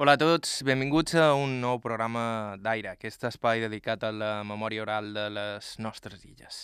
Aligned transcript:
Hola 0.00 0.14
a 0.16 0.16
tots, 0.16 0.62
benvinguts 0.64 1.12
a 1.20 1.26
un 1.36 1.58
nou 1.60 1.76
programa 1.84 2.56
d'Aire, 2.56 2.94
aquest 2.94 3.26
espai 3.28 3.60
dedicat 3.60 4.06
a 4.08 4.10
la 4.16 4.30
memòria 4.48 4.80
oral 4.80 5.10
de 5.12 5.26
les 5.28 5.66
nostres 5.76 6.22
illes. 6.24 6.60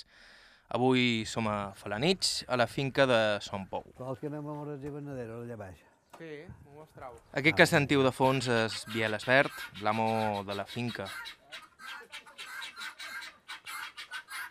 Avui 0.73 1.27
som 1.29 1.45
a 1.53 1.75
Falanich, 1.77 2.47
a 2.49 2.57
la 2.57 2.65
finca 2.65 3.05
de 3.05 3.19
Son 3.45 3.67
Pou. 3.69 3.85
Vols 3.99 4.23
que 4.23 4.31
anem 4.31 4.41
a 4.41 4.55
Mores 4.57 4.81
i 4.81 4.95
Benedero, 4.95 5.43
allà 5.45 5.61
baix? 5.67 5.85
Sí, 6.17 6.31
m'ho 6.65 6.79
mostrau. 6.79 7.21
Aquest 7.37 7.61
que 7.61 7.69
sentiu 7.69 8.07
de 8.07 8.15
fons 8.23 8.49
és 8.49 8.79
Biel 8.95 9.21
Esbert, 9.21 9.53
l'amo 9.85 10.41
de 10.49 10.57
la 10.57 10.65
finca. 10.65 11.11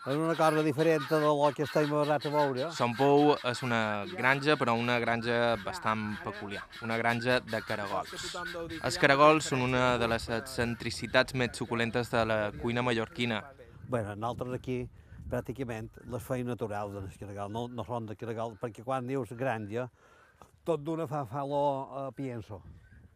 És 0.06 0.14
una 0.14 0.36
cosa 0.38 0.62
diferent 0.62 1.02
de 1.10 1.18
lo 1.18 1.48
que 1.50 1.64
estem 1.64 1.88
acostumats 1.90 2.26
a 2.28 2.30
veure. 2.30 2.66
Son 2.78 2.92
Pou 2.94 3.32
és 3.50 3.62
una 3.66 3.80
granja, 4.06 4.54
però 4.54 4.76
una 4.78 5.00
granja 5.02 5.56
bastant 5.64 6.12
peculiar, 6.22 6.62
una 6.86 6.94
granja 7.00 7.40
de 7.42 7.58
caragols. 7.66 8.36
Els 8.76 8.98
caragols 9.02 9.48
són 9.50 9.64
una 9.66 9.96
de 9.98 10.06
les 10.06 10.28
excentricitats 10.36 11.34
més 11.34 11.58
suculentes 11.58 12.12
de 12.12 12.22
la 12.22 12.38
cuina 12.54 12.84
mallorquina. 12.86 13.40
Bé, 13.90 14.04
nosaltres 14.14 14.54
aquí, 14.60 14.78
pràcticament, 15.26 15.90
les 16.14 16.22
feim 16.22 16.46
naturals 16.46 16.94
dels 16.94 17.18
caragols, 17.18 17.54
no, 17.58 17.66
no 17.66 17.86
són 17.90 18.06
de 18.06 18.14
caragols, 18.20 18.60
perquè 18.62 18.86
quan 18.86 19.10
dius 19.10 19.34
granja, 19.34 19.88
tot 20.62 20.86
d'una 20.86 21.08
fa, 21.10 21.24
fa 21.26 21.42
lo 21.42 21.64
uh, 21.82 22.06
pienso, 22.14 22.60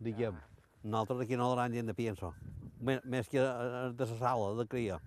diguem. 0.02 0.42
Nosaltres 0.82 1.22
aquí 1.22 1.38
no 1.38 1.52
donem 1.54 1.78
gent 1.78 1.94
de 1.94 1.94
pienso, 1.94 2.34
més, 2.82 2.98
més 3.04 3.30
que 3.30 3.38
eh, 3.38 3.88
de 3.94 4.06
la 4.10 4.18
sala, 4.18 4.52
de 4.58 4.66
cria. 4.66 4.98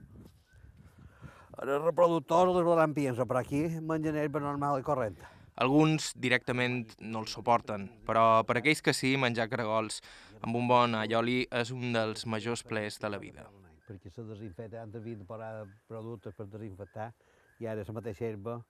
Els 1.62 1.84
reproductors 1.84 2.50
les 2.56 2.66
donen 2.66 2.94
pienso, 2.98 3.28
però 3.30 3.44
aquí 3.44 3.68
mengen 3.82 4.18
herba 4.18 4.42
normal 4.42 4.80
i 4.82 4.86
corrent. 4.86 5.20
Alguns 5.62 6.10
directament 6.18 6.96
no 6.98 7.22
el 7.22 7.28
suporten, 7.30 7.86
però 8.08 8.42
per 8.48 8.58
aquells 8.58 8.82
que 8.82 8.94
sí, 8.98 9.14
menjar 9.22 9.46
caragols 9.52 10.00
amb 10.42 10.58
un 10.58 10.66
bon 10.68 10.98
allioli 10.98 11.44
és 11.62 11.70
un 11.76 11.94
dels 11.94 12.26
majors 12.26 12.66
plaers 12.66 12.98
de 13.04 13.12
la 13.14 13.20
vida. 13.22 13.46
Perquè 13.86 14.10
se 14.10 14.26
desinfecta, 14.26 14.82
han 14.82 14.92
de 14.92 15.00
de 15.04 15.28
parar 15.30 15.68
productes 15.88 16.34
per 16.34 16.48
desinfectar, 16.50 17.12
i 17.60 17.68
ara 17.70 17.86
la 17.86 17.94
mateixa 17.94 18.26
herba. 18.26 18.64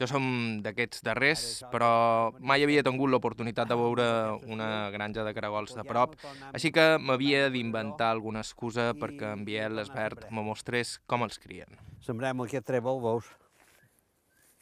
Jo 0.00 0.06
som 0.08 0.26
d'aquests 0.64 1.02
darrers, 1.04 1.44
però 1.72 1.90
mai 2.38 2.62
havia 2.64 2.84
tingut 2.86 3.10
l'oportunitat 3.10 3.68
de 3.68 3.78
veure 3.78 4.06
una 4.46 4.90
granja 4.94 5.24
de 5.26 5.34
caragols 5.36 5.74
de 5.76 5.84
prop, 5.84 6.14
així 6.52 6.70
que 6.72 6.86
m'havia 7.02 7.50
d'inventar 7.50 8.12
alguna 8.14 8.44
excusa 8.46 8.92
perquè 8.94 9.32
en 9.34 9.44
Biel 9.48 9.82
Esbert 9.82 10.28
me 10.30 10.46
mostrés 10.46 10.96
com 11.06 11.26
els 11.26 11.40
crien. 11.42 11.74
Sembrem 12.06 12.46
aquest 12.46 12.68
trèvol, 12.70 13.02
veus? 13.02 13.32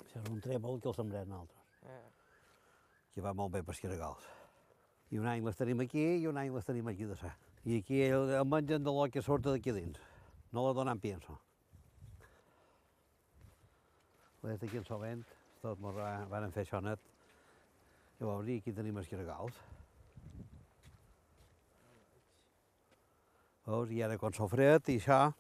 Això 0.05 0.23
és 0.23 0.31
un 0.33 0.41
trèvol 0.41 0.81
que 0.81 0.89
el 0.89 0.97
sembrem 0.97 1.29
nosaltres, 1.29 2.01
que 3.15 3.23
va 3.23 3.37
molt 3.37 3.53
bé 3.53 3.63
pels 3.63 3.85
caragols. 3.85 4.31
I 5.13 5.21
un 5.21 5.29
any 5.31 5.45
les 5.45 5.57
tenim 5.61 5.85
aquí 5.85 6.03
i 6.19 6.27
un 6.27 6.39
any 6.41 6.51
les 6.51 6.67
tenim 6.67 6.89
aquí 6.91 7.07
de 7.07 7.17
sa. 7.21 7.37
I 7.65 7.79
aquí 7.79 8.01
el, 8.03 8.33
el 8.35 8.47
mengen 8.49 8.83
de 8.83 8.93
lo 8.93 9.05
que 9.13 9.23
surt 9.23 9.45
d'aquí 9.47 9.73
dins. 9.73 10.01
No 10.53 10.67
la 10.67 10.73
donen 10.75 10.99
pienso. 11.01 11.39
Ves 14.45 14.63
aquí 14.63 14.77
en 14.77 14.85
Sovent, 14.85 15.25
tot 15.63 15.81
mos 15.81 15.95
va- 15.97 16.27
van 16.29 16.51
fer 16.53 16.67
això 16.67 16.83
net. 16.85 17.01
Llavors, 18.21 18.49
i 18.49 18.59
aquí 18.61 18.73
tenim 18.77 18.99
els 19.01 19.09
caragols. 19.09 19.57
Veus? 23.65 23.91
I 23.91 24.03
ara 24.05 24.19
quan 24.21 24.37
s'ha 24.37 24.47
fred 24.53 24.91
i 24.93 24.99
això, 25.01 25.33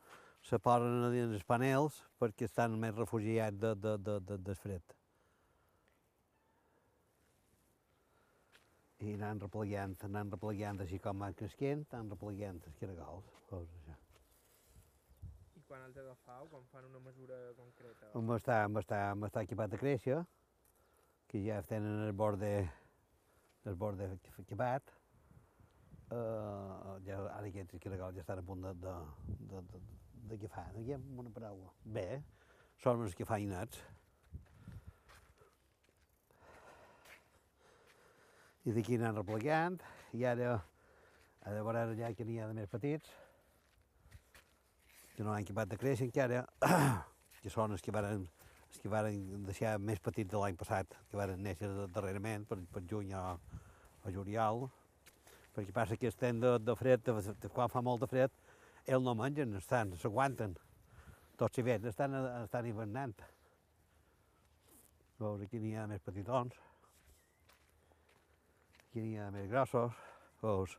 se 0.45 0.59
posen 0.59 1.05
a 1.05 1.11
dins 1.13 1.37
els 1.37 1.45
panels 1.45 2.01
perquè 2.21 2.49
estan 2.49 2.79
més 2.81 2.95
refugiats 2.97 3.61
de, 3.61 3.75
de, 3.77 3.97
de, 3.99 4.19
de, 4.21 4.39
del 4.49 4.57
fred. 4.57 4.97
I 9.05 9.13
anant 9.19 9.43
replegiant, 9.45 9.99
anant 10.09 10.33
replegiant 10.33 10.81
així 10.81 10.99
com 10.99 11.21
van 11.21 11.37
cresquent, 11.37 11.85
anant 11.93 12.15
replegiant 12.17 12.63
els 12.65 12.81
caragols. 12.81 13.29
Veus 13.51 13.84
quan 15.85 15.93
els 15.93 15.99
agafau, 16.01 16.47
quan 16.49 16.63
fan 16.73 16.85
una 16.89 17.01
mesura 17.05 17.37
concreta? 17.59 18.07
Hem 18.17 18.31
està, 18.33 18.63
hem 18.65 18.77
està, 18.81 18.99
hem 19.13 19.25
està 19.27 19.43
equipat 19.45 19.73
de 19.75 19.79
créixer, 19.81 20.21
que 21.29 21.43
ja 21.45 21.59
tenen 21.69 22.07
el 22.07 22.13
borde, 22.17 22.53
el 23.69 23.75
borde 23.77 24.07
equipat. 24.41 24.95
Uh, 26.09 26.95
ja, 27.05 27.19
ara 27.35 27.51
aquests 27.51 27.83
caragols 27.83 28.17
ja 28.17 28.23
estan 28.23 28.41
a 28.41 28.45
punt 28.47 28.65
de, 28.65 28.73
de, 28.81 28.95
de, 29.51 29.61
de, 29.73 29.81
de 30.31 30.39
què 30.41 30.49
fan, 30.55 30.71
aquí 30.81 30.95
amb 30.97 31.21
una 31.21 31.33
paraula. 31.35 31.69
Bé, 31.85 32.23
són 32.81 33.05
els 33.05 33.17
que 33.19 33.29
fan 33.29 33.45
nets. 33.51 33.83
I 38.65 38.73
d'aquí 38.73 38.97
anant 38.97 39.21
replegant, 39.21 39.77
i 40.17 40.25
ara, 40.25 40.57
ara 41.45 41.69
veuràs 41.69 41.93
allà 41.93 42.15
que 42.17 42.25
n'hi 42.25 42.41
ha 42.41 42.49
de 42.49 42.57
més 42.57 42.73
petits, 42.73 43.13
que 45.15 45.23
no 45.23 45.33
han 45.33 45.45
acabat 45.45 45.71
de 45.71 45.79
créixer 45.79 46.09
encara, 46.09 46.43
que 47.43 47.53
són 47.53 47.75
els 47.77 47.83
que 47.85 47.95
varen, 47.95 48.25
els 48.69 48.81
que 48.83 48.91
varen 48.91 49.45
deixar 49.47 49.77
més 49.79 50.01
petits 50.03 50.31
de 50.33 50.41
l'any 50.41 50.59
passat, 50.59 50.97
que 51.11 51.19
varen 51.19 51.43
néixer 51.43 51.71
darrerament, 51.95 52.47
per, 52.51 52.59
per 52.73 52.83
juny 52.91 53.15
o, 53.15 53.23
o 54.03 54.15
juliol, 54.15 54.67
perquè 55.55 55.75
passa 55.75 55.99
que 56.01 56.11
estem 56.11 56.41
de, 56.43 56.57
de 56.59 56.75
fred, 56.77 57.05
de, 57.07 57.35
de, 57.45 57.53
quan 57.55 57.71
fa 57.71 57.83
molt 57.85 58.03
de 58.03 58.11
fred, 58.11 58.35
ells 58.85 59.07
no 59.07 59.15
mengen, 59.17 59.55
estan, 59.61 59.95
s'aguanten. 60.01 60.59
Tots 61.39 61.63
hiverns 61.63 61.89
estan, 61.91 62.15
estan 62.43 62.67
hivernant. 62.67 63.15
Veus, 65.23 65.47
aquí 65.47 65.63
n'hi 65.63 65.77
ha 65.79 65.87
més 65.91 66.03
petitons, 66.03 66.59
aquí 68.83 69.03
n'hi 69.03 69.19
ha 69.23 69.31
més 69.35 69.47
grossos, 69.51 69.95
veus, 70.43 70.75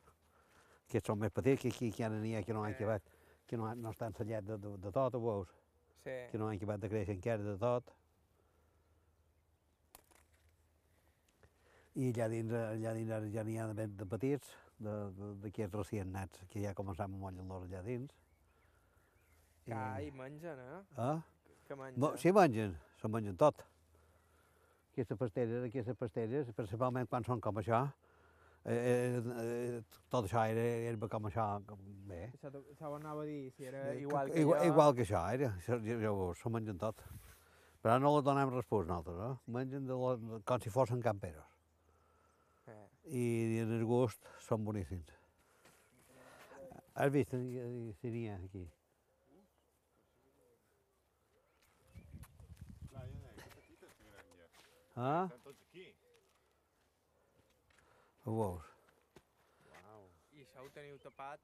aquests 0.89 1.07
són 1.07 1.23
més 1.23 1.31
petits, 1.33 1.61
que 1.63 1.71
aquí, 1.71 1.91
que 1.95 2.03
ara 2.03 2.19
n'hi 2.19 2.35
ha 2.35 2.43
que 2.43 2.55
no 2.55 2.65
han 2.65 2.75
acabat, 2.75 3.14
que 3.47 3.57
no, 3.57 3.69
no 3.75 3.91
estan 3.93 4.13
sellats 4.17 4.47
de, 4.47 4.57
de, 4.57 4.77
de 4.81 4.91
tot, 4.91 5.15
ho 5.15 5.21
veus, 5.21 5.53
Sí. 6.05 6.13
que 6.31 6.37
no 6.37 6.47
han 6.47 6.57
acabat 6.59 6.81
de 6.83 6.89
créixer 6.89 7.15
encara 7.15 7.41
de 7.43 7.55
tot. 7.57 7.87
I 11.95 12.11
allà 12.11 12.27
dins, 12.29 12.51
allà 12.51 12.91
dins 12.93 13.11
ara 13.15 13.29
ja 13.31 13.43
n'hi 13.47 13.55
ha 13.57 13.67
de, 13.73 13.87
de 13.87 14.05
petits, 14.11 14.51
d'aquests 14.83 15.77
recient 15.79 16.11
nats, 16.11 16.41
que 16.51 16.61
ja 16.61 16.73
començam 16.75 17.13
a 17.13 17.17
moure 17.17 17.45
l'or 17.47 17.63
allà 17.65 17.81
dins. 17.85 18.11
Cai, 19.65 20.11
mengen, 20.13 20.59
eh? 20.61 20.81
Ah? 21.01 21.21
Que 21.65 21.77
mengen. 21.79 21.99
Mo, 22.03 22.11
sí, 22.21 22.33
mengen, 22.35 22.75
se 23.01 23.09
mengen 23.09 23.37
tot. 23.39 23.63
Aquestes 24.91 25.17
pastelles, 25.17 25.63
aquestes 25.69 25.97
pastelles, 25.97 26.51
principalment 26.55 27.07
quan 27.09 27.25
són 27.25 27.41
com 27.41 27.57
això, 27.63 27.81
eh, 28.65 28.75
eh, 28.75 29.21
eh, 29.43 29.81
tot 30.09 30.25
això 30.25 30.43
era 30.49 30.63
herba 30.89 31.09
com 31.11 31.27
això, 31.29 31.45
com, 31.67 31.81
bé. 32.09 32.31
Això, 32.33 32.89
ho 32.89 32.95
anava 32.97 33.23
a 33.23 33.25
dir, 33.29 33.51
si 33.55 33.65
era 33.69 33.83
Eh, 33.93 34.01
igual 34.01 34.31
que 34.31 34.41
igual, 34.41 34.59
jo... 34.61 34.71
igual 34.71 34.95
que 34.95 35.05
això, 35.05 35.21
era. 35.33 35.51
Això, 35.59 35.79
ja, 35.85 35.99
ja 36.01 36.11
ho 36.11 36.21
veus, 36.23 36.39
s'ho 36.39 36.49
mengen 36.49 36.77
tot. 36.81 37.03
Però 37.85 37.99
no 38.01 38.15
li 38.15 38.23
donem 38.25 38.49
respòs 38.49 38.87
nosaltres, 38.87 39.19
no? 39.21 39.31
Mengen 39.53 39.85
de 39.85 39.93
lo, 39.93 40.39
com 40.43 40.63
si 40.63 40.73
fossin 40.73 41.03
camperos. 41.05 41.45
Eh. 42.67 42.87
I 43.05 43.25
en 43.61 43.75
el 43.77 43.85
gust 43.85 44.25
són 44.47 44.65
boníssims. 44.65 45.13
Has 46.95 47.11
vist 47.11 47.33
eh, 47.35 47.93
si 47.99 48.09
n'hi 48.09 48.27
ha 48.31 48.39
aquí? 48.39 48.65
Ah? 54.95 55.27
Ho 58.25 58.33
veus? 58.33 58.71
I 60.33 60.41
això 60.41 60.63
ho 60.65 60.71
teniu 60.73 60.97
tapat 61.03 61.41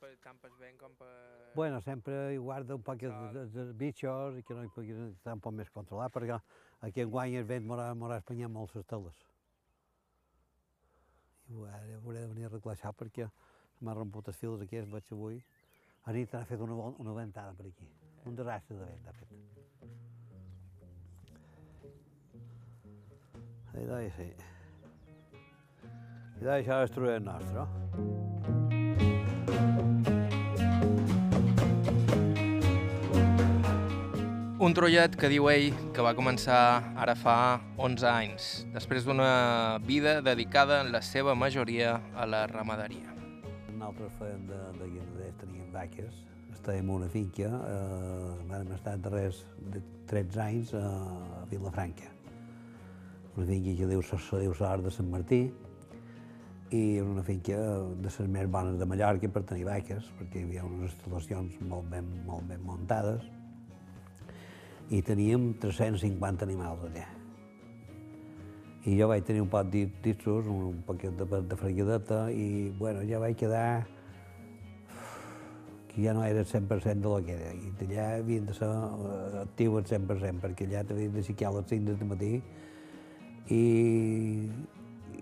per, 0.00 0.10
tant 0.24 0.38
pel 0.40 0.54
vent 0.60 0.78
com 0.80 0.94
per... 0.98 1.10
Bueno, 1.54 1.80
sempre 1.84 2.16
hi 2.32 2.38
guarda 2.40 2.76
un 2.78 2.84
poc 2.86 3.02
de, 3.04 3.10
de, 3.36 3.44
de 3.52 3.64
bitxos 3.80 4.38
i 4.40 4.44
que 4.46 4.56
no 4.56 4.64
hi 4.64 4.72
puguin 4.74 5.02
estar 5.10 5.36
un 5.36 5.42
poc 5.44 5.54
més 5.56 5.70
controlat, 5.74 6.12
perquè 6.14 6.38
aquí 6.88 7.04
en 7.04 7.12
guany 7.12 7.36
el 7.40 7.48
vent 7.48 7.66
m'haurà 7.68 8.18
espanyat 8.20 8.52
molt 8.52 8.74
les 8.78 8.88
teles. 8.90 9.20
I 11.52 11.66
ara 11.68 11.98
hauré 11.98 12.24
de 12.24 12.30
venir 12.32 12.46
a 12.46 12.50
arreglar 12.52 12.76
això 12.76 12.94
perquè 12.96 13.28
m'ha 13.84 13.96
romput 13.96 14.32
els 14.32 14.40
fils 14.40 14.64
aquí, 14.64 14.80
els 14.80 14.88
veig 14.92 15.12
avui. 15.12 15.42
A 16.04 16.12
nit 16.12 16.32
ha 16.36 16.44
fet 16.48 16.60
una, 16.60 16.76
una 17.00 17.14
ventada 17.16 17.52
per 17.56 17.68
aquí, 17.68 17.88
un 18.24 18.36
desastre 18.40 18.80
de 18.80 18.88
vent 18.88 19.12
ha 19.12 19.16
fet. 19.20 19.30
I 23.74 23.86
doncs 23.90 24.20
sí. 24.20 24.53
I 26.42 26.48
això 26.58 26.82
és 26.82 26.90
truet 26.90 27.22
nostre, 27.22 27.62
no? 27.62 27.68
Un 34.64 34.72
trollet 34.72 35.12
que 35.20 35.28
diu 35.28 35.50
ell 35.52 35.74
que 35.92 36.02
va 36.02 36.14
començar 36.16 36.58
ara 36.96 37.12
fa 37.20 37.36
11 37.84 38.06
anys, 38.08 38.44
després 38.72 39.04
d'una 39.04 39.78
vida 39.84 40.22
dedicada 40.24 40.78
en 40.80 40.88
la 40.94 41.02
seva 41.04 41.34
majoria 41.36 41.98
a 42.16 42.24
la 42.24 42.46
ramaderia. 42.48 43.12
Nosaltres 43.74 44.14
fèiem 44.16 44.46
de, 44.48 44.60
de 44.78 44.88
guinaders, 44.94 45.36
teníem 45.42 45.68
vaques, 45.74 46.22
estàvem 46.54 46.88
en 46.88 46.94
una 46.96 47.10
finca, 47.12 47.50
eh, 47.68 48.30
vam 48.48 48.72
estar 48.78 48.96
darrers 49.04 49.42
de 49.74 49.84
13 50.08 50.40
anys 50.46 50.72
a 50.80 50.86
Vilafranca. 51.50 52.08
Una 53.36 53.46
finca 53.50 53.76
que 53.82 53.90
diu, 53.92 54.00
se 54.00 54.40
diu 54.46 54.56
Sort 54.56 54.88
de 54.88 54.94
Sant 54.96 55.12
Martí, 55.12 55.42
i 56.70 56.98
era 56.98 57.06
una 57.06 57.22
finca 57.22 57.56
de 57.56 58.02
les 58.06 58.18
més 58.28 58.48
bones 58.50 58.78
de 58.80 58.86
Mallorca 58.88 59.28
per 59.28 59.42
tenir 59.48 59.66
vaques, 59.68 60.06
perquè 60.18 60.40
hi 60.40 60.46
havia 60.48 60.64
unes 60.64 60.92
instal·lacions 60.92 61.58
molt 61.68 61.90
ben, 61.92 62.08
molt 62.26 62.46
ben 62.48 62.62
muntades, 62.64 63.26
i 64.90 65.02
teníem 65.02 65.52
350 65.60 66.44
animals 66.48 66.86
allà. 66.88 67.06
I 68.84 68.98
jo 68.98 69.08
vaig 69.08 69.24
tenir 69.24 69.40
un 69.40 69.48
pot 69.48 69.68
d'issos, 69.72 70.48
un 70.50 70.82
paquet 70.86 71.16
de, 71.16 71.26
de 71.48 71.56
fregadeta, 71.56 72.26
i 72.30 72.70
bueno, 72.78 73.04
ja 73.08 73.20
vaig 73.22 73.36
quedar 73.40 73.86
que 75.94 76.02
ja 76.02 76.12
no 76.12 76.24
era 76.24 76.40
el 76.40 76.46
100% 76.46 76.94
de 76.94 77.08
lo 77.08 77.24
que 77.24 77.32
era. 77.32 77.52
I 77.54 77.72
allà 77.86 78.06
havien 78.18 78.46
de 78.46 78.54
ser 78.56 78.68
eh, 78.68 79.40
actiu 79.44 79.78
al 79.78 79.86
100%, 79.86 80.40
perquè 80.42 80.66
allà 80.66 80.84
t'havien 80.84 81.12
de 81.14 81.22
xicar 81.22 81.52
a 81.52 81.58
les 81.60 81.68
5 81.70 81.92
del 81.92 82.08
matí 82.10 82.32
i, 83.54 83.62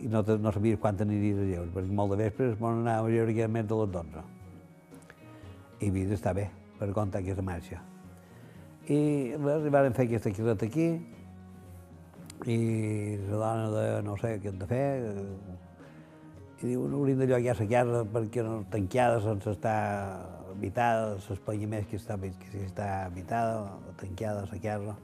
i 0.02 0.10
no, 0.10 0.22
no 0.22 0.52
sabies 0.52 0.80
quan 0.82 0.98
aniries 1.00 1.38
a 1.38 1.46
lleure, 1.46 1.70
perquè 1.74 1.94
molt 1.94 2.14
de 2.14 2.18
vespres 2.24 2.58
m'ho 2.58 2.74
anava 2.74 3.06
a 3.06 3.12
lleure 3.12 3.48
més 3.48 3.66
de 3.70 3.78
les 3.78 3.90
12. 3.94 4.26
I 5.82 5.88
havia 5.88 6.10
d'estar 6.10 6.34
bé 6.34 6.48
per 6.78 6.90
comptar 6.96 7.22
aquesta 7.22 7.42
marxa. 7.46 7.78
I 8.90 8.98
res, 9.38 9.68
vam 9.70 9.94
fer 9.94 10.08
aquesta 10.08 10.32
caseta 10.34 10.66
aquí, 10.66 10.88
i 12.50 12.58
la 13.28 13.38
dona 13.38 13.68
de 13.70 13.84
no 14.02 14.16
sé 14.18 14.34
què 14.42 14.50
hem 14.50 14.58
de 14.58 14.66
fer, 14.66 14.86
i 16.62 16.66
diu, 16.66 16.88
no 16.90 16.98
hauríem 16.98 17.22
de 17.22 17.30
llogar 17.30 17.56
la 17.58 17.68
casa 17.70 18.02
perquè 18.14 18.42
no 18.46 18.58
tancada 18.70 19.22
sense 19.22 19.54
estar 19.54 19.78
habitada, 20.50 21.16
més 21.70 21.86
que 21.86 21.96
està, 21.98 22.18
que 22.18 22.66
està 22.66 22.90
habitada, 23.06 23.78
tancada 24.02 24.46
la 24.50 24.60
casa. 24.62 24.98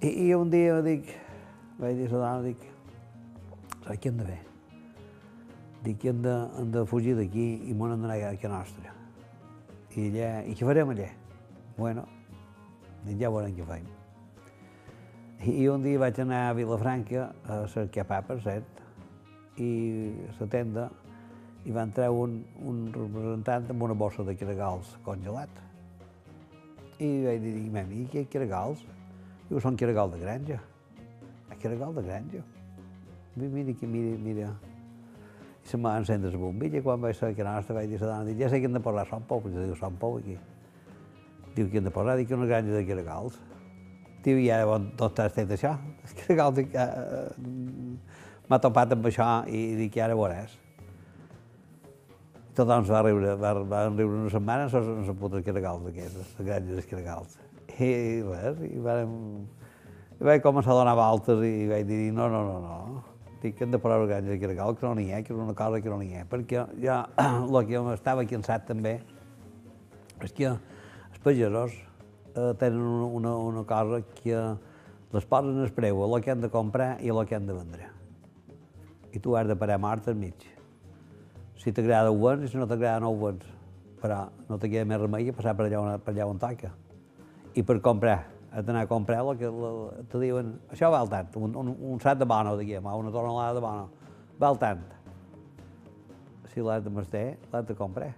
I, 0.00 0.30
I 0.30 0.34
un 0.34 0.50
dia 0.50 0.80
dic, 0.82 1.10
vaig 1.78 1.98
dir 1.98 2.08
a 2.08 2.12
la 2.14 2.18
dona, 2.18 2.42
dic, 2.46 2.66
saps 3.88 4.02
què 4.02 4.10
hem 4.12 4.18
de 4.20 4.26
fer? 4.28 4.38
Dic 5.84 6.00
que 6.02 6.10
hem 6.10 6.22
de, 6.22 6.34
hem 6.60 6.72
de 6.74 6.84
fugir 6.90 7.14
d'aquí 7.16 7.46
i 7.70 7.74
m'ho 7.74 7.88
hem 7.88 8.02
d'anar 8.02 8.18
a 8.28 8.34
casa 8.36 8.52
nostra. 8.52 8.94
I 9.96 10.08
allà, 10.10 10.32
i 10.46 10.54
què 10.54 10.66
farem 10.66 10.90
allà? 10.92 11.08
Bueno, 11.78 12.04
ja 13.08 13.30
veurem 13.32 13.54
què 13.56 13.66
faim. 13.66 13.86
I, 15.38 15.68
un 15.70 15.82
dia 15.82 15.98
vaig 16.02 16.18
anar 16.20 16.48
a 16.48 16.54
Vilafranca 16.58 17.28
a 17.46 17.60
cercar 17.70 18.04
pa, 18.10 18.20
per 18.26 18.40
cert, 18.42 18.82
i 19.58 19.70
a 20.28 20.34
la 20.40 20.48
tenda 20.50 20.88
i 21.64 21.74
va 21.74 21.86
entrar 21.86 22.10
un, 22.14 22.42
un 22.66 22.84
representant 22.94 23.70
amb 23.72 23.82
una 23.86 23.96
bossa 23.98 24.26
de 24.26 24.36
caragals 24.38 24.92
congelat. 25.06 25.50
I 26.98 27.10
vaig 27.24 27.42
dir, 27.42 27.54
i 28.02 28.04
què 28.12 28.26
caragals? 28.30 28.84
Diu, 29.48 29.62
són 29.62 29.78
caragal 29.78 30.10
de 30.12 30.20
granja. 30.20 30.60
A 31.48 31.56
caragal 31.56 31.94
de 31.94 32.02
granja. 32.02 32.44
Mira, 33.36 33.74
mira, 33.82 34.18
mira. 34.18 34.50
I 35.64 35.68
se 35.68 35.76
m'ha 35.76 35.98
encendre 36.00 36.30
la 36.32 36.38
bombilla 36.40 36.80
quan 36.82 37.00
vaig 37.00 37.16
ser 37.16 37.28
a 37.28 37.34
casa 37.36 37.50
nostra, 37.52 37.74
vaig 37.76 37.90
dir 37.90 37.98
a 38.00 38.06
la 38.06 38.18
dona, 38.22 38.34
ja 38.38 38.48
sé 38.48 38.60
que 38.60 38.68
hem 38.70 38.72
de 38.72 38.80
posar 38.80 39.04
son 39.08 39.24
pou, 39.28 39.42
perquè 39.44 39.66
diu 39.66 39.74
son 39.76 39.98
pou 40.00 40.16
aquí. 40.16 40.38
Diu 41.56 41.68
que 41.68 41.80
hem 41.80 41.84
de 41.84 41.92
posar, 41.92 42.14
dic, 42.16 42.30
una 42.32 42.46
granja 42.48 42.72
de 42.72 42.86
caragals. 42.88 43.36
Diu, 44.24 44.38
i 44.40 44.48
ara 44.54 44.70
on 44.78 44.86
t'has 44.96 45.34
fet 45.36 45.52
això? 45.52 45.74
Els 46.06 46.14
caragals, 46.22 46.56
dic, 46.56 46.72
uh, 46.72 47.28
m'ha 48.48 48.60
topat 48.64 48.96
amb 48.96 49.10
això 49.10 49.28
i 49.52 49.60
dic, 49.82 50.00
ara 50.00 50.16
veuràs. 50.16 50.56
Tothom 52.56 52.88
va 52.88 53.04
riure, 53.04 53.36
va, 53.38 53.52
va 53.68 53.84
riure 53.90 54.22
una 54.24 54.32
setmana 54.32 54.66
no 54.72 55.18
puta 55.20 55.44
caragals 55.46 55.84
d'aquestes, 55.84 56.32
les 56.38 56.48
granges 56.48 56.88
caragals. 56.88 57.36
I 57.76 57.92
res, 58.24 58.64
i 58.66 58.80
vam, 58.82 59.12
i 60.16 60.26
vaig 60.32 60.42
començar 60.42 60.72
a 60.72 60.80
donar 60.80 60.96
voltes 60.98 61.44
i 61.44 61.68
vaig 61.68 61.84
dir, 61.86 62.08
no, 62.16 62.26
no, 62.32 62.40
no, 62.48 62.56
no, 62.64 63.04
dic 63.42 63.60
hem 63.62 63.70
de 63.70 63.78
posar 63.78 64.00
granges 64.06 64.32
de 64.32 64.40
caragal, 64.40 64.76
que 64.76 64.86
no 64.86 64.94
n'hi 64.98 65.12
ha, 65.12 65.22
que 65.22 65.32
és 65.34 65.38
una 65.38 65.54
cosa 65.54 65.80
que 65.80 65.90
no 65.92 65.98
n'hi 66.00 66.16
ha, 66.18 66.24
perquè 66.30 66.64
ja, 66.82 67.02
el 67.24 67.60
que 67.68 67.82
m'estava 67.86 68.24
cansat 68.26 68.66
també 68.66 68.98
és 70.24 70.32
que 70.34 70.48
els 70.48 71.20
pagesos 71.22 71.76
eh, 72.34 72.54
tenen 72.58 72.80
una, 72.80 73.36
una, 73.36 73.64
cosa 73.64 74.02
que 74.22 74.40
les 75.12 75.26
posen 75.26 75.62
el 75.62 75.72
preu 75.74 76.02
a 76.02 76.08
el 76.08 76.24
que 76.24 76.32
han 76.34 76.42
de 76.42 76.50
comprar 76.50 76.96
i 77.00 77.10
a 77.10 77.14
el 77.14 77.26
que 77.26 77.36
han 77.36 77.46
de 77.46 77.54
vendre. 77.54 77.90
I 79.14 79.22
tu 79.22 79.36
has 79.36 79.46
de 79.48 79.56
parar 79.56 79.78
mort 79.80 80.08
al 80.08 80.18
mig. 80.18 80.46
Si 81.58 81.72
t'agrada 81.72 82.10
ho 82.10 82.18
vens 82.18 82.50
si 82.50 82.58
no 82.58 82.66
t'agrada 82.66 83.00
no 83.00 83.12
ho 83.12 83.20
vens. 83.22 83.46
Però 83.98 84.28
no 84.48 84.58
te 84.58 84.68
queda 84.70 84.86
més 84.86 85.00
remei 85.00 85.26
que 85.26 85.34
passar 85.34 85.56
per 85.58 85.66
allà 85.66 85.80
on, 85.80 86.02
per 86.02 86.14
allà 86.14 86.26
on 86.30 86.38
toca. 86.38 86.70
I 87.54 87.64
per 87.66 87.80
comprar, 87.82 88.20
d'anar 88.66 88.84
a 88.86 88.90
comprar 88.90 89.20
el 89.22 89.36
que 89.38 89.50
la, 89.52 89.72
te 90.10 90.20
diuen, 90.22 90.54
això 90.72 90.90
val 90.90 91.10
tant, 91.10 91.28
un, 91.36 91.56
un, 91.56 91.74
un 91.92 92.00
sac 92.00 92.18
de 92.18 92.26
bono, 92.28 92.56
diguem, 92.58 92.86
una 92.86 93.12
tonelada 93.14 93.54
de 93.54 93.64
bono, 93.64 93.88
val 94.40 94.58
tant. 94.58 94.84
Si 96.52 96.64
l'has 96.64 96.82
de 96.84 96.90
mestre, 96.90 97.36
l'has 97.52 97.66
de 97.68 97.76
comprar. 97.76 98.14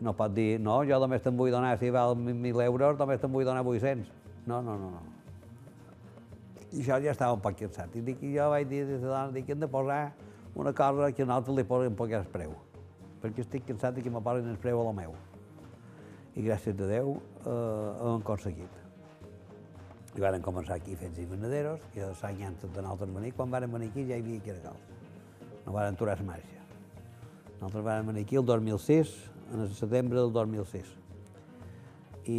No 0.00 0.14
pot 0.16 0.32
dir, 0.34 0.58
no, 0.60 0.80
jo 0.86 0.98
només 1.00 1.22
te'n 1.22 1.36
vull 1.36 1.52
donar, 1.54 1.76
si 1.78 1.90
val 1.94 2.16
1.000 2.16 2.62
euros, 2.66 2.98
només 2.98 3.20
te'n 3.20 3.32
vull 3.32 3.46
donar 3.46 3.64
800. 3.64 4.10
No, 4.46 4.60
no, 4.62 4.76
no, 4.78 4.90
no. 4.92 5.02
I 6.74 6.82
això 6.82 6.98
ja 7.02 7.12
estava 7.12 7.36
un 7.36 7.42
poc 7.42 7.56
cansat. 7.60 7.94
I 7.94 8.02
dic, 8.04 8.22
jo 8.34 8.48
vaig 8.50 8.68
dir 8.68 8.84
dona, 8.98 9.28
dic, 9.34 9.48
hem 9.50 9.60
de 9.62 9.68
posar 9.70 10.12
una 10.54 10.72
cosa 10.72 11.12
que 11.12 11.22
a 11.22 11.26
nosaltres 11.26 11.56
li 11.56 11.64
poden 11.66 11.94
pagar 11.98 12.22
el 12.22 12.30
preu, 12.30 12.54
perquè 13.22 13.42
estic 13.42 13.66
cansat 13.66 13.96
de 13.96 14.02
que 14.02 14.10
me 14.10 14.22
posin 14.22 14.50
el 14.50 14.58
preu 14.62 14.80
a 14.80 14.88
la 14.88 14.94
meu. 14.94 15.14
I 16.34 16.42
gràcies 16.42 16.74
a 16.74 16.88
Déu 16.90 17.14
eh, 17.14 17.50
ho 17.50 18.14
hem 18.14 18.22
aconseguit. 18.22 18.83
I 20.14 20.22
varen 20.22 20.42
començar 20.42 20.76
aquí 20.78 20.94
fets 20.94 21.18
i 21.18 21.24
venaderos, 21.26 21.82
que 21.92 22.06
l'any 22.06 22.44
antes 22.46 22.70
de 22.70 22.82
nosaltres 22.82 23.14
venir, 23.14 23.32
quan 23.34 23.50
varen 23.50 23.72
venir 23.72 23.88
aquí 23.90 24.04
ja 24.06 24.18
hi 24.18 24.22
havia 24.22 24.42
caragals. 24.46 24.84
No 25.64 25.72
varen 25.74 25.96
aturar 25.96 26.20
marxa. 26.22 26.60
Nosaltres 27.60 27.84
varen 27.84 28.06
venir 28.12 28.22
aquí 28.22 28.36
el 28.36 28.46
2006, 28.46 29.14
en 29.52 29.64
el 29.66 29.74
setembre 29.74 30.20
del 30.20 30.32
2006. 30.32 30.94
I 32.30 32.38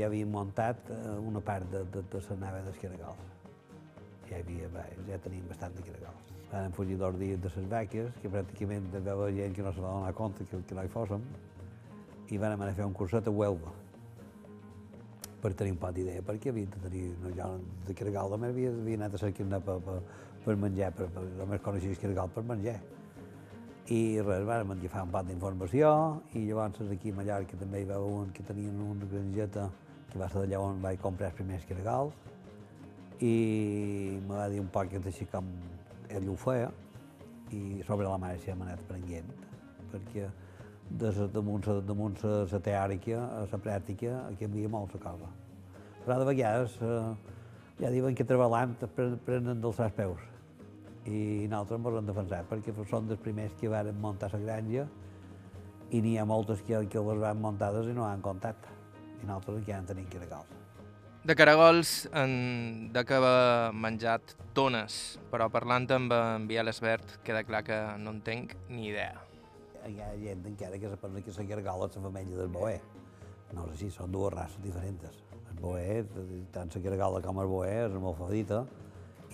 ja 0.00 0.10
havíem 0.10 0.28
muntat 0.28 0.90
eh, 0.90 1.16
una 1.22 1.40
part 1.40 1.70
de, 1.70 1.84
de, 1.94 2.02
de 2.02 2.22
la 2.28 2.36
nave 2.42 2.64
dels 2.66 2.82
caragals. 2.82 3.32
Ja, 4.26 4.42
havia, 4.42 4.68
ja 5.06 5.18
teníem 5.22 5.46
bastant 5.46 5.76
de 5.76 5.84
caragals 5.86 6.26
Vam 6.50 6.72
fugir 6.74 6.96
dos 6.98 7.14
dies 7.18 7.38
de 7.42 7.50
les 7.54 7.66
vaques, 7.70 8.10
que 8.22 8.30
pràcticament 8.30 8.90
hi 8.90 8.98
havia 8.98 9.32
gent 9.38 9.54
que 9.54 9.62
no 9.62 9.72
se 9.72 9.82
va 9.82 9.94
donar 9.94 10.12
compte 10.14 10.44
que, 10.50 10.58
que 10.66 10.74
no 10.74 10.82
hi 10.82 10.90
fóssim, 10.90 11.22
i 12.30 12.38
vam 12.38 12.58
anar 12.58 12.72
a 12.72 12.76
fer 12.78 12.86
un 12.86 12.94
curset 12.94 13.26
a 13.26 13.30
Huelva 13.30 13.72
per 15.46 15.54
tenir 15.54 15.76
un 15.76 15.78
pot 15.78 15.94
d'idea, 15.94 16.24
perquè 16.26 16.50
havia 16.50 16.66
de 16.66 16.80
tenir, 16.82 17.04
no, 17.22 17.30
jo 17.38 17.46
de 17.86 17.94
Carregal 17.94 18.32
només 18.34 18.50
havia, 18.50 18.72
havia 18.74 18.98
anat 18.98 19.14
a 19.14 19.20
cercar 19.22 19.60
per, 19.62 19.76
per, 19.86 19.96
per 20.42 20.56
menjar, 20.58 20.90
per, 20.98 21.06
per, 21.14 21.22
només 21.38 21.62
coneixies 21.62 22.00
Carregal 22.02 22.32
per 22.34 22.42
menjar. 22.48 22.80
I 23.94 24.00
res, 24.26 24.42
vam 24.48 24.72
agafar 24.74 25.04
un 25.06 25.12
pot 25.14 25.28
d'informació, 25.28 25.90
i 26.34 26.48
llavors 26.48 26.90
aquí 26.90 27.12
a 27.14 27.18
Mallorca 27.20 27.58
també 27.60 27.84
hi 27.84 27.86
va 27.86 28.00
un 28.02 28.32
que 28.34 28.42
tenien 28.48 28.80
una 28.82 29.06
granjeta 29.12 29.68
que 30.10 30.18
va 30.18 30.26
ser 30.32 30.42
d'allà 30.42 30.64
on 30.64 30.82
vaig 30.82 30.98
comprar 31.04 31.30
els 31.30 31.38
primers 31.38 31.68
Carregals, 31.70 32.18
i 33.22 34.18
me 34.26 34.34
va 34.34 34.48
dir 34.50 34.58
un 34.60 34.72
poc 34.74 34.98
així 34.98 35.28
com 35.30 35.46
ell 36.10 36.26
ho 36.28 36.34
feia 36.42 36.72
i 37.54 37.84
sobre 37.86 38.10
la 38.10 38.18
marxa 38.18 38.50
hem 38.50 38.66
anat 38.66 38.82
aprenent, 38.82 39.30
perquè 39.94 40.26
des 40.90 41.18
damunt, 41.34 41.66
damunt 41.86 42.22
la 42.24 42.60
teòrica, 42.60 43.22
a 43.40 43.46
la 43.50 43.58
pràctica, 43.58 44.20
hi 44.30 44.44
havia 44.44 44.68
molta 44.68 44.98
cosa. 45.02 45.32
Però 46.04 46.18
de 46.20 46.28
vegades 46.28 46.76
eh, 46.80 47.14
ja 47.80 47.90
diuen 47.90 48.14
que 48.14 48.24
treballant 48.24 48.76
prenen 49.26 49.60
dels 49.60 49.76
seus 49.76 49.92
peus 49.96 50.22
i 51.06 51.46
nosaltres 51.50 51.78
ens 51.78 51.98
hem 52.00 52.06
defensat 52.08 52.48
perquè 52.50 52.74
són 52.90 53.06
dels 53.06 53.20
primers 53.22 53.52
que 53.60 53.70
van 53.70 53.92
muntar 54.02 54.30
la 54.32 54.40
granja 54.42 54.86
i 55.94 56.00
n'hi 56.02 56.16
ha 56.18 56.24
moltes 56.26 56.62
que, 56.66 56.80
que 56.90 57.02
les 57.08 57.20
van 57.22 57.42
muntades 57.42 57.86
i 57.86 57.94
no 57.94 58.06
han 58.06 58.22
comptat 58.22 58.70
i 59.22 59.26
nosaltres 59.26 59.60
encara 59.60 59.82
en 59.82 59.90
tenim 59.92 60.08
regals. 60.16 60.50
De 61.26 61.34
caragols 61.34 62.06
en 62.14 62.90
de 62.94 63.02
que 63.02 63.18
va 63.18 63.72
menjat 63.74 64.36
tones, 64.54 65.18
però 65.30 65.48
parlant 65.50 65.88
amb 65.90 66.14
en 66.14 66.46
Biel 66.46 66.70
Esbert 66.70 67.18
queda 67.26 67.42
clar 67.46 67.64
que 67.66 67.78
no 67.98 68.14
en 68.14 68.20
tenc 68.22 68.54
ni 68.70 68.92
idea. 68.92 69.25
Hi 69.86 70.00
ha 70.02 70.08
gent 70.18 70.46
encara 70.50 70.78
que 70.82 70.88
se 70.90 70.96
pensa 70.96 71.22
que 71.22 71.56
la 71.56 71.88
femella 71.88 72.36
del 72.36 72.48
boer. 72.48 72.80
No 73.54 73.66
és 73.66 73.76
així, 73.76 73.90
són 73.94 74.10
dues 74.10 74.32
races 74.34 74.58
diferents. 74.62 75.20
El 75.52 75.60
boer, 75.60 76.04
tant 76.52 76.70
la 76.74 77.20
com 77.22 77.38
el 77.38 77.46
boer, 77.46 77.86
és 77.86 77.92
hermafrodita, 77.92 78.64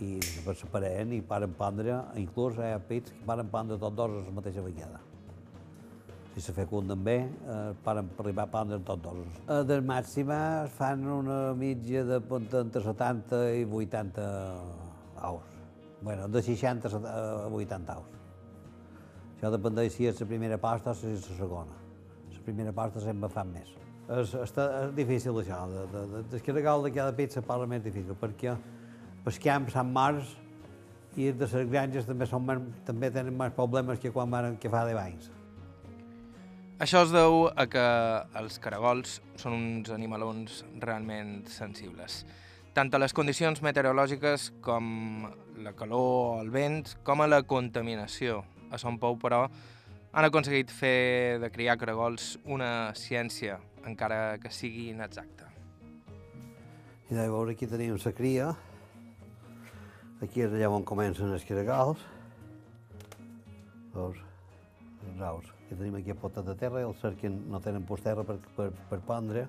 i 0.01 0.19
per 0.45 0.55
separent 0.57 1.13
i 1.13 1.23
paren 1.23 1.55
pondre, 1.57 1.97
inclús 2.17 2.59
hi 2.59 2.75
ha 2.75 2.79
pits 2.79 3.11
que 3.11 3.25
paren 3.25 3.49
pondre 3.49 3.79
tots 3.79 3.97
dos 3.97 4.11
a 4.11 4.27
la 4.29 4.37
mateixa 4.41 4.61
vegada 4.61 5.01
si 6.35 6.41
se 6.41 6.53
fecunden 6.53 7.03
bé, 7.05 7.17
eh, 7.29 7.75
paren 7.85 8.09
per 8.09 8.25
arribar 8.25 8.47
a 8.47 8.51
prendre 8.51 8.79
tots 8.81 9.03
dos. 9.03 9.19
Eh, 9.49 9.65
des 9.69 9.83
màximes 9.85 10.71
fan 10.79 11.05
una 11.05 11.53
mitja 11.53 12.05
de 12.05 12.21
entre 12.61 12.83
70 12.83 13.43
i 13.53 13.65
80 13.65 14.25
aus. 15.21 15.43
bueno, 16.03 16.27
de 16.29 16.43
60 16.43 16.89
a 16.89 17.47
80 17.49 17.93
aus. 17.95 18.22
Això 19.43 19.51
dependeix 19.51 19.97
si 19.97 20.05
és 20.07 20.21
la 20.23 20.27
primera 20.31 20.57
pasta 20.63 20.93
o 20.93 20.95
si 20.95 21.09
és 21.11 21.25
la 21.33 21.37
segona. 21.41 21.73
La 22.31 22.43
primera 22.47 22.71
pasta 22.73 23.01
sempre 23.03 23.27
fan 23.27 23.49
més. 23.51 23.73
És, 24.07 24.37
està, 24.39 24.67
és 24.85 24.93
difícil 24.95 25.41
això, 25.41 25.57
de, 25.67 25.81
de, 25.91 26.03
de, 26.13 26.21
descarregar 26.31 26.77
de 26.85 26.93
cada 26.95 27.11
pizza 27.19 27.43
parla 27.43 27.67
més 27.67 27.83
difícil, 27.83 28.15
perquè 28.21 28.55
camp 29.43 29.67
Sant 29.75 29.91
Març 29.91 30.37
i 31.19 31.33
de 31.35 31.49
les 31.57 31.67
granges 31.73 32.07
també, 32.07 32.31
són 32.31 32.47
també 32.87 33.11
tenen 33.11 33.35
més 33.35 33.59
problemes 33.59 33.99
que 33.99 34.15
quan 34.15 34.31
van, 34.31 34.61
que 34.63 34.71
fa 34.71 34.85
10 34.87 35.03
anys. 35.03 35.29
Això 36.79 37.03
es 37.03 37.11
deu 37.11 37.49
a 37.51 37.67
que 37.67 37.85
els 38.39 38.63
caragols 38.63 39.19
són 39.35 39.59
uns 39.59 39.91
animalons 39.91 40.63
realment 40.79 41.41
sensibles. 41.51 42.23
Tant 42.79 42.95
a 42.95 43.03
les 43.03 43.11
condicions 43.11 43.59
meteorològiques 43.59 44.53
com 44.63 45.27
la 45.67 45.75
calor, 45.75 46.45
el 46.47 46.55
vent, 46.55 46.95
com 47.03 47.27
a 47.27 47.27
la 47.27 47.43
contaminació. 47.43 48.45
A 48.73 48.81
Son 48.81 48.97
Pou, 48.99 49.19
però, 49.21 49.45
han 50.13 50.27
aconseguit 50.29 50.73
fer 50.73 51.39
de 51.41 51.49
criar 51.53 51.79
caragols 51.81 52.35
una 52.45 52.93
ciència, 52.99 53.59
encara 53.89 54.39
que 54.41 54.51
sigui 54.53 54.91
inexacta. 54.91 55.51
I 57.11 57.15
de 57.17 57.29
veure 57.29 57.53
aquí 57.53 57.69
tenim 57.69 57.97
la 58.01 58.13
cria, 58.17 58.51
aquí 60.25 60.45
és 60.45 60.53
allà 60.53 60.71
on 60.73 60.85
comencen 60.89 61.33
els 61.33 61.45
caragols, 61.45 62.01
veus, 63.93 64.21
els 65.11 65.21
aus. 65.29 65.53
Aquí 65.65 65.77
tenim 65.77 65.97
aquí 66.01 66.13
a 66.13 66.17
pota 66.17 66.45
de 66.45 66.57
terra, 66.57 66.85
els 66.89 67.01
cerquen, 67.01 67.43
no 67.53 67.61
tenen 67.61 67.85
post 67.89 68.05
terra 68.09 68.25
per, 68.25 68.39
per, 68.57 68.71
per 68.89 69.01
pondre, 69.09 69.47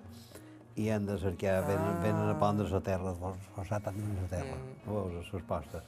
i 0.75 0.87
han 0.89 1.05
de 1.05 1.15
cercar, 1.21 1.59
venen, 1.67 1.99
venen 2.01 2.31
a 2.31 2.37
pondre 2.39 2.67
la 2.71 2.81
terra, 2.81 3.13
forçar 3.55 3.79
tant 3.85 3.99
a 3.99 4.13
la 4.21 4.29
terra, 4.31 4.55
Mm. 4.57 4.87
veus, 4.87 5.33
les 5.33 5.43
pastes. 5.43 5.83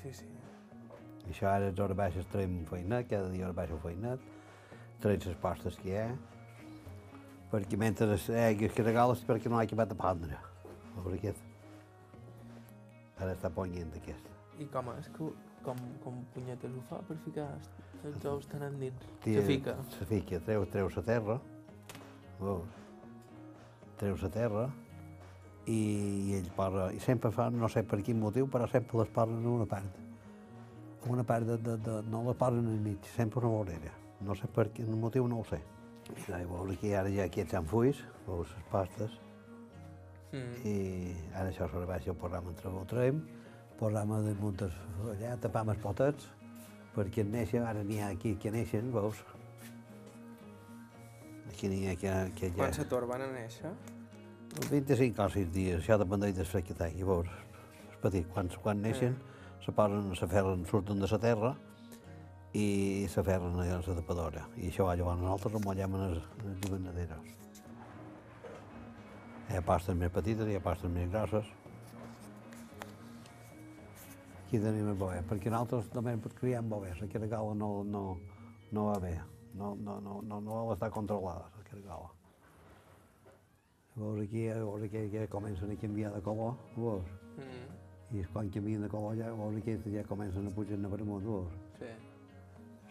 Sí, 0.00 0.12
sí. 0.12 0.26
Això 1.28 1.48
ara 1.50 1.70
els 1.70 1.80
hores 1.80 1.96
baixes 1.96 2.26
traiem 2.32 2.62
feinet, 2.68 3.08
cada 3.10 3.30
dia 3.32 3.46
hores 3.46 3.56
baixes 3.56 3.80
feinet, 3.82 4.24
traiem 5.02 5.24
les 5.24 5.40
pastes 5.40 5.78
que 5.80 5.90
hi 5.90 5.96
ha, 6.02 6.08
perquè 7.52 7.78
mentre 7.80 8.10
es 8.16 8.28
hagi 8.28 8.68
els 8.68 8.76
caragals 8.76 9.24
perquè 9.28 9.50
no 9.50 9.58
ha 9.58 9.64
acabat 9.64 9.90
de 9.92 9.98
prendre. 9.98 10.38
Veure 10.96 11.18
aquest. 11.18 11.42
Ara 13.18 13.34
està 13.34 13.50
ponyent 13.54 13.92
aquest. 13.98 14.30
I 14.58 14.68
com 14.70 14.90
és 14.94 15.08
que, 15.14 15.32
com, 15.66 15.80
com 16.04 16.20
punyetes 16.34 16.74
ho 16.74 16.84
fa 16.90 17.00
per 17.08 17.16
ficar 17.24 17.48
els 18.04 18.24
ous 18.30 18.46
tan 18.50 18.62
endins? 18.68 19.10
Se 19.24 19.42
fica. 19.48 19.76
Se 19.96 20.06
fica, 20.10 20.40
treu, 20.46 20.66
treu 20.70 20.90
la 20.96 21.04
terra, 21.08 21.38
veus? 22.40 22.80
Treu 23.98 24.18
la 24.20 24.30
terra 24.34 24.64
i, 25.66 25.78
i 25.78 26.38
ell 26.38 26.50
posa, 26.56 26.90
i 26.92 27.00
sempre 27.02 27.32
fa, 27.34 27.48
no 27.50 27.70
sé 27.72 27.84
per 27.88 28.02
quin 28.04 28.20
motiu, 28.20 28.50
però 28.50 28.68
sempre 28.70 29.00
les 29.00 29.14
posen 29.14 29.38
en 29.40 29.52
una 29.56 29.68
part. 29.70 30.03
En 31.04 31.10
una 31.12 31.22
part 31.24 31.44
de, 31.46 31.58
de, 31.58 31.76
de 31.84 32.02
no 32.08 32.22
les 32.24 32.36
posen 32.40 32.66
al 32.66 32.80
mig, 32.80 33.04
sempre 33.16 33.40
una 33.40 33.48
vorera. 33.52 33.92
No 34.24 34.34
sé 34.34 34.46
per 34.48 34.70
quin 34.72 34.88
motiu, 35.00 35.26
no 35.28 35.40
ho 35.42 35.44
sé. 35.44 35.58
I 36.14 36.44
veus 36.48 36.70
aquí 36.76 36.92
ara 36.96 37.10
ja 37.12 37.24
aquests 37.28 37.54
enfuis, 37.60 38.00
veus 38.26 38.48
les 38.56 38.64
pastes, 38.72 39.20
Mm. 40.34 40.66
i 40.66 41.12
ara 41.38 41.46
això 41.52 41.68
sobre 41.70 41.86
baix 41.86 42.08
el 42.10 42.16
posam 42.18 42.48
entre 42.50 42.66
ho 42.66 42.80
traiem, 42.90 43.20
posam 43.78 44.10
a 44.16 44.16
damunt 44.24 44.64
els- 44.66 44.80
allà, 45.12 45.36
tapam 45.38 45.68
els 45.70 45.78
potets, 45.78 46.24
perquè 46.96 47.22
neixen, 47.24 47.62
ara 47.62 47.84
n'hi 47.84 48.00
ha 48.02 48.08
aquí 48.08 48.32
que 48.42 48.50
neixen, 48.50 48.90
veus? 48.92 49.20
Aquí 51.52 51.68
n'hi 51.68 51.86
ha 51.86 51.94
que, 51.94 52.10
que 52.34 52.48
ja... 52.50 52.56
Quan 52.64 52.74
se 52.74 52.84
torben 52.90 53.22
a 53.22 53.28
néixer? 53.30 53.70
25 54.72 55.22
o 55.22 55.28
6 55.36 55.52
dies, 55.54 55.78
això 55.84 56.00
dependeix 56.02 56.34
del 56.34 56.46
fred 56.50 56.66
que 56.66 56.74
tingui, 56.82 57.06
veus? 57.06 57.30
És 57.92 57.96
petit, 58.02 58.26
quan, 58.34 58.50
quan 58.62 58.82
neixen, 58.82 59.14
se 59.64 59.72
posen, 59.72 60.12
s'aferren, 60.18 60.64
surten 60.68 61.00
de 61.00 61.08
la 61.08 61.18
terra 61.18 61.54
i 62.54 63.06
s'aferren 63.08 63.56
a 63.58 63.64
la 63.64 63.96
tapadora. 63.96 64.44
I 64.60 64.68
això 64.68 64.84
va 64.84 64.96
llavors 64.98 65.20
nosaltres 65.20 65.54
ho 65.56 65.60
mollem 65.64 65.94
en 65.96 66.02
els, 66.10 66.24
en 66.42 66.50
els 66.52 66.66
hivernaderos. 66.66 67.30
Hi 69.48 69.56
ha 69.56 69.62
pastes 69.64 69.96
més 69.96 70.12
petites, 70.12 70.48
hi 70.48 70.58
ha 70.58 70.64
pastes 70.64 70.90
més 70.92 71.08
grosses. 71.10 71.48
Aquí 74.44 74.60
tenim 74.60 74.90
el 74.92 74.98
bover, 75.00 75.22
perquè 75.28 75.50
nosaltres 75.50 75.88
també 75.92 76.14
criem 76.36 76.68
bovers, 76.68 77.00
la 77.00 77.08
caragala 77.10 77.54
no, 77.58 77.70
no, 77.88 78.02
no 78.70 78.84
va 78.90 78.98
bé, 79.02 79.14
no, 79.54 79.74
no, 79.74 79.96
no, 80.00 80.20
no, 80.22 80.40
no 80.40 80.60
vol 80.68 80.74
estar 80.76 80.90
controlada, 80.94 81.48
la 81.56 81.64
caragala. 81.70 82.12
Veus 83.96 84.20
aquí, 84.26 84.46
veus 84.46 84.84
aquí 84.84 85.08
que 85.10 85.26
comencen 85.32 85.72
a 85.72 85.80
canviar 85.80 86.12
de 86.12 86.22
color, 86.22 86.54
veus? 86.76 87.16
Mm. 87.38 87.83
I 88.12 88.24
quan 88.32 88.50
canvien 88.50 88.82
de 88.82 88.88
color 88.88 89.16
ja, 89.16 89.32
veus 89.34 89.56
aquí 89.58 89.78
ja 89.94 90.04
comencen 90.04 90.46
a 90.46 90.50
pujar 90.54 90.78
per 90.90 91.00
amunt, 91.00 91.24
veus? 91.24 91.52
Sí. 91.78 91.90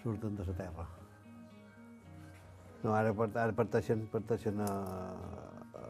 Surten 0.01 0.36
de 0.36 0.46
la 0.46 0.53
terra. 0.53 0.88
No, 2.84 2.93
ara, 2.93 3.13
ara 3.39 3.53
parteixen, 3.55 4.08
parteixen 4.12 4.60
a, 4.60 4.72
a, 5.79 5.84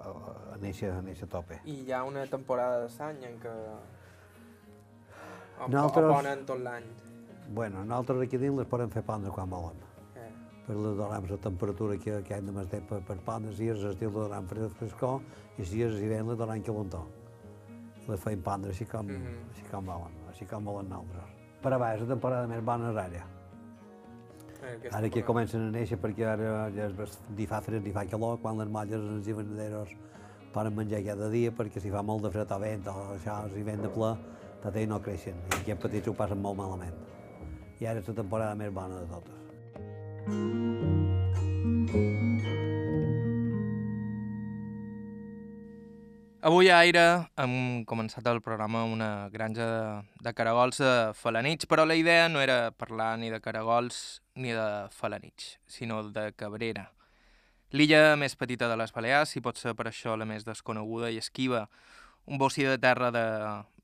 a, 0.00 0.12
a, 0.54 0.56
néixer, 0.62 0.88
a 0.94 1.02
néixer 1.04 1.26
a 1.28 1.32
tope. 1.34 1.58
I 1.68 1.82
hi 1.82 1.92
ha 1.92 2.04
una 2.08 2.22
temporada 2.26 2.86
de 2.86 2.92
l'any 2.98 3.26
en 3.28 3.34
què... 3.42 3.52
O, 5.60 5.68
Nosaltres- 5.68 6.08
o 6.08 6.14
ponen 6.14 6.46
tot 6.48 6.62
l'any. 6.64 6.86
Bueno, 7.54 7.84
nosaltres 7.84 8.22
aquí 8.24 8.40
dins 8.40 8.56
les 8.56 8.66
podem 8.70 8.88
fer 8.90 9.02
pondre 9.04 9.30
quan 9.34 9.50
volen. 9.50 9.76
Eh. 10.16 10.30
Per 10.64 10.74
la 10.78 10.94
donem 10.96 11.28
la 11.28 11.36
temperatura 11.36 11.98
que, 12.00 12.22
que 12.24 12.38
hem 12.38 12.46
de 12.48 12.52
mantenir 12.56 12.88
per, 12.88 13.02
per 13.04 13.18
pondre, 13.26 13.52
si 13.52 13.68
és 13.68 13.84
estil 13.84 14.08
la 14.14 14.24
donem 14.30 14.48
fres, 14.48 14.72
frescor, 14.80 15.20
i 15.58 15.68
si 15.68 15.84
és 15.84 16.00
hivern 16.00 16.32
la 16.32 16.38
donem 16.40 16.64
calentó. 16.64 17.04
Les 18.08 18.20
fem 18.20 18.40
pondre 18.42 18.70
així 18.70 18.84
com, 18.84 19.06
Mhm. 19.06 19.36
així 19.50 19.62
com 19.70 19.86
volen, 19.86 20.12
així 20.28 20.44
com 20.46 20.64
volen 20.64 20.88
nosaltres. 20.88 21.24
Per 21.62 21.72
a 21.72 21.78
baix, 21.78 22.00
la 22.00 22.06
temporada 22.06 22.46
més 22.46 22.62
bona 22.64 22.90
és 22.90 22.96
ara. 22.96 23.24
Eh, 24.62 24.76
aquesta 24.76 24.98
Ara 24.98 25.08
que 25.08 25.20
temporada. 25.20 25.26
comencen 25.26 25.60
a 25.68 25.70
néixer 25.70 25.98
perquè 26.00 26.26
ara 26.26 26.70
ja 26.70 26.88
ni 27.36 27.46
fa 27.46 27.60
fred 27.60 27.82
ni 27.82 27.92
fa 27.92 28.04
calor, 28.06 28.38
quan 28.40 28.58
les 28.58 28.68
molles 28.68 28.92
els 29.00 29.26
hivernaderos 29.28 29.88
poden 30.52 30.74
menjar 30.76 31.02
cada 31.04 31.28
dia 31.30 31.50
perquè 31.50 31.80
si 31.80 31.90
fa 31.90 32.02
molt 32.02 32.22
de 32.22 32.30
fred 32.30 32.50
o 32.52 32.58
vent 32.58 32.86
o 32.88 33.14
això, 33.16 33.48
si 33.52 33.62
vent 33.62 33.82
de 33.82 33.88
ple, 33.88 34.16
tot 34.62 34.76
ells 34.76 34.88
no 34.88 35.00
creixen 35.02 35.34
i 35.50 35.60
aquests 35.62 35.82
petits 35.82 36.08
ho 36.08 36.14
passen 36.14 36.40
molt 36.40 36.56
malament. 36.56 36.94
I 37.80 37.86
ara 37.86 37.98
és 38.00 38.08
la 38.08 38.14
temporada 38.14 38.54
més 38.54 38.72
bona 38.72 39.00
de 39.00 39.06
totes. 39.06 39.34
Avui 46.44 46.68
a 46.68 46.76
Aire 46.84 47.02
hem 47.40 47.52
començat 47.88 48.26
el 48.28 48.42
programa 48.44 48.82
una 48.84 49.30
granja 49.32 49.64
de, 49.64 49.84
de 50.26 50.32
caragols 50.36 50.76
de 50.82 50.90
falanits, 51.16 51.64
però 51.64 51.86
la 51.88 51.96
idea 51.96 52.26
no 52.28 52.42
era 52.44 52.68
parlar 52.76 53.14
ni 53.16 53.30
de 53.32 53.38
caragols 53.40 54.20
ni 54.36 54.52
de 54.52 54.66
falanits, 54.92 55.54
sinó 55.64 56.02
de 56.04 56.26
Cabrera. 56.36 56.90
L'illa 57.72 58.18
més 58.20 58.36
petita 58.36 58.68
de 58.68 58.76
les 58.76 58.92
Balears 58.92 59.32
i 59.40 59.44
pot 59.48 59.56
ser 59.56 59.72
per 59.72 59.88
això 59.88 60.18
la 60.20 60.28
més 60.28 60.44
desconeguda 60.44 61.08
i 61.08 61.22
esquiva, 61.22 61.64
un 62.28 62.36
bocí 62.36 62.68
de 62.68 62.76
terra 62.76 63.08
de 63.08 63.24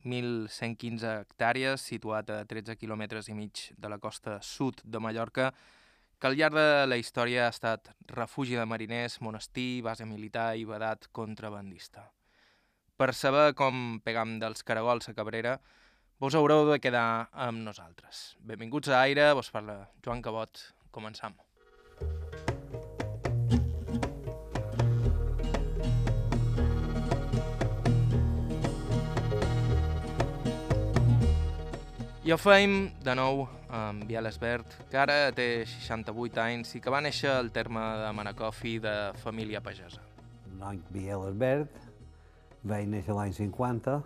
1.115 0.04 1.16
hectàrees 1.22 1.88
situat 1.94 2.28
a 2.28 2.44
13 2.44 2.76
quilòmetres 2.76 3.32
i 3.32 3.40
mig 3.40 3.70
de 3.72 3.88
la 3.88 4.02
costa 4.04 4.36
sud 4.44 4.84
de 4.84 5.00
Mallorca, 5.00 5.54
que 6.20 6.28
al 6.28 6.36
llarg 6.36 6.60
de 6.60 6.86
la 6.92 7.00
història 7.00 7.48
ha 7.48 7.56
estat 7.56 7.94
refugi 8.12 8.60
de 8.60 8.68
mariners, 8.68 9.22
monestir, 9.24 9.80
base 9.80 10.04
militar 10.04 10.50
i 10.60 10.68
vedat 10.68 11.08
contrabandista. 11.08 12.10
Per 13.00 13.14
saber 13.16 13.54
com 13.56 13.96
pegam 14.04 14.34
dels 14.42 14.60
caragols 14.60 15.08
a 15.08 15.14
Cabrera, 15.16 15.54
vos 16.20 16.34
haureu 16.36 16.66
de 16.68 16.76
quedar 16.84 17.30
amb 17.32 17.62
nosaltres. 17.64 18.34
Benvinguts 18.44 18.90
a 18.92 18.98
Aire, 19.06 19.30
vos 19.32 19.48
parla 19.48 19.86
Joan 20.04 20.20
Cabot. 20.20 20.60
Començam. 20.92 21.32
I 32.20 32.36
ho 32.36 32.36
feim 32.36 32.90
de 33.00 33.16
nou 33.16 33.46
amb 33.72 34.04
Biel 34.04 34.28
Esbert, 34.28 34.76
que 34.92 35.00
ara 35.00 35.22
té 35.32 35.64
68 35.64 36.44
anys 36.44 36.76
i 36.76 36.84
que 36.84 36.92
va 36.92 37.00
néixer 37.00 37.32
al 37.32 37.48
terme 37.48 37.80
de 38.04 38.12
Manacofi 38.12 38.76
de 38.84 38.98
família 39.24 39.64
pagesa. 39.64 40.04
Nom 40.60 40.84
Biel 40.92 41.24
Albert, 41.30 41.88
vaig 42.62 42.88
néixer 42.88 43.16
l'any 43.16 43.32
50 43.32 43.98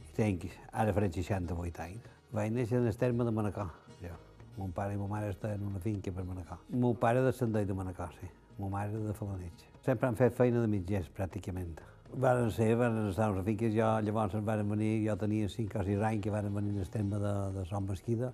i 0.00 0.10
tenc, 0.16 0.46
ara 0.72 0.94
faré 0.94 1.10
68 1.10 1.82
anys. 1.84 2.10
Vaig 2.32 2.52
néixer 2.54 2.78
en 2.78 2.86
el 2.86 2.98
terme 2.98 3.24
de 3.26 3.32
Manacor, 3.34 3.70
jo. 4.02 4.14
Mon 4.58 4.70
pare 4.74 4.94
i 4.94 4.98
ma 4.98 5.08
mare 5.10 5.30
estaven 5.32 5.62
en 5.62 5.70
una 5.72 5.80
finca 5.82 6.12
per 6.12 6.24
Manacor. 6.24 6.60
Mon 6.70 6.94
pare 6.94 7.22
descendeix 7.24 7.66
de 7.66 7.74
Manacor, 7.74 8.12
sí. 8.20 8.28
Ma 8.60 8.68
mare 8.68 8.98
de 9.06 9.14
Falanitx. 9.16 9.64
Sempre 9.86 10.08
han 10.08 10.18
fet 10.18 10.34
feina 10.36 10.60
de 10.60 10.68
mitgers, 10.68 11.08
pràcticament. 11.16 11.78
Varen 12.10 12.50
ser, 12.52 12.74
varen 12.76 13.08
estar 13.08 13.28
a 13.28 13.32
una 13.32 13.42
finca, 13.46 13.70
jo 13.72 13.88
llavors 14.04 14.34
varen 14.44 14.68
venir, 14.68 14.92
jo 15.06 15.16
tenia 15.16 15.48
5 15.48 15.80
o 15.80 15.84
6 15.86 16.06
anys 16.10 16.22
que 16.22 16.34
varen 16.34 16.54
venir 16.54 16.74
en 16.74 16.84
el 16.84 16.90
terme 16.90 17.18
de, 17.22 17.34
de 17.56 17.64
Som 17.70 17.86
Mesquida, 17.88 18.32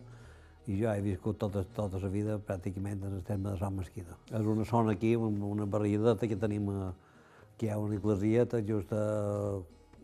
i 0.67 0.81
jo 0.81 0.91
he 0.91 1.03
viscut 1.05 1.39
tota, 1.39 1.63
tota 1.77 2.01
la 2.03 2.11
vida 2.11 2.41
pràcticament 2.43 3.05
en 3.07 3.21
el 3.21 3.23
terme 3.23 3.53
de 3.53 3.61
Som 3.61 3.79
Mesquida. 3.79 4.17
És 4.33 4.49
una 4.57 4.65
zona 4.65 4.97
aquí, 4.97 5.15
una 5.17 5.69
barriadeta 5.71 6.27
que 6.27 6.41
tenim 6.41 6.73
a, 6.73 6.91
que 7.57 7.67
hi 7.67 7.71
ha 7.73 7.79
una 7.81 7.97
iglesieta 7.97 8.61
just 8.65 8.93
a 8.93 9.05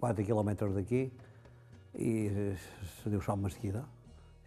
4 0.00 0.24
quilòmetres 0.26 0.72
d'aquí 0.76 1.02
i 2.00 2.12
se 2.32 3.12
diu 3.12 3.20
Sant 3.24 3.42
Mesquida. 3.42 3.84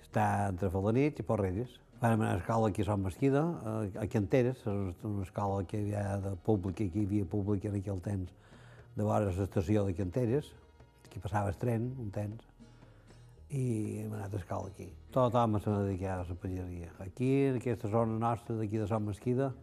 Està 0.01 0.25
entre 0.49 0.71
Falanits 0.73 1.21
i 1.21 1.27
Porreres. 1.27 1.77
Vam 2.01 2.17
anar 2.17 2.33
a 2.33 2.39
escola 2.39 2.71
aquí 2.71 2.83
a 2.83 2.89
Sant 2.89 3.03
Mesquida, 3.05 3.43
a, 3.45 3.75
a 4.03 4.07
Canteres, 4.11 4.65
una 4.67 5.23
escola 5.23 5.63
que 5.69 5.79
hi 5.79 5.93
havia 5.93 6.17
de 6.25 6.33
públic, 6.47 6.81
que 6.81 6.89
hi 6.89 7.05
havia 7.05 7.29
públic 7.29 7.69
en 7.69 7.77
aquell 7.79 8.01
temps, 8.03 8.33
de 8.95 9.03
vora 9.03 9.31
l'estació 9.31 9.85
de 9.85 9.95
Canteres, 9.95 10.51
que 11.11 11.21
passava 11.23 11.53
el 11.53 11.61
tren, 11.61 11.87
un 12.01 12.11
temps, 12.15 12.43
i 13.55 14.01
hem 14.01 14.13
anat 14.17 14.33
a 14.33 14.41
escala 14.41 14.71
aquí. 14.71 14.89
Tothom 15.13 15.59
se 15.61 15.71
dedicava 15.71 16.25
a 16.25 16.27
la 16.27 16.35
pageria. 16.41 16.91
Aquí, 17.05 17.31
en 17.51 17.61
aquesta 17.61 17.91
zona 17.93 18.17
nostra 18.19 18.57
d'aquí 18.57 18.81
de 18.81 18.87
Sant 18.89 19.05
Mesquida, 19.05 19.53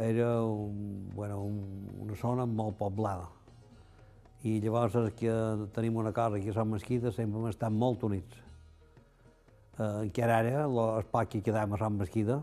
era 0.00 0.42
un, 0.42 1.10
bueno, 1.14 1.42
un, 1.44 1.88
una 2.00 2.16
zona 2.16 2.46
molt 2.46 2.78
poblada. 2.80 3.28
I 4.42 4.56
llavors 4.64 4.96
que 5.18 5.32
tenim 5.76 5.98
una 6.00 6.14
cosa 6.16 6.38
aquí 6.40 6.48
a 6.48 6.56
Sant 6.56 6.70
Mesquida 6.72 7.12
sempre 7.12 7.40
hem 7.40 7.50
estat 7.50 7.72
molt 7.72 8.06
units. 8.08 8.38
Eh, 9.76 10.06
encara 10.06 10.38
ara, 10.40 10.64
el 10.64 11.10
poc 11.12 11.34
que 11.34 11.42
quedem 11.44 11.76
a 11.76 11.80
Sant 11.80 11.98
Mesquida, 12.00 12.40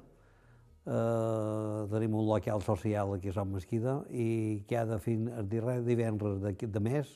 eh, 0.86 1.88
tenim 1.94 2.16
un 2.22 2.28
local 2.30 2.62
social 2.66 3.16
aquí 3.16 3.34
a 3.34 3.38
Sant 3.40 3.50
Mesquida 3.54 4.00
i 4.10 4.64
cada 4.70 5.00
fin, 5.02 5.28
el 5.34 5.50
divendres 5.50 6.40
de, 6.44 6.54
de 6.54 6.84
mes 6.92 7.10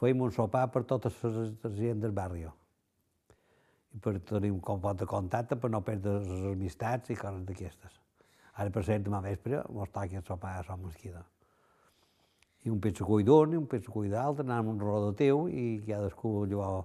fèiem 0.00 0.20
un 0.24 0.32
sopar 0.32 0.66
per 0.72 0.84
totes 0.88 1.16
les 1.24 1.80
gent 1.80 2.00
del 2.04 2.12
barri 2.16 2.46
i 3.90 3.98
per 4.00 4.14
tenir 4.28 4.52
un 4.54 4.60
compot 4.60 5.00
de 5.00 5.08
contacte 5.08 5.56
per 5.56 5.70
no 5.72 5.82
perdre 5.84 6.20
les 6.20 6.46
amistats 6.52 7.10
i 7.10 7.18
coses 7.18 7.42
d'aquestes. 7.48 7.99
Ara, 8.60 8.70
per 8.74 8.84
cert, 8.84 9.04
demà 9.06 9.22
vespre 9.24 9.62
mos 9.72 9.88
toca 9.94 10.20
sopar 10.26 10.58
a 10.58 10.64
Sant 10.66 10.82
Mesquida. 10.84 11.22
I 12.68 12.72
un 12.72 12.80
cull 12.80 13.24
d'un 13.24 13.54
i 13.54 13.56
un 13.56 13.66
cull 13.66 14.10
d'altre, 14.12 14.44
anàvem 14.44 14.74
un 14.74 14.82
rodatiu 14.84 15.46
i 15.48 15.80
cadascú 15.86 16.42
allò 16.42 16.84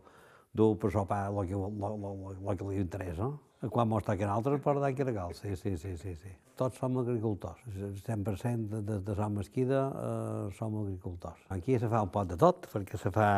du 0.56 0.70
per 0.80 0.92
sopar 0.94 1.26
el 1.28 1.50
que, 1.50 1.60
lo, 1.60 2.56
que 2.56 2.70
li 2.70 2.80
interessa. 2.80 3.28
Quan 3.72 3.90
mos 3.90 4.06
toquen 4.08 4.30
altres, 4.30 4.62
per 4.64 4.78
dar 4.80 4.94
que 4.96 5.04
regal. 5.04 5.34
Sí, 5.36 5.56
sí, 5.60 5.76
sí, 5.82 5.96
sí, 5.98 6.16
sí. 6.16 6.32
Tots 6.56 6.80
som 6.80 6.96
agricultors. 7.02 7.60
El 7.76 7.96
100% 7.98 8.70
de, 8.72 8.82
de, 8.86 9.00
de 9.04 9.16
Sant 9.18 9.36
Mesquida 9.36 9.82
eh, 9.90 10.56
som 10.56 10.78
agricultors. 10.84 11.42
Aquí 11.52 11.76
se 11.82 11.90
fa 11.92 12.04
un 12.06 12.12
pot 12.14 12.30
de 12.30 12.38
tot, 12.40 12.70
perquè 12.72 13.00
se 13.02 13.12
fa 13.12 13.30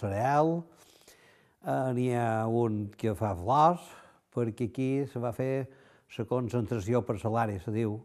cereal, 0.00 0.56
eh, 1.62 1.90
n'hi 1.94 2.08
ha 2.16 2.46
un 2.48 2.88
que 2.98 3.14
fa 3.18 3.36
flors, 3.38 3.84
perquè 4.34 4.72
aquí 4.72 4.90
se 5.12 5.22
va 5.22 5.34
fer 5.36 5.68
la 6.16 6.24
concentració 6.24 7.04
salari, 7.20 7.58
se 7.60 7.72
diu, 7.72 7.98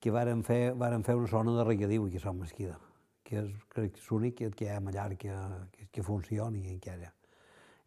que 0.00 0.10
varen 0.10 0.42
fer, 0.42 0.74
varen 0.74 1.04
fer 1.04 1.16
una 1.16 1.28
zona 1.28 1.56
de 1.56 1.64
regadiu 1.64 2.06
aquí 2.06 2.16
a 2.16 2.20
Sant 2.20 2.38
Mesquida, 2.38 2.78
que 3.24 3.42
és, 3.42 3.50
crec 3.68 3.94
que 3.94 4.02
l'únic 4.08 4.36
que, 4.56 4.64
hi 4.64 4.68
ha 4.68 4.78
allà 4.78 5.08
que, 5.16 5.34
que, 5.72 5.88
que 5.92 6.02
funcioni 6.02 6.68
encara. 6.70 7.12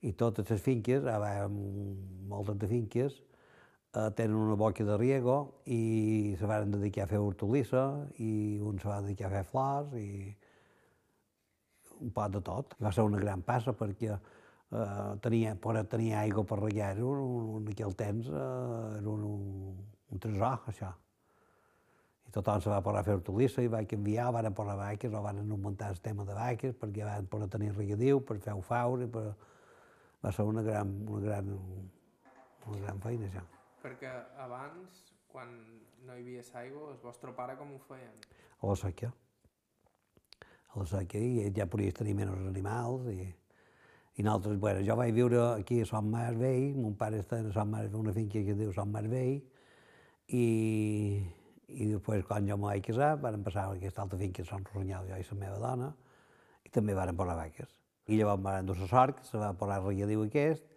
I 0.02 0.14
totes 0.14 0.50
les 0.50 0.62
finques, 0.62 1.06
ara 1.06 1.48
moltes 1.48 2.58
de 2.58 2.68
finques, 2.68 3.22
eh, 3.94 4.10
tenen 4.18 4.36
una 4.36 4.56
boca 4.56 4.84
de 4.84 4.98
riego 4.98 5.62
i 5.66 6.36
se 6.40 6.46
van 6.46 6.72
dedicar 6.72 7.06
a 7.06 7.12
fer 7.12 7.20
hortolissa 7.20 8.08
i 8.18 8.60
un 8.60 8.80
se 8.80 8.90
va 8.90 9.02
dedicar 9.02 9.30
a 9.30 9.36
fer 9.36 9.44
flors 9.52 9.94
i 10.00 10.36
un 12.02 12.12
pot 12.12 12.32
de 12.34 12.42
tot. 12.42 12.76
Va 12.82 12.92
ser 12.92 13.06
una 13.06 13.20
gran 13.22 13.44
passa 13.46 13.74
perquè 13.78 14.18
eh, 14.72 15.20
tenia, 15.22 15.56
per 15.56 15.84
tenir 15.92 16.14
aigua 16.16 16.44
per 16.48 16.60
regar, 16.62 16.92
era 16.96 17.06
un, 17.06 17.62
en 17.62 17.72
aquell 17.74 17.96
temps 17.98 18.28
eh, 18.32 18.98
era 19.00 19.10
un, 19.10 19.24
un, 19.28 19.80
un 20.12 20.20
tresor, 20.24 20.68
això. 20.72 20.92
I 22.28 22.34
tothom 22.38 22.62
se 22.64 22.72
va 22.72 22.82
posar 22.84 23.02
a 23.02 23.08
fer 23.08 23.18
hortolissa 23.18 23.64
i 23.64 23.72
va 23.72 23.82
canviar, 23.84 24.30
van 24.32 24.54
posar 24.56 24.78
vaques, 24.80 25.14
o 25.14 25.24
van 25.24 25.42
augmentar 25.44 25.92
el 25.92 26.00
tema 26.04 26.26
de 26.28 26.36
vaques, 26.38 26.76
perquè 26.80 27.08
van 27.08 27.28
poder 27.32 27.50
tenir 27.52 27.74
regadiu, 27.76 28.22
per 28.24 28.40
fer 28.40 28.56
faure, 28.68 29.08
per... 29.12 29.26
va 30.24 30.32
ser 30.32 30.46
una 30.48 30.62
gran, 30.62 30.94
una 31.10 31.26
gran, 31.26 31.50
una 32.68 32.80
gran 32.86 33.02
feina, 33.04 33.28
això. 33.28 33.44
Perquè 33.82 34.14
abans, 34.40 35.02
quan 35.32 35.52
no 36.06 36.16
hi 36.16 36.22
havia 36.22 36.46
aigua, 36.62 36.92
el 36.94 37.02
vostre 37.04 37.34
pare 37.36 37.58
com 37.60 37.74
ho 37.74 37.82
feien? 37.90 38.14
A 38.62 38.70
la 38.70 38.78
seca. 38.78 39.12
A 40.72 40.80
la 40.80 40.86
seca, 40.88 41.20
i 41.20 41.50
ja 41.58 41.68
podies 41.68 41.98
tenir 41.98 42.16
menys 42.16 42.48
animals, 42.48 43.10
i 43.12 43.28
i 44.16 44.24
nosaltres, 44.24 44.60
bueno, 44.60 44.82
jo 44.84 44.96
vaig 45.00 45.14
viure 45.16 45.40
aquí 45.54 45.82
a 45.82 45.88
Sant 45.88 46.08
Mar 46.12 46.34
Vell, 46.36 46.74
mon 46.76 46.96
pare 47.00 47.22
està 47.24 47.40
a 47.40 47.54
Sant 47.56 47.70
Mar, 47.72 47.86
una 47.96 48.14
finca 48.16 48.42
que 48.44 48.52
es 48.54 48.60
diu 48.60 48.74
Sant 48.76 48.92
Mar 48.92 49.06
Vell, 49.12 49.38
i, 50.36 50.46
i 51.68 51.88
després 51.94 52.26
quan 52.28 52.48
jo 52.48 52.58
m'ho 52.60 52.68
vaig 52.72 52.84
casar, 52.86 53.14
vam 53.24 53.46
passar 53.46 53.70
a 53.70 53.78
aquesta 53.78 54.04
altra 54.04 54.20
finca 54.20 54.44
a 54.44 54.50
Sant 54.50 54.68
Ronyal, 54.74 55.08
jo 55.08 55.20
i 55.20 55.28
la 55.30 55.40
meva 55.46 55.62
dona, 55.64 55.94
i 56.68 56.74
també 56.76 56.96
varen 56.98 57.16
posar 57.16 57.38
vaques. 57.40 57.72
I 58.12 58.20
llavors 58.20 58.44
van 58.44 58.68
dur 58.68 58.78
la 58.82 58.90
sort, 58.92 59.24
se 59.28 59.40
va 59.40 59.54
posar 59.56 59.80
el 59.80 59.88
regadiu 59.88 60.26
aquest, 60.26 60.68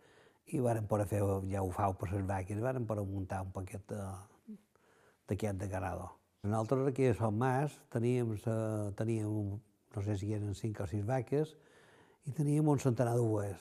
i 0.55 0.61
varen 0.63 0.87
poder 0.87 1.09
fer, 1.11 1.23
ja 1.51 1.63
ho 1.65 1.71
fau 1.75 1.95
per 1.99 2.13
les 2.13 2.27
vaques, 2.29 2.61
varen 2.63 2.87
poder 2.87 3.07
muntar 3.09 3.43
un 3.43 3.51
paquet 3.51 3.95
d'aquest 5.27 5.59
de 5.59 5.69
ganado. 5.73 6.11
Nosaltres 6.45 6.91
aquí 6.91 7.07
a 7.09 7.15
Sant 7.19 7.35
Mas 7.35 7.75
teníem, 7.91 8.37
teníem, 8.95 9.55
no 9.95 10.03
sé 10.05 10.19
si 10.21 10.35
eren 10.37 10.55
cinc 10.55 10.83
o 10.85 10.87
sis 10.87 11.03
vaques, 11.09 11.55
i 12.25 12.33
teníem 12.33 12.69
un 12.69 12.81
centenar 12.81 13.15
d'oboes, 13.19 13.59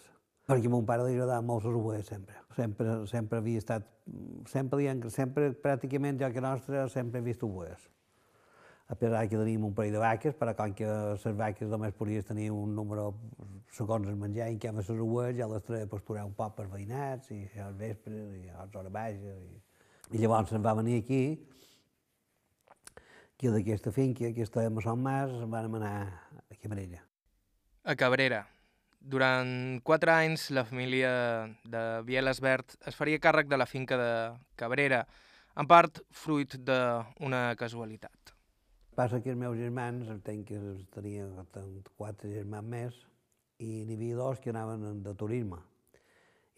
perquè 0.47 0.69
a 0.69 0.71
mon 0.71 0.85
pare 0.87 1.07
li 1.07 1.15
agradaven 1.15 1.47
molt 1.47 1.65
les 1.65 1.75
oboes 1.75 2.05
sempre. 2.07 2.35
Sempre, 2.55 2.95
sempre 3.07 3.39
havia 3.39 3.59
estat, 3.59 3.87
sempre, 4.51 5.09
sempre 5.09 5.49
pràcticament 5.63 6.21
jo 6.21 6.29
que 6.31 6.43
nostre 6.43 6.87
sempre 6.93 7.19
he 7.19 7.25
vist 7.25 7.43
oboes. 7.43 7.89
A 8.87 8.95
pesar 8.99 9.23
que 9.29 9.37
teníem 9.39 9.63
un 9.63 9.73
parell 9.73 9.95
de 9.95 9.99
vaques, 9.99 10.35
però 10.37 10.53
com 10.55 10.73
que 10.75 10.85
les 10.85 11.37
vaques 11.39 11.69
només 11.71 11.95
podies 11.95 12.27
tenir 12.27 12.51
un 12.51 12.75
número 12.75 13.13
segons 13.73 14.07
el 14.07 14.17
menjar, 14.19 14.49
i 14.51 14.59
que 14.59 14.69
amb 14.69 14.81
les 14.81 14.89
oboes 14.91 15.35
ja 15.37 15.47
les 15.49 15.63
treia 15.65 15.87
a 15.87 15.89
pasturar 15.89 16.25
un 16.27 16.35
poc 16.37 16.55
per 16.57 16.67
veïnats, 16.69 17.31
i 17.31 17.47
al 17.63 17.73
vespre, 17.79 18.13
i 18.13 18.51
a 18.51 18.67
les 18.67 18.75
hores 18.75 18.93
baixes. 18.93 19.39
I, 19.47 20.13
i 20.13 20.21
llavors 20.21 20.51
se'n 20.51 20.63
va 20.63 20.75
venir 20.77 20.99
aquí, 20.99 21.23
que 23.39 23.51
d'aquesta 23.51 23.91
finca, 23.91 24.29
que 24.35 24.45
estàvem 24.45 24.77
a 24.77 24.85
Sant 24.85 25.01
Mas, 25.01 25.33
vam 25.55 25.79
anar 25.79 25.95
a 26.05 26.59
Camarella. 26.61 27.01
A 27.83 27.95
Cabrera, 27.99 28.45
durant 29.03 29.81
quatre 29.83 30.11
anys, 30.15 30.47
la 30.55 30.63
família 30.65 31.11
de 31.67 31.83
Biel 32.07 32.31
Esbert 32.31 32.77
es 32.87 32.95
faria 32.95 33.19
càrrec 33.19 33.49
de 33.51 33.59
la 33.59 33.67
finca 33.67 33.99
de 33.99 34.11
Cabrera, 34.55 35.03
en 35.59 35.67
part 35.69 35.99
fruit 36.09 36.55
d'una 36.57 37.43
casualitat. 37.59 38.33
Passa 38.95 39.19
que 39.21 39.33
els 39.33 39.39
meus 39.39 39.57
germans, 39.57 40.07
entenc 40.09 40.47
que 40.47 40.59
tenia 40.93 41.27
quatre 41.97 42.31
germans 42.31 42.69
més, 42.69 42.97
i 43.59 43.83
n'hi 43.85 43.97
havia 43.97 44.17
dos 44.17 44.41
que 44.41 44.51
anaven 44.53 45.03
de 45.03 45.13
turisme 45.15 45.59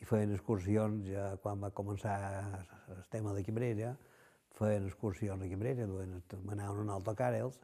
i 0.01 0.07
feien 0.07 0.33
excursions 0.35 1.05
ja 1.07 1.29
quan 1.43 1.61
va 1.63 1.71
començar 1.75 2.15
el 2.91 3.03
tema 3.11 3.33
de 3.33 3.43
Cabrera, 3.47 3.93
feien 4.57 4.87
excursions 4.89 5.43
a 5.43 5.49
Cabrera, 5.49 5.87
anaven 5.87 6.59
a 6.59 6.71
un 6.71 6.91
autocar 6.91 7.33
ells, 7.35 7.57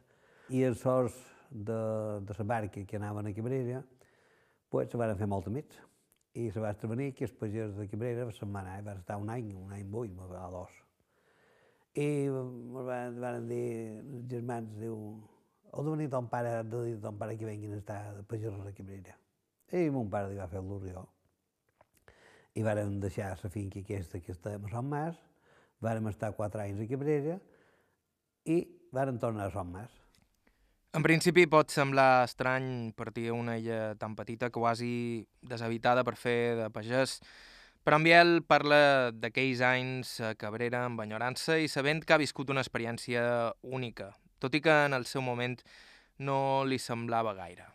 i 0.48 0.62
els 0.64 0.80
sols 0.80 1.16
de, 1.50 1.80
de 2.24 2.38
la 2.38 2.46
barca 2.48 2.84
que 2.88 2.96
anaven 2.96 3.28
a 3.28 3.34
Cabrera, 3.36 3.82
pues, 4.72 4.90
se 4.90 4.98
van 5.00 5.12
fer 5.20 5.28
molt 5.28 5.48
amics. 5.50 5.80
I 6.32 6.48
se 6.50 6.60
va 6.64 6.70
esdevenir 6.72 7.10
que 7.12 7.26
els 7.28 7.34
pagès 7.36 7.74
de 7.76 7.84
Cabrera 7.90 8.24
se'n 8.32 8.52
van 8.54 8.64
anar, 8.64 8.84
van 8.86 9.02
estar 9.02 9.18
un 9.20 9.28
any, 9.28 9.50
un 9.52 9.72
any 9.76 9.84
vuit, 9.92 10.16
a 10.16 10.48
dos. 10.50 10.78
I 11.92 12.06
ens 12.32 12.78
van, 12.88 13.18
van 13.20 13.48
dir, 13.50 13.66
els 14.00 14.30
germans, 14.30 14.70
diu, 14.80 14.96
heu 15.72 15.84
de 15.84 15.92
venir 15.92 16.08
ton 16.14 16.30
pare, 16.32 16.54
de 16.64 16.80
dir 16.86 16.96
ton 17.04 17.18
pare 17.20 17.36
que 17.36 17.44
venguin 17.44 17.76
a 17.76 17.82
estar 17.82 18.00
de 18.16 18.24
pagès 18.24 18.56
a 18.56 18.72
Cabrera. 18.78 19.18
I 19.72 19.90
mon 19.92 20.08
pare 20.12 20.32
li 20.32 20.40
va 20.40 20.48
fer 20.48 20.64
l'orió. 20.64 21.04
I 22.56 22.64
vàrem 22.64 22.98
deixar 23.00 23.30
la 23.42 23.50
finca 23.52 23.80
aquesta 23.80 24.20
que 24.20 24.32
estàvem 24.32 24.66
a 24.68 24.72
Sant 24.72 24.88
Mas, 24.88 25.20
vàrem 25.84 26.08
estar 26.08 26.32
quatre 26.36 26.64
anys 26.64 26.80
a 26.80 26.88
Cabrera 26.88 27.38
i 28.44 28.58
vàrem 28.92 29.20
tornar 29.20 29.48
a 29.48 29.54
Sant 29.54 29.68
Mas. 29.72 30.01
En 30.92 31.00
principi 31.00 31.46
pot 31.48 31.72
semblar 31.72 32.26
estrany 32.26 32.90
partir 32.92 33.30
una 33.32 33.54
illa 33.56 33.94
tan 33.96 34.12
petita, 34.12 34.50
quasi 34.52 35.24
deshabitada 35.40 36.02
per 36.04 36.18
fer 36.20 36.52
de 36.58 36.66
pagès, 36.68 37.14
però 37.80 37.96
en 37.96 38.04
Biel 38.04 38.32
parla 38.44 39.08
d'aquells 39.16 39.62
anys 39.64 40.10
a 40.20 40.34
Cabrera 40.36 40.82
amb 40.90 41.00
enyorança 41.00 41.56
i 41.56 41.70
sabent 41.72 42.04
que 42.04 42.12
ha 42.12 42.20
viscut 42.20 42.52
una 42.52 42.60
experiència 42.60 43.24
única, 43.64 44.10
tot 44.36 44.52
i 44.52 44.60
que 44.60 44.76
en 44.90 44.92
el 44.92 45.08
seu 45.08 45.24
moment 45.24 45.56
no 46.20 46.36
li 46.68 46.76
semblava 46.76 47.32
gaire. 47.40 47.70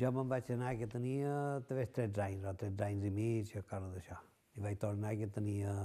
Jo 0.00 0.08
me'n 0.16 0.32
vaig 0.32 0.48
anar 0.56 0.72
que 0.80 0.88
tenia 0.88 1.60
també 1.68 1.84
13 1.92 2.24
anys, 2.24 2.48
o 2.48 2.56
13 2.64 2.88
anys 2.88 3.04
i 3.04 3.14
mig, 3.20 3.52
o 3.52 3.66
cosa 3.68 3.92
d'això. 3.92 4.16
I 4.56 4.64
vaig 4.64 4.80
tornar 4.80 5.12
que 5.20 5.28
tenia 5.28 5.76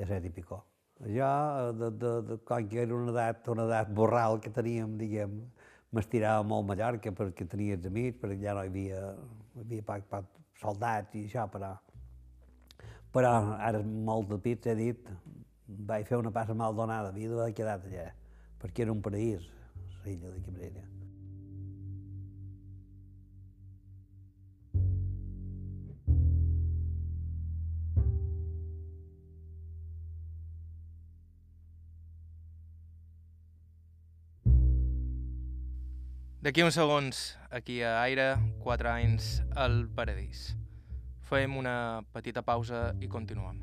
17 0.00 0.32
i 0.32 0.36
picó. 0.40 0.64
Jo, 1.12 1.28
de, 1.76 1.92
de, 1.92 2.10
de, 2.24 2.36
com 2.48 2.66
que 2.72 2.86
era 2.88 2.96
una 2.96 3.12
edat, 3.12 3.46
una 3.52 3.68
edat 3.68 3.92
borral 3.96 4.40
que 4.40 4.52
teníem, 4.52 4.96
diguem, 5.00 5.42
m'estirava 5.96 6.44
molt 6.46 6.68
Mallorca 6.68 7.12
perquè 7.16 7.46
tenia 7.50 7.78
els 7.78 7.86
amics, 7.90 8.18
perquè 8.20 8.38
ja 8.44 8.54
no 8.54 8.64
hi 8.64 8.70
havia, 8.72 9.00
hi 9.56 9.64
havia 9.64 9.86
poc, 9.88 10.06
poc 10.12 10.60
soldats 10.60 11.16
i 11.18 11.24
això, 11.26 11.46
però, 11.50 11.72
però 13.14 13.34
ara 13.58 13.82
molt 13.82 14.30
de 14.30 14.38
pits 14.44 14.70
he 14.70 14.76
dit, 14.78 15.10
vaig 15.90 16.06
fer 16.06 16.20
una 16.20 16.34
passa 16.34 16.54
mal 16.54 16.76
donada, 16.76 17.10
havia 17.10 17.32
d'haver 17.34 17.52
quedat 17.58 17.90
allà, 17.90 18.08
perquè 18.62 18.86
era 18.86 18.94
un 18.94 19.02
paraís, 19.02 19.50
l'illa 20.04 20.34
de 20.36 20.46
Cabrera. 20.46 20.99
D'aquí 36.40 36.62
uns 36.64 36.72
segons, 36.72 37.18
aquí 37.52 37.82
a 37.84 37.98
Aire, 38.00 38.30
quatre 38.64 38.88
anys 38.88 39.42
al 39.60 39.82
Paradís. 39.92 40.54
Fem 41.28 41.52
una 41.60 42.00
petita 42.14 42.40
pausa 42.40 42.94
i 42.96 43.10
continuem. 43.12 43.58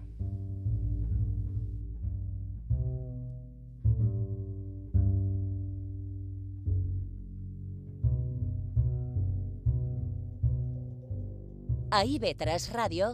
A 11.89 12.03
IB3 12.05 12.67
Ràdio, 12.75 13.09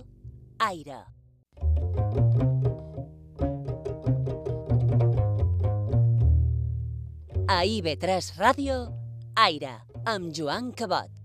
Aire. 0.59 0.99
A 7.47 7.61
IB3 7.63 8.35
Ràdio, 8.35 8.77
Aire, 8.81 9.02
amb 10.05 10.31
Joan 10.31 10.71
Cabot. 10.71 11.22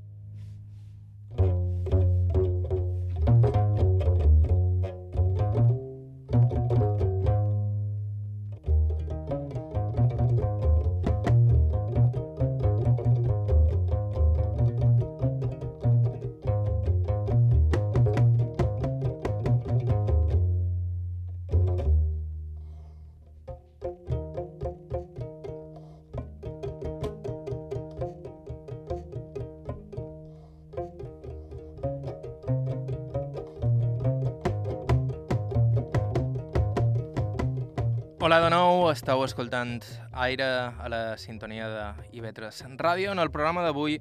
Esteu 38.89 39.21
escoltant 39.21 39.83
Aire 40.17 40.47
a 40.81 40.89
la 40.89 41.01
sintonia 41.21 41.67
de 41.69 41.83
IB3 42.17 42.77
Ràdio. 42.81 43.11
En 43.13 43.21
el 43.21 43.29
programa 43.29 43.61
d'avui 43.67 43.99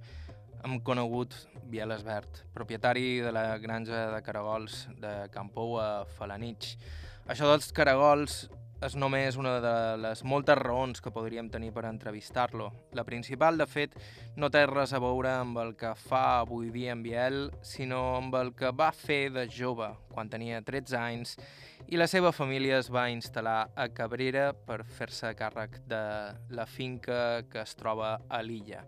hem 0.64 0.78
conegut 0.88 1.36
Biel 1.68 1.92
Esbert, 1.92 2.46
propietari 2.56 3.20
de 3.20 3.34
la 3.36 3.58
granja 3.60 4.06
de 4.14 4.22
caragols 4.24 4.86
de 5.02 5.12
Campou 5.34 5.76
a 5.82 6.06
Falanich. 6.16 6.78
Això 7.28 7.50
dels 7.52 7.74
caragols 7.76 8.46
és 8.84 8.94
només 8.94 9.38
una 9.42 9.56
de 9.64 9.76
les 9.98 10.22
moltes 10.28 10.58
raons 10.60 11.02
que 11.02 11.12
podríem 11.14 11.50
tenir 11.50 11.72
per 11.74 11.88
entrevistar-lo. 11.90 12.70
La 12.94 13.04
principal, 13.08 13.58
de 13.58 13.66
fet, 13.66 13.96
no 14.38 14.52
té 14.54 14.62
res 14.70 14.94
a 14.94 15.02
veure 15.02 15.32
amb 15.40 15.58
el 15.64 15.74
que 15.80 15.96
fa 15.98 16.40
avui 16.44 16.70
dia 16.74 16.94
en 16.94 17.02
Biel, 17.02 17.40
sinó 17.66 18.02
amb 18.20 18.36
el 18.38 18.54
que 18.58 18.70
va 18.70 18.92
fer 18.94 19.32
de 19.34 19.48
jove, 19.50 19.90
quan 20.14 20.30
tenia 20.30 20.62
13 20.62 20.98
anys, 21.00 21.38
i 21.88 21.98
la 21.98 22.08
seva 22.12 22.34
família 22.36 22.78
es 22.78 22.92
va 22.94 23.08
instal·lar 23.10 23.72
a 23.74 23.88
Cabrera 23.98 24.52
per 24.54 24.84
fer-se 24.84 25.34
càrrec 25.40 25.80
de 25.90 26.04
la 26.54 26.68
finca 26.70 27.48
que 27.50 27.64
es 27.64 27.74
troba 27.80 28.18
a 28.30 28.44
l'illa. 28.46 28.84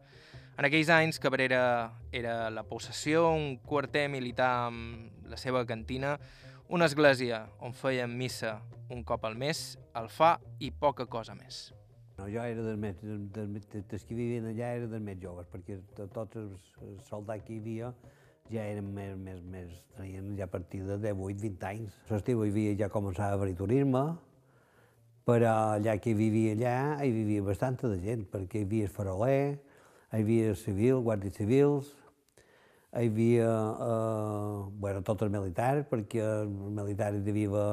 En 0.60 0.68
aquells 0.68 0.90
anys, 0.92 1.18
Cabrera 1.24 1.64
era 2.12 2.50
la 2.52 2.66
possessió, 2.68 3.30
un 3.32 3.58
quarter 3.64 4.10
militar 4.12 4.52
amb 4.68 5.26
la 5.32 5.38
seva 5.40 5.64
cantina, 5.66 6.18
una 6.70 6.86
església 6.86 7.48
on 7.66 7.74
feien 7.74 8.12
missa 8.18 8.60
un 8.94 9.04
cop 9.04 9.26
al 9.26 9.36
mes, 9.38 9.78
el 9.98 10.08
fa 10.10 10.36
i 10.60 10.72
poca 10.72 11.06
cosa 11.10 11.36
més. 11.38 11.70
No, 12.20 12.26
jo 12.28 12.42
era 12.44 12.62
dels, 12.66 12.78
més, 12.82 12.98
dels, 13.02 13.68
dels 13.90 14.04
que 14.06 14.16
vivien 14.18 14.48
allà 14.50 14.72
era 14.78 14.88
dels 14.92 15.04
més 15.06 15.20
joves, 15.22 15.48
perquè 15.50 15.78
to- 15.96 16.08
tots 16.14 16.36
els, 16.42 16.72
soldats 17.08 17.46
que 17.48 17.54
hi 17.56 17.60
havia 17.62 17.94
ja 18.50 18.64
eren 18.66 18.90
més, 18.94 19.14
més, 19.22 19.40
més, 19.46 19.70
tenien 19.96 20.34
ja 20.38 20.48
a 20.48 20.52
partir 20.52 20.82
de 20.88 20.98
18-20 20.98 21.68
anys. 21.70 21.96
L'estiu 22.10 22.42
hi 22.44 22.50
havia 22.50 22.74
ja 22.82 22.90
començava 22.90 23.38
a 23.38 23.40
haver 23.40 23.54
turisme, 23.56 24.02
però 25.30 25.54
allà 25.78 25.96
que 26.02 26.16
vivia 26.18 26.56
allà, 26.58 26.78
hi 27.06 27.12
vivia 27.14 27.44
bastanta 27.46 27.88
de 27.92 28.00
gent, 28.02 28.26
perquè 28.32 28.64
hi 28.64 28.68
havia 28.68 28.90
faroler, 28.90 29.60
hi 30.10 30.18
havia 30.24 30.56
civil, 30.58 31.04
guàrdies 31.06 31.38
civils, 31.38 31.94
hi 32.90 33.06
havia 33.06 33.50
eh, 33.86 34.70
bueno, 34.82 35.02
tots 35.06 35.26
els 35.26 35.34
militars, 35.34 35.86
perquè 35.92 36.24
els 36.24 36.54
militars 36.74 37.22
hi 37.22 37.34
havia 37.36 37.66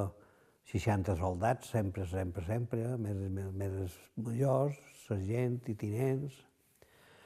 60 0.67 1.17
soldats, 1.17 1.71
sempre, 1.73 2.05
sempre, 2.11 2.45
sempre, 2.45 2.83
més, 3.01 3.17
més, 3.31 3.49
més 3.55 3.97
majors, 4.19 4.77
sergent 5.07 5.61
i 5.71 5.77
tinents. 5.79 6.37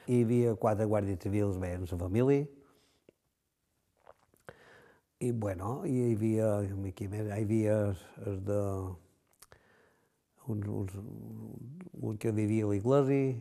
Hi 0.07 0.21
havia 0.23 0.55
quatre 0.55 0.87
guàrdies 0.87 1.19
civils 1.23 1.59
bé 1.59 1.73
en 1.75 1.87
la 1.89 1.99
família. 1.99 2.47
I, 5.21 5.31
bueno, 5.31 5.81
hi 5.85 5.99
havia, 6.07 6.47
aquí 6.87 7.07
més, 7.11 7.27
hi 7.27 7.43
havia 7.43 7.77
els 7.91 8.41
de... 8.47 8.61
Uns, 10.49 10.65
uns, 10.65 10.95
un 12.01 12.17
que 12.17 12.31
vivia 12.33 12.65
a 12.65 12.71
l'església, 12.71 13.35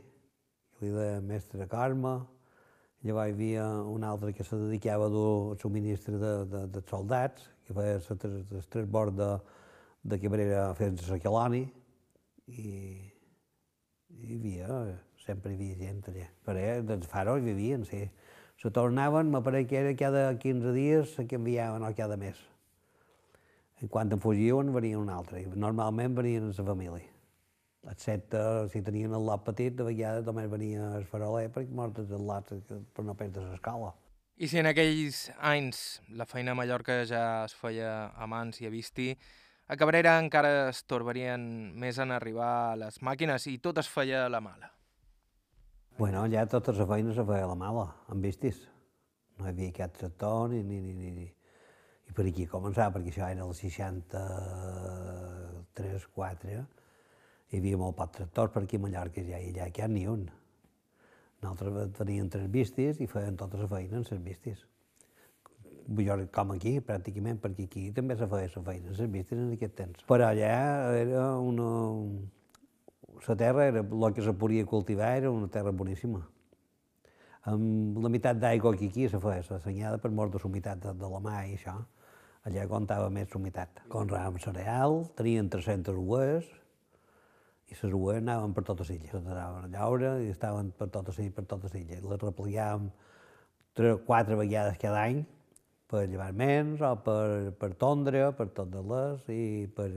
que 0.76 0.84
li 0.84 0.90
deia 0.92 1.22
mestre 1.24 1.64
Carme, 1.70 2.18
llavors 3.02 3.30
hi 3.30 3.34
havia 3.34 3.66
un 3.88 4.04
altre 4.04 4.32
que 4.36 4.44
se 4.44 4.56
dedicava 4.60 5.06
a 5.06 5.12
dur 5.12 5.52
el 5.52 5.60
subministre 5.60 6.18
de, 6.20 6.32
de, 6.50 6.66
de 6.74 6.82
soldats, 6.90 7.46
que 7.64 7.76
feia 7.76 8.00
el 8.00 8.64
transport 8.72 9.16
de, 9.16 9.30
de 10.02 10.18
Cabrera 10.20 10.66
fins 10.78 11.06
a 11.08 11.18
Queloni, 11.22 11.62
i 12.50 12.74
hi 14.10 14.36
havia, 14.36 14.80
sempre 15.24 15.52
hi 15.52 15.56
havia 15.58 15.78
gent 15.78 16.02
allà. 16.12 16.26
Però 16.44 16.60
eh, 16.60 16.80
dels 16.86 17.08
faros 17.08 17.40
hi 17.40 17.46
vivien, 17.46 17.86
sí. 17.88 18.04
Se 18.60 18.68
tornaven, 18.76 19.30
me 19.32 19.40
pareix 19.40 19.68
que 19.70 19.78
era 19.80 19.94
cada 19.96 20.26
15 20.36 20.74
dies 20.76 21.14
se 21.16 21.24
canviaven 21.26 21.86
o 21.86 21.94
cada 21.96 22.18
mes. 22.20 22.36
I 23.80 23.88
quan 23.88 24.12
en 24.12 24.20
fugien 24.20 24.74
venien 24.74 25.00
un 25.00 25.08
altre, 25.08 25.46
normalment 25.56 26.18
venien 26.18 26.50
la 26.52 26.66
família. 26.66 27.19
Excepte 27.88 28.68
si 28.68 28.82
tenien 28.84 29.14
el 29.16 29.24
lot 29.24 29.40
petit, 29.46 29.72
de 29.72 29.84
vegades 29.86 30.26
només 30.26 30.50
venia 30.52 30.90
el 30.98 31.06
faroler 31.08 31.46
perquè 31.54 31.72
mortes 31.72 32.10
el 32.12 32.26
lot 32.28 32.50
per 32.68 33.04
no 33.06 33.14
perdre 33.16 33.46
l'escala. 33.48 33.94
I 34.36 34.48
si 34.48 34.58
en 34.60 34.66
aquells 34.68 35.30
anys 35.44 36.00
la 36.16 36.26
feina 36.28 36.52
a 36.52 36.54
Mallorca 36.56 37.04
ja 37.08 37.44
es 37.44 37.54
feia 37.56 38.12
a 38.12 38.26
mans 38.28 38.60
i 38.60 38.66
a 38.68 38.70
visti, 38.72 39.16
a 39.70 39.76
Cabrera 39.80 40.18
encara 40.20 40.68
es 40.68 40.84
torbarien 40.88 41.40
més 41.78 41.98
en 42.02 42.10
arribar 42.12 42.72
a 42.72 42.76
les 42.80 43.00
màquines 43.06 43.46
i 43.46 43.58
tot 43.64 43.78
es 43.80 43.88
feia 43.88 44.26
a 44.26 44.32
la 44.32 44.40
mala. 44.44 44.68
Bueno, 45.98 46.26
ja 46.32 46.46
tota 46.48 46.72
la 46.72 46.86
feina 46.88 47.14
se 47.14 47.24
feia 47.28 47.44
a 47.44 47.52
la 47.52 47.58
mala, 47.60 47.86
amb 48.08 48.24
vistis. 48.24 48.56
No 49.38 49.44
hi 49.46 49.50
havia 49.52 49.72
cap 49.76 49.92
tractor 49.96 50.48
ni, 50.52 50.60
ni, 50.64 50.80
ni, 50.80 50.92
ni, 50.96 51.10
ni. 51.16 51.28
I 52.08 52.10
per 52.16 52.24
aquí 52.28 52.44
començava, 52.50 52.90
perquè 52.96 53.10
això 53.12 53.24
era 53.28 53.44
el 53.46 53.54
63, 53.54 56.06
4, 56.16 56.64
hi 57.50 57.58
havia 57.58 57.78
molt 57.78 57.96
poc 57.98 58.12
tractors 58.14 58.52
per 58.54 58.62
aquí 58.62 58.78
a 58.78 58.84
Mallorca, 58.84 59.22
ja, 59.26 59.38
i 59.42 59.50
allà 59.50 59.70
que 59.74 59.88
ni 59.90 60.06
un. 60.06 60.28
Nosaltres 61.42 61.94
teníem 61.96 62.28
tres 62.30 62.50
vistis 62.52 63.00
i 63.00 63.08
feien 63.10 63.38
tota 63.40 63.58
la 63.58 63.68
feina 63.68 63.98
en 63.98 64.04
les 64.06 64.20
vistis. 64.22 64.66
Jo, 65.90 66.16
com 66.30 66.52
aquí, 66.54 66.76
pràcticament, 66.86 67.40
perquè 67.42 67.64
aquí 67.66 67.88
també 67.96 68.14
se 68.16 68.28
feia 68.30 68.50
la 68.54 68.62
feina, 68.68 68.92
les 68.92 69.10
vistes 69.10 69.38
en 69.38 69.54
aquest 69.56 69.74
temps. 69.78 70.04
Però 70.06 70.28
allà 70.28 70.52
era 71.00 71.24
una, 71.42 71.70
la 73.26 73.36
terra, 73.40 73.66
era, 73.72 73.82
el 73.82 74.14
que 74.14 74.22
se 74.22 74.32
podia 74.32 74.66
cultivar 74.66 75.16
era 75.16 75.32
una 75.32 75.48
terra 75.48 75.72
boníssima. 75.72 76.22
Amb 77.50 77.98
la 78.04 78.12
meitat 78.12 78.38
d'aigua 78.38 78.76
que 78.76 78.92
aquí 78.92 79.08
se 79.08 79.18
feia, 79.18 79.42
s'assenyada 79.42 79.98
per 79.98 80.12
mort 80.12 80.30
de 80.30 80.38
la 80.38 80.46
humitat 80.46 80.84
de, 80.84 80.94
de 80.94 81.10
la 81.10 81.24
mà 81.24 81.40
i 81.48 81.56
això. 81.56 81.80
Allà 82.46 82.68
comptava 82.68 83.10
més 83.10 83.32
la 83.32 83.40
humitat. 83.40 83.82
Conràvem 83.92 84.38
cereal, 84.44 85.02
tenien 85.16 85.48
300 85.50 85.96
ues, 85.98 86.46
i 87.70 87.76
les 87.78 87.94
ues 87.94 88.18
anaven 88.18 88.54
per 88.54 88.64
tota 88.66 88.87
l'illa. 88.88 89.11
Les 89.12 89.26
anaven 89.26 89.66
a 89.68 89.72
llaure 89.74 90.14
i 90.24 90.30
estaven 90.35 90.72
per 90.76 90.88
tota 90.90 91.14
l'illa, 91.16 91.35
per 91.37 91.46
tota 91.50 91.70
l'illa. 91.74 92.00
Les 92.02 92.22
replegàvem 92.24 92.88
tres, 93.78 94.00
quatre 94.06 94.38
vegades 94.38 94.78
cada 94.83 95.04
any 95.06 95.22
per 95.90 96.06
llevar 96.06 96.30
menys 96.37 96.83
o 96.87 96.94
per, 97.04 97.52
per 97.59 97.72
tondre, 97.78 98.24
per 98.38 98.48
totes 98.54 98.87
les 98.92 99.28
i 99.35 99.42
per, 99.76 99.88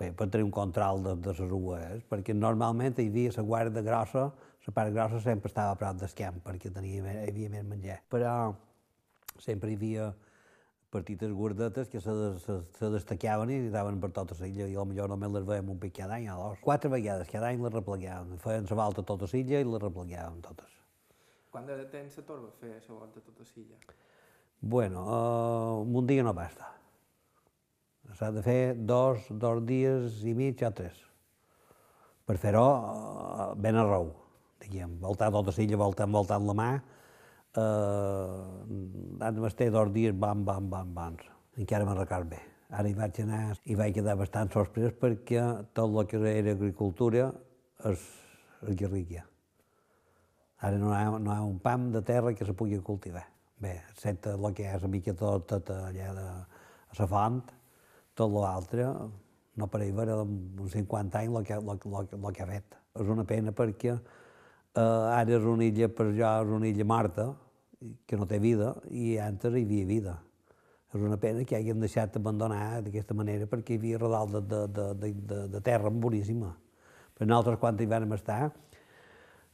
bé, 0.00 0.10
per 0.16 0.28
tenir 0.28 0.46
un 0.46 0.52
control 0.54 1.02
de, 1.04 1.14
de 1.24 1.34
les 1.40 1.56
ues, 1.58 2.04
perquè 2.10 2.36
normalment 2.36 2.96
hi 2.98 3.08
havia 3.10 3.32
la 3.36 3.46
guarda 3.48 3.84
grossa, 3.84 4.28
la 4.64 4.76
part 4.76 4.92
grossa 4.94 5.20
sempre 5.20 5.52
estava 5.52 5.74
a 5.74 5.80
prop 5.80 5.98
del 6.00 6.14
camp, 6.16 6.40
perquè 6.44 6.72
tenia, 6.72 7.02
hi 7.04 7.28
havia 7.28 7.52
més 7.52 7.66
menjar. 7.68 7.98
Però 8.12 8.54
sempre 9.36 9.72
hi 9.72 9.76
havia 9.80 10.12
petites 10.94 11.32
gordetes 11.34 11.90
que 11.90 12.00
se, 12.00 12.14
se, 12.44 12.58
se 12.78 12.90
destacaven 12.94 13.50
i 13.50 13.58
anaven 13.66 13.98
per 14.02 14.12
tota 14.14 14.36
l'illa, 14.40 14.68
i 14.70 14.78
potser 14.78 15.08
només 15.10 15.34
les 15.34 15.48
veiem 15.48 15.74
un 15.74 15.80
pic 15.82 15.96
cada 15.98 16.20
any 16.20 16.30
dos. 16.30 16.62
Quatre 16.62 16.90
vegades 16.92 17.30
cada 17.32 17.50
any 17.50 17.62
les 17.64 17.74
replegàvem, 17.74 18.38
feien 18.44 18.70
la 18.70 18.78
volta 18.84 19.02
a 19.02 19.10
tota 19.10 19.30
l'illa 19.32 19.60
i 19.60 19.68
les 19.68 19.82
replegàvem 19.82 20.40
totes. 20.46 20.78
Quant 21.54 21.66
de 21.70 21.84
temps 21.90 22.14
se 22.18 22.22
torba 22.26 22.50
fer 22.60 22.72
la 22.78 22.94
volta 22.94 23.20
a 23.20 23.26
tota 23.26 23.46
l'illa? 23.50 23.78
Bueno, 24.60 25.04
uh, 25.04 25.98
un 25.98 26.06
dia 26.06 26.22
no 26.24 26.32
basta. 26.34 26.70
S'ha 28.14 28.30
de 28.32 28.42
fer 28.44 28.74
dos, 28.74 29.26
dos 29.30 29.60
dies 29.66 30.22
i 30.24 30.34
mig 30.34 30.62
o 30.62 30.70
tres. 30.72 30.96
Per 32.24 32.38
fer-ho 32.40 32.64
uh, 32.64 33.48
ben 33.60 33.76
arreu, 33.76 34.12
diguem, 34.64 34.96
voltar 35.02 35.30
tota 35.34 35.52
l'illa, 35.58 35.80
voltant, 35.82 36.14
voltant 36.14 36.46
la 36.48 36.56
mà, 36.56 36.68
Uh, 37.54 39.22
han 39.22 39.44
estar 39.46 39.70
dos 39.70 39.92
dies, 39.94 40.14
bam, 40.18 40.44
bam, 40.44 40.68
bam, 40.70 40.94
bam. 40.94 41.16
Encara 41.56 41.86
me'n 41.86 42.00
record 42.00 42.26
bé. 42.32 42.40
Ara 42.74 42.90
hi 42.90 42.94
vaig 42.98 43.20
anar 43.22 43.42
i 43.70 43.76
vaig 43.78 43.94
quedar 43.94 44.16
bastant 44.18 44.50
sorprès 44.50 44.96
perquè 44.98 45.42
tot 45.76 45.92
el 45.92 46.08
que 46.10 46.18
era 46.30 46.54
agricultura 46.56 47.28
és, 47.90 48.00
és 48.66 48.74
guerrilla. 48.80 49.22
Ara 50.66 50.80
no 50.80 50.90
hi, 50.90 50.98
ha, 50.98 51.12
no 51.18 51.30
hi 51.30 51.36
ha 51.36 51.44
un 51.46 51.60
pam 51.62 51.92
de 51.94 52.02
terra 52.02 52.32
que 52.34 52.48
se 52.48 52.56
pugui 52.58 52.80
cultivar. 52.82 53.22
Bé, 53.62 53.76
excepte 53.92 54.32
el 54.34 54.48
que 54.56 54.66
és 54.66 54.82
una 54.82 54.90
mica 54.96 55.14
tot, 55.14 55.46
tot 55.52 55.70
allà 55.76 56.10
de 56.16 56.26
la 56.98 57.06
font, 57.06 57.38
tot 58.18 58.34
l'altre, 58.34 58.88
no 59.54 59.70
per 59.70 59.84
veure 59.84 60.18
uns 60.24 60.74
50 60.74 61.22
anys 61.22 61.38
el 61.38 61.46
que, 61.46 61.54
el, 61.54 61.70
el, 61.70 62.10
el 62.18 62.34
que 62.34 62.42
ha 62.42 62.50
fet. 62.50 62.76
És 62.98 63.14
una 63.14 63.22
pena 63.28 63.54
perquè 63.54 63.94
eh, 63.94 64.82
ara 64.82 65.38
és 65.38 65.46
una 65.54 65.66
illa, 65.70 65.88
per 65.88 66.10
jo 66.10 66.26
és 66.26 66.54
una 66.58 66.70
illa 66.70 66.86
morta, 66.90 67.30
que 68.06 68.16
no 68.16 68.26
té 68.26 68.38
vida, 68.42 68.74
i 68.90 69.16
antes 69.22 69.54
hi 69.54 69.64
havia 69.66 69.88
vida. 69.88 70.14
És 70.94 71.02
una 71.02 71.18
pena 71.18 71.42
que 71.42 71.56
hagin 71.58 71.80
deixat 71.82 72.16
abandonar 72.20 72.80
d'aquesta 72.84 73.16
manera 73.18 73.48
perquè 73.50 73.74
hi 73.74 73.80
havia 73.80 73.98
redal 73.98 74.30
de, 74.30 74.42
de, 74.46 74.60
de, 74.70 75.12
de, 75.32 75.38
de 75.50 75.60
terra 75.66 75.90
boníssima. 75.90 76.52
Per 77.18 77.26
nosaltres, 77.26 77.58
quan 77.62 77.78
hi 77.82 77.88
vam 77.90 78.14
estar, 78.14 78.52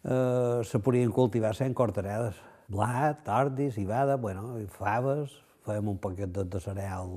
eh, 0.04 0.60
se 0.64 0.80
podien 0.84 1.12
cultivar 1.16 1.54
sent 1.56 1.74
cortarades. 1.74 2.36
Blat, 2.70 3.26
ordi, 3.28 3.70
cibada, 3.74 4.16
bueno, 4.16 4.52
faves, 4.76 5.32
fèiem 5.66 5.88
un 5.90 5.98
paquet 5.98 6.30
de, 6.30 6.44
de 6.44 6.60
cereal 6.60 7.10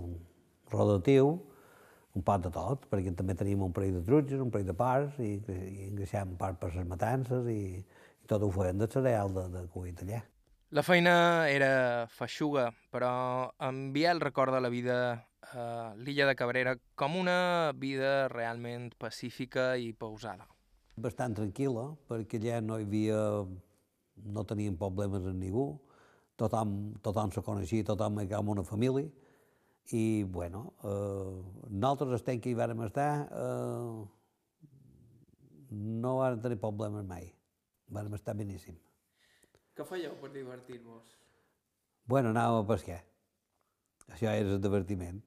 rodatiu, 0.71 1.35
un 2.13 2.25
pot 2.25 2.41
de 2.41 2.51
tot, 2.53 2.87
perquè 2.89 3.13
també 3.17 3.35
teníem 3.37 3.61
un 3.65 3.73
parell 3.75 3.99
de 3.99 4.03
trutges, 4.07 4.41
un 4.41 4.51
parell 4.53 4.71
de 4.71 4.77
parts, 4.77 5.19
i, 5.19 5.35
i 5.37 5.89
engreixàvem 5.89 6.35
part 6.39 6.59
per 6.61 6.73
les 6.73 6.87
matances, 6.89 7.49
i, 7.51 7.81
i 7.83 8.29
tot 8.29 8.43
ho 8.43 8.51
feien 8.53 8.81
de 8.81 8.89
cereal 8.89 9.33
de, 9.35 9.49
de 9.53 9.67
cuit 9.73 10.01
allà. 10.05 10.23
La 10.73 10.81
feina 10.81 11.45
era 11.53 12.07
feixuga, 12.09 12.63
però 12.89 13.09
en 13.61 13.91
Biel 13.93 14.17
recorda 14.23 14.57
la 14.57 14.71
vida 14.73 14.95
a 15.53 15.65
l'illa 16.01 16.25
de 16.25 16.33
Cabrera 16.33 16.71
com 16.97 17.13
una 17.19 17.69
vida 17.77 18.27
realment 18.31 18.87
pacífica 18.97 19.75
i 19.77 19.91
pausada. 19.93 20.47
Bastant 20.97 21.35
tranquil·la, 21.37 21.83
perquè 22.09 22.39
allà 22.41 22.57
no 22.65 22.79
hi 22.81 22.87
havia... 22.87 23.19
no 24.33 24.43
teníem 24.49 24.73
problemes 24.79 25.27
amb 25.29 25.45
ningú, 25.45 25.65
tothom, 26.41 26.71
tothom 27.05 27.29
se 27.35 27.43
coneixia, 27.45 27.85
tothom 27.85 28.17
era 28.23 28.39
com 28.39 28.49
una 28.55 28.63
família, 28.65 29.11
i, 29.91 30.23
bueno, 30.23 30.63
eh, 30.81 31.35
nosaltres 31.69 32.15
estem 32.17 32.41
que 32.41 32.49
hi 32.49 32.57
vàrem 32.57 32.81
estar, 32.87 33.11
eh, 33.29 33.93
no 36.09 36.15
vam 36.23 36.41
tenir 36.41 36.57
problemes 36.65 37.05
mai, 37.13 37.29
vàrem 37.93 38.17
estar 38.17 38.33
beníssim. 38.41 38.81
Què 39.73 39.85
fèieu 39.89 40.13
per 40.21 40.29
divertir-vos? 40.29 41.13
Bueno, 42.05 42.29
anàvem 42.29 42.59
a 42.61 42.65
pescar. 42.69 42.99
Això 44.13 44.29
era 44.29 44.51
el 44.53 44.59
divertiment. 44.61 45.23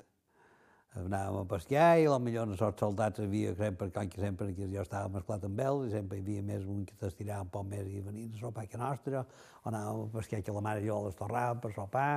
Anàvem 1.00 1.40
a 1.40 1.48
pescar 1.50 1.88
i 1.98 2.06
potser 2.06 2.68
els 2.68 2.78
soldats 2.80 3.24
havia 3.24 3.54
sempre, 3.58 3.90
com 3.90 4.12
que 4.12 4.22
sempre 4.22 4.52
que 4.54 4.68
jo 4.70 4.84
estava 4.84 5.10
mesclat 5.16 5.48
amb 5.48 5.64
ells, 5.64 5.88
i 5.88 5.96
sempre 5.96 6.20
hi 6.20 6.22
havia 6.22 6.44
més 6.52 6.68
un 6.76 6.86
que 6.86 6.94
t'estirava 7.00 7.48
un 7.48 7.50
poc 7.56 7.66
més 7.72 7.90
i 7.90 8.04
venia 8.06 8.30
a 8.30 8.44
sopar 8.44 8.68
que 8.70 8.78
nostra, 8.78 9.24
o 9.64 9.68
anàvem 9.72 10.04
a 10.04 10.14
pescar 10.14 10.42
que 10.46 10.54
la 10.54 10.64
mare 10.68 10.84
i 10.84 10.86
jo 10.86 11.00
les 11.08 11.18
torràvem 11.18 11.66
per 11.66 11.72
sopar. 11.74 12.08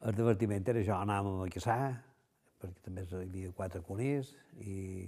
El 0.00 0.16
divertiment 0.16 0.64
era 0.72 0.80
això, 0.80 0.96
anàvem 0.96 1.44
a 1.44 1.52
caçar, 1.52 1.80
perquè 2.62 2.88
també 2.88 3.04
hi 3.04 3.20
havia 3.20 3.52
quatre 3.60 3.84
conills, 3.84 4.32
i, 4.64 5.06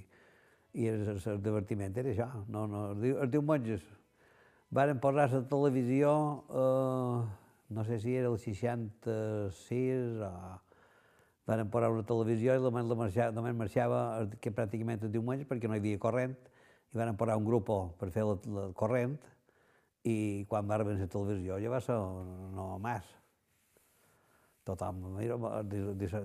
i 0.74 0.86
el, 0.92 1.08
el 1.16 1.44
divertiment 1.48 1.96
era 2.04 2.12
això. 2.12 2.32
No, 2.46 2.68
no, 2.68 2.90
els 2.92 3.32
diumenges 3.32 3.88
varen 4.74 4.98
posar 4.98 5.30
la 5.30 5.42
televisió, 5.46 6.44
eh, 6.50 7.18
no 7.70 7.84
sé 7.84 8.00
si 8.00 8.16
era 8.16 8.28
el 8.28 8.38
66 8.38 10.20
o... 10.20 10.60
Varen 11.44 11.68
posar 11.68 11.90
una 11.92 12.06
televisió 12.08 12.54
i 12.56 12.60
només, 12.64 12.86
la 12.88 12.96
marxava, 12.96 13.32
només 13.36 13.52
marxava 13.52 13.98
que 14.40 14.48
pràcticament 14.48 15.02
el 15.04 15.12
diumenge 15.12 15.44
perquè 15.44 15.68
no 15.68 15.76
hi 15.76 15.82
havia 15.82 16.00
corrent 16.00 16.32
i 16.32 16.96
van 16.96 17.18
posar 17.20 17.36
un 17.36 17.44
grup 17.44 17.68
per 18.00 18.08
fer 18.14 18.24
la, 18.24 18.38
la 18.54 18.62
corrent 18.72 19.18
i 20.08 20.46
quan 20.48 20.64
va 20.64 20.78
arribar 20.78 20.96
la 20.96 21.10
televisió 21.12 21.60
ja 21.60 21.74
va 21.74 21.82
ser 21.84 21.98
no 22.56 22.70
més. 22.80 23.04
Tothom, 24.64 25.00
mira, 25.18 25.36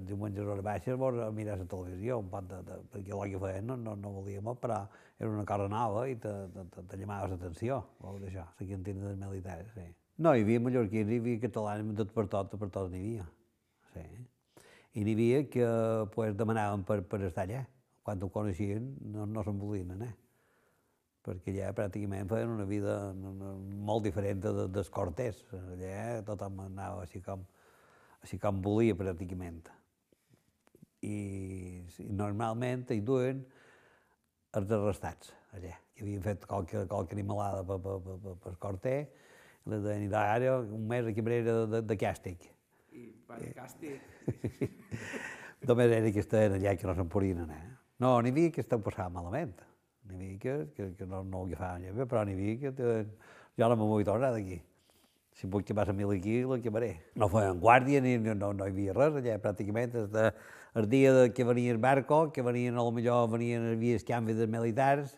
diumenge 0.08 0.44
hores 0.46 0.64
baixes 0.64 0.96
vols 1.00 1.20
mirar 1.36 1.58
la 1.60 1.66
televisió, 1.68 2.20
un 2.22 2.30
pot 2.32 2.46
de, 2.48 2.60
de, 2.70 2.78
perquè 2.94 3.12
el 3.12 3.34
que 3.34 3.42
feien 3.42 3.68
no, 3.68 3.76
no, 3.76 3.98
no 4.00 4.14
volíem, 4.16 4.48
però 4.62 4.78
era 5.20 5.28
una 5.30 5.44
cosa 5.48 5.68
nova 5.68 6.06
i 6.08 6.16
te, 6.16 6.32
te, 6.54 6.64
te, 6.72 6.84
te 6.88 7.00
llamaves 7.02 7.34
l'atenció, 7.34 7.82
dir 8.22 8.30
això, 8.30 8.46
la 8.62 8.70
cantina 8.70 9.10
dels 9.10 9.20
militars, 9.26 9.74
sí. 9.76 9.84
No, 10.24 10.32
hi 10.36 10.46
havia 10.46 10.64
mallorquins, 10.64 11.12
hi 11.12 11.20
havia 11.20 11.44
catalans, 11.44 11.92
tot 12.00 12.16
per 12.16 12.28
tot, 12.32 12.56
per 12.62 12.72
tot 12.78 12.88
n'hi 12.94 13.04
havia, 13.04 13.28
sí. 13.92 14.08
I 14.96 15.04
n'hi 15.04 15.18
havia 15.18 15.44
que 15.52 15.68
pues, 16.16 16.32
demanaven 16.40 16.88
per, 16.88 17.02
per 17.12 17.20
estar 17.28 17.44
allà, 17.44 17.66
quan 18.08 18.24
ho 18.24 18.32
coneixien 18.32 18.88
no, 19.12 19.28
no 19.28 19.44
se'n 19.44 19.60
volien 19.60 19.92
anar 20.00 20.14
perquè 21.28 21.52
allà 21.52 21.74
pràcticament 21.76 22.30
feien 22.32 22.52
una 22.56 22.66
vida 22.66 22.94
molt 23.14 24.06
diferent 24.08 24.40
de, 24.42 24.54
dels 24.72 24.90
cortés. 24.90 25.44
Allà 25.54 26.22
tothom 26.26 26.62
anava 26.64 27.04
així 27.04 27.20
com, 27.22 27.44
així 28.24 28.40
com 28.42 28.62
volia 28.64 28.98
pràcticament. 29.00 29.62
I, 31.06 31.18
i 32.04 32.10
normalment 32.12 32.90
hi 32.92 33.00
duen 33.06 33.46
els 34.60 34.72
arrestats 34.76 35.32
allà, 35.56 35.76
que 35.96 36.04
havien 36.04 36.24
fet 36.24 36.46
qualque, 36.50 36.84
qualque 36.90 37.16
animalada 37.16 37.64
per, 37.66 37.80
per, 37.84 37.98
per, 38.06 38.18
per, 38.24 38.36
per 38.44 38.56
Corté, 38.62 38.96
i 39.66 39.72
li 39.72 39.80
deien, 39.84 40.14
ara 40.16 40.58
un 40.62 40.86
mes 40.90 41.08
a 41.08 41.14
Cabrera 41.16 41.46
de, 41.46 41.66
de, 41.74 41.82
de 41.90 41.98
càstig. 42.00 42.46
I 42.96 43.10
per 43.28 43.40
càstig? 43.58 44.04
Només 45.70 45.92
era 45.92 46.12
que 46.16 46.24
estaven 46.24 46.56
allà 46.58 46.76
que 46.80 46.88
no 46.88 46.96
se'n 46.98 47.10
podien 47.12 47.44
anar. 47.44 47.62
No, 48.00 48.14
n'hi 48.24 48.32
havia 48.32 48.54
que 48.56 48.64
esteu 48.64 48.82
passant 48.84 49.12
malament. 49.14 49.58
N'hi 50.08 50.16
havia 50.16 50.40
que, 50.44 50.56
que, 50.76 50.88
que 51.00 51.08
no, 51.10 51.24
no 51.28 51.44
ho 51.44 51.50
agafaven 51.50 51.90
bé, 51.98 52.08
però 52.10 52.24
n'hi 52.26 52.38
havia 52.38 52.60
que... 52.64 52.76
Te... 52.78 53.36
Jo 53.60 53.68
no 53.68 53.76
me 53.76 53.88
vull 53.90 54.06
tornar 54.08 54.30
d'aquí. 54.32 54.56
Si 55.40 55.48
vull 55.48 55.64
que 55.64 55.72
vas 55.72 55.88
a 55.88 55.94
mil 55.96 56.10
aquí, 56.12 56.42
la 56.44 56.58
quemaré. 56.60 56.90
No 57.16 57.30
feien 57.32 57.62
guàrdia, 57.64 58.02
ni, 58.04 58.18
no, 58.20 58.34
no, 58.36 58.66
hi 58.66 58.74
havia 58.74 58.96
res 58.98 59.14
allà, 59.16 59.38
pràcticament. 59.40 59.94
El, 59.96 60.10
de, 60.12 60.24
el 60.76 60.88
dia 60.92 61.14
de 61.16 61.22
que 61.32 61.46
venia 61.48 61.72
el 61.72 61.78
barco, 61.80 62.26
que 62.36 62.44
venien, 62.44 62.76
a 62.76 62.84
lo 62.84 62.92
millor 62.92 63.30
venien, 63.32 63.70
hi 63.70 63.78
havia 63.78 64.02
canvi 64.10 64.36
de 64.36 64.48
militars, 64.52 65.14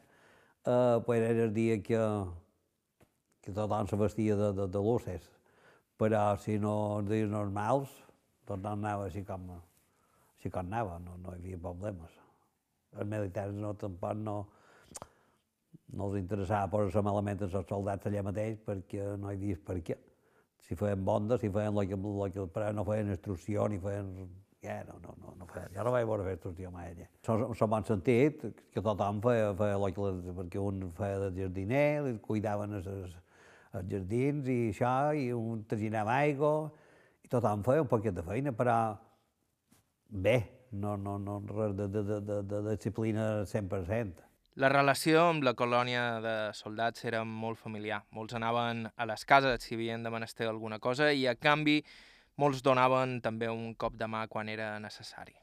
eh, 0.65 0.99
pues 1.07 1.25
era 1.25 1.47
el 1.47 1.55
dia 1.55 1.79
que, 1.81 2.01
que 3.41 3.53
tothom 3.55 3.89
se 3.89 3.97
vestia 3.97 4.35
de, 4.37 4.51
de, 4.59 4.67
de 4.69 4.83
luces. 4.89 5.25
Però 5.97 6.21
si 6.37 6.59
no 6.61 6.75
els 6.99 7.09
dies 7.09 7.33
normals, 7.33 7.89
tot 8.45 8.69
anava 8.69 9.09
així 9.09 9.25
com, 9.25 9.49
així 10.37 10.53
com 10.53 10.61
anava, 10.61 10.99
no, 11.01 11.17
no 11.17 11.33
hi 11.33 11.41
havia 11.41 11.63
problemes. 11.65 12.13
Els 12.93 13.09
militars 13.09 13.57
no, 13.57 13.73
tampoc 13.73 14.21
no, 14.21 14.37
no 15.97 16.11
els 16.11 16.21
interessava 16.21 16.69
posar-se 16.69 17.05
malament 17.09 17.41
els 17.49 17.59
soldats 17.73 18.05
allà 18.05 18.21
mateix 18.29 18.61
perquè 18.69 19.15
no 19.17 19.33
hi 19.33 19.41
havia 19.41 19.65
per 19.65 19.81
què. 19.89 19.97
Si 20.67 20.77
feien 20.77 21.03
bonda, 21.05 21.37
si 21.41 21.49
feien 21.49 21.77
el 21.77 21.87
que, 21.89 21.97
el 21.97 22.31
que 22.35 22.45
però 22.53 22.71
no 22.75 22.85
feien 22.87 23.11
instrucció 23.15 23.67
ni 23.69 23.81
feien... 23.81 24.13
Ja, 24.61 24.75
no, 24.85 24.99
no, 25.01 25.15
no, 25.17 25.33
no 25.39 25.47
feien. 25.49 25.71
Jo 25.73 25.83
no 25.87 25.91
vaig 25.95 26.05
veure 26.05 26.25
fer 26.27 26.35
instrucció 26.35 26.69
mai 26.69 26.91
allà. 26.91 27.07
S'ho 27.25 27.67
bon 27.67 27.87
sentit, 27.87 28.43
que 28.69 28.83
tothom 28.85 29.21
feia, 29.23 29.47
feia 29.57 29.79
el 29.79 29.95
que, 29.95 30.09
perquè 30.37 30.61
un 30.61 30.83
feia 30.99 31.17
de 31.23 31.31
jardiner, 31.39 32.03
li 32.05 32.13
cuidaven 32.21 32.77
els, 32.77 32.89
els 33.73 33.89
jardins 33.89 34.49
i 34.53 34.59
això, 34.69 34.93
i 35.17 35.31
un 35.33 35.63
traginava 35.65 36.19
aigua, 36.21 36.53
i 37.25 37.31
tothom 37.33 37.65
feia 37.65 37.81
un 37.81 37.89
poquet 37.89 38.13
de 38.13 38.25
feina, 38.27 38.53
però 38.53 38.77
bé, 40.11 40.37
no, 40.71 40.93
no, 40.97 41.17
no 41.19 41.39
res 41.49 41.73
de, 41.75 41.87
de, 41.87 42.03
de, 42.03 42.19
de, 42.21 42.41
de 42.51 42.61
disciplina 42.75 43.31
100%. 43.49 44.30
La 44.59 44.67
relació 44.67 45.21
amb 45.29 45.45
la 45.47 45.53
colònia 45.55 46.01
de 46.19 46.31
soldats 46.51 47.05
era 47.07 47.21
molt 47.23 47.55
familiar. 47.55 48.01
Molts 48.11 48.35
anaven 48.35 48.89
a 48.99 49.05
les 49.07 49.23
cases 49.23 49.63
si 49.63 49.77
havien 49.77 50.03
de 50.03 50.11
menester 50.11 50.49
alguna 50.49 50.77
cosa 50.83 51.07
i, 51.15 51.23
a 51.23 51.37
canvi, 51.39 51.77
molts 52.35 52.59
donaven 52.59 53.21
també 53.23 53.47
un 53.47 53.71
cop 53.79 53.95
de 53.95 54.11
mà 54.11 54.25
quan 54.27 54.51
era 54.51 54.73
necessari. 54.83 55.37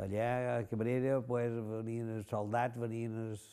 Allà 0.00 0.30
a 0.54 0.64
Cabrera 0.64 1.20
pues, 1.28 1.52
venien 1.74 2.08
els 2.16 2.32
soldats, 2.32 2.80
venien 2.80 3.20
els... 3.26 3.44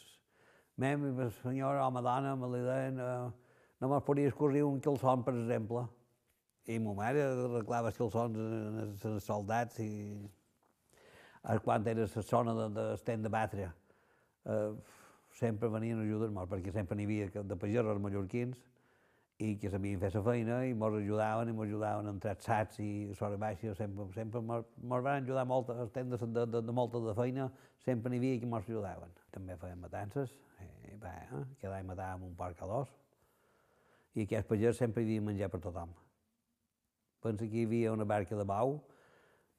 Mem, 0.79 1.03
el 1.12 1.31
senyor, 1.41 1.75
home, 1.84 1.99
dona, 2.03 2.36
me 2.39 2.55
li 2.55 2.63
deien, 2.63 2.99
eh, 2.99 3.62
no 3.79 3.91
me'ls 3.91 4.08
podia 4.08 4.31
escorrir 4.31 4.63
un 4.63 4.79
quilson, 4.79 5.27
per 5.27 5.36
exemple. 5.36 5.89
I 6.71 6.79
ma 6.79 6.95
mare 6.95 7.23
arreglava 7.34 7.91
els 7.91 7.99
quilsons 7.99 9.03
als 9.12 9.27
soldats 9.27 9.79
i 9.84 9.89
quan 11.63 11.88
era 11.88 12.08
la 12.08 12.23
zona 12.23 12.55
de, 12.55 12.93
de, 12.95 13.17
de 13.23 13.31
batre 13.31 13.73
eh, 14.45 14.71
sempre 15.36 15.69
venien 15.69 15.99
a 15.99 16.05
ajudar-nos, 16.05 16.47
perquè 16.49 16.71
sempre 16.73 16.95
n'hi 16.97 17.05
havia 17.10 17.43
de 17.43 17.58
pagesos 17.60 18.01
mallorquins 18.01 18.62
i 19.43 19.58
que 19.60 19.69
sabien 19.69 19.99
fer 19.99 20.13
la 20.13 20.21
feina 20.23 20.62
i 20.63 20.71
ens 20.71 20.84
ajudaven 21.01 21.49
i 21.49 21.51
ens 21.51 21.63
ajudaven 21.65 22.08
entrar 22.08 22.36
sacs 22.39 22.79
i 22.79 22.89
sobre 23.19 23.38
baixa, 23.38 23.73
sempre, 23.75 24.08
sempre 24.15 24.39
ens 24.39 24.88
van 24.88 25.23
ajudar 25.23 25.43
molt, 25.49 25.73
estem 25.84 26.10
de, 26.13 26.17
de, 26.17 26.45
de, 26.45 26.62
de 26.63 26.75
molta 26.75 27.01
de 27.03 27.15
feina, 27.17 27.49
sempre 27.84 28.12
n'hi 28.12 28.21
havia 28.21 28.39
que 28.39 28.47
ens 28.47 28.62
ajudaven. 28.62 29.12
També 29.36 29.58
feien 29.60 29.81
matances, 29.81 30.31
i, 30.63 30.95
va, 31.01 31.12
eh? 31.25 31.43
cada 31.60 31.75
any 31.75 31.91
matàvem 31.91 32.29
un 32.29 32.36
porc 32.39 32.63
a 32.63 32.71
dos, 32.71 32.95
i 34.15 34.23
aquest 34.23 34.47
pagès 34.47 34.79
sempre 34.79 35.03
hi 35.03 35.10
havia 35.10 35.27
menjar 35.27 35.51
per 35.51 35.60
tothom. 35.67 35.91
Pensa 37.25 37.43
que 37.49 37.60
hi 37.60 37.65
havia 37.67 37.91
una 37.91 38.08
barca 38.08 38.38
de 38.39 38.47
bau 38.47 38.77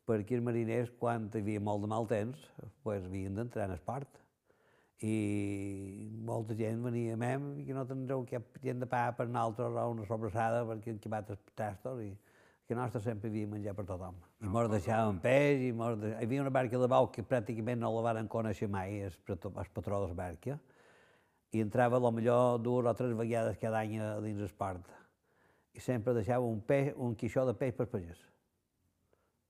perquè 0.06 0.38
els 0.38 0.44
mariners, 0.46 0.92
quan 1.00 1.26
hi 1.34 1.42
havia 1.42 1.60
molt 1.60 1.82
de 1.82 1.90
mal 1.90 2.06
temps, 2.08 2.48
pues, 2.86 3.04
havien 3.04 3.34
d'entrar 3.36 3.66
en 3.66 3.74
esport. 3.74 4.22
I 5.04 6.08
molta 6.24 6.54
gent 6.56 6.80
venia 6.80 7.12
a 7.12 7.20
mem 7.20 7.50
que 7.66 7.74
no 7.76 7.84
tindreu 7.84 8.22
cap 8.30 8.46
gent 8.62 8.80
de 8.80 8.86
pa 8.88 9.10
per 9.12 9.26
nosaltres 9.28 9.74
o 9.76 9.90
una 9.92 10.06
sobrassada 10.08 10.62
perquè 10.64 10.94
hem 10.94 11.00
quemat 11.02 11.34
els 11.34 11.42
tastos 11.54 12.00
i 12.00 12.14
que 12.66 12.74
nostre 12.74 13.00
sempre 13.00 13.28
havia 13.28 13.46
menjar 13.46 13.74
per 13.76 13.84
tothom. 13.86 14.16
I 14.42 14.48
mos 14.50 14.70
deixaven 14.72 15.20
peix, 15.22 15.60
i 15.68 15.72
mos 15.76 15.98
de... 16.00 16.14
hi 16.16 16.24
havia 16.24 16.42
una 16.42 16.50
barca 16.50 16.80
de 16.80 16.88
bau 16.90 17.10
que 17.12 17.22
pràcticament 17.22 17.78
no 17.78 17.92
la 17.94 18.14
van 18.16 18.28
conèixer 18.28 18.68
mai, 18.72 19.02
el, 19.06 19.12
el 19.12 19.68
patró 19.76 20.00
de 20.02 20.08
la 20.10 20.16
barca, 20.18 20.56
i 21.52 21.60
entrava 21.62 22.00
a 22.00 22.10
millor 22.10 22.58
dues 22.64 22.88
o 22.90 22.94
tres 22.98 23.12
vegades 23.14 23.60
cada 23.60 23.84
any 23.84 24.00
a 24.00 24.16
dins 24.24 24.40
l'esport. 24.42 24.88
I 25.76 25.84
sempre 25.84 26.16
deixava 26.16 26.48
un, 26.48 26.58
peix, 26.64 26.94
un 26.96 27.14
quixó 27.14 27.44
de 27.46 27.54
peix 27.54 27.76
per 27.76 27.86
pagès. 27.92 28.24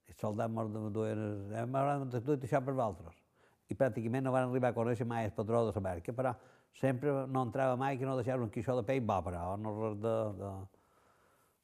I 0.06 0.12
els 0.12 0.20
soldats 0.20 0.52
mos 0.52 0.74
duien, 0.92 1.22
eh, 1.54 1.64
de 1.64 2.36
això 2.36 2.60
per 2.60 2.74
vosaltres. 2.74 3.25
I 3.66 3.74
pràcticament 3.74 4.26
no 4.26 4.34
van 4.34 4.48
arribar 4.48 4.70
a 4.70 4.76
conèixer 4.76 5.06
mai 5.08 5.26
el 5.26 5.34
patró 5.34 5.64
de 5.66 5.74
la 5.74 5.82
barca, 5.88 6.12
però 6.14 6.34
sempre 6.78 7.12
no 7.26 7.42
entrava 7.48 7.76
mai 7.80 7.98
que 7.98 8.06
no 8.06 8.16
deixava 8.18 8.44
un 8.44 8.52
quixó 8.54 8.76
de 8.78 8.86
peix 8.86 9.02
bo, 9.02 9.18
però 9.26 9.56
no 9.58 9.74
res 9.80 9.98
de, 10.02 10.16
de... 10.40 10.54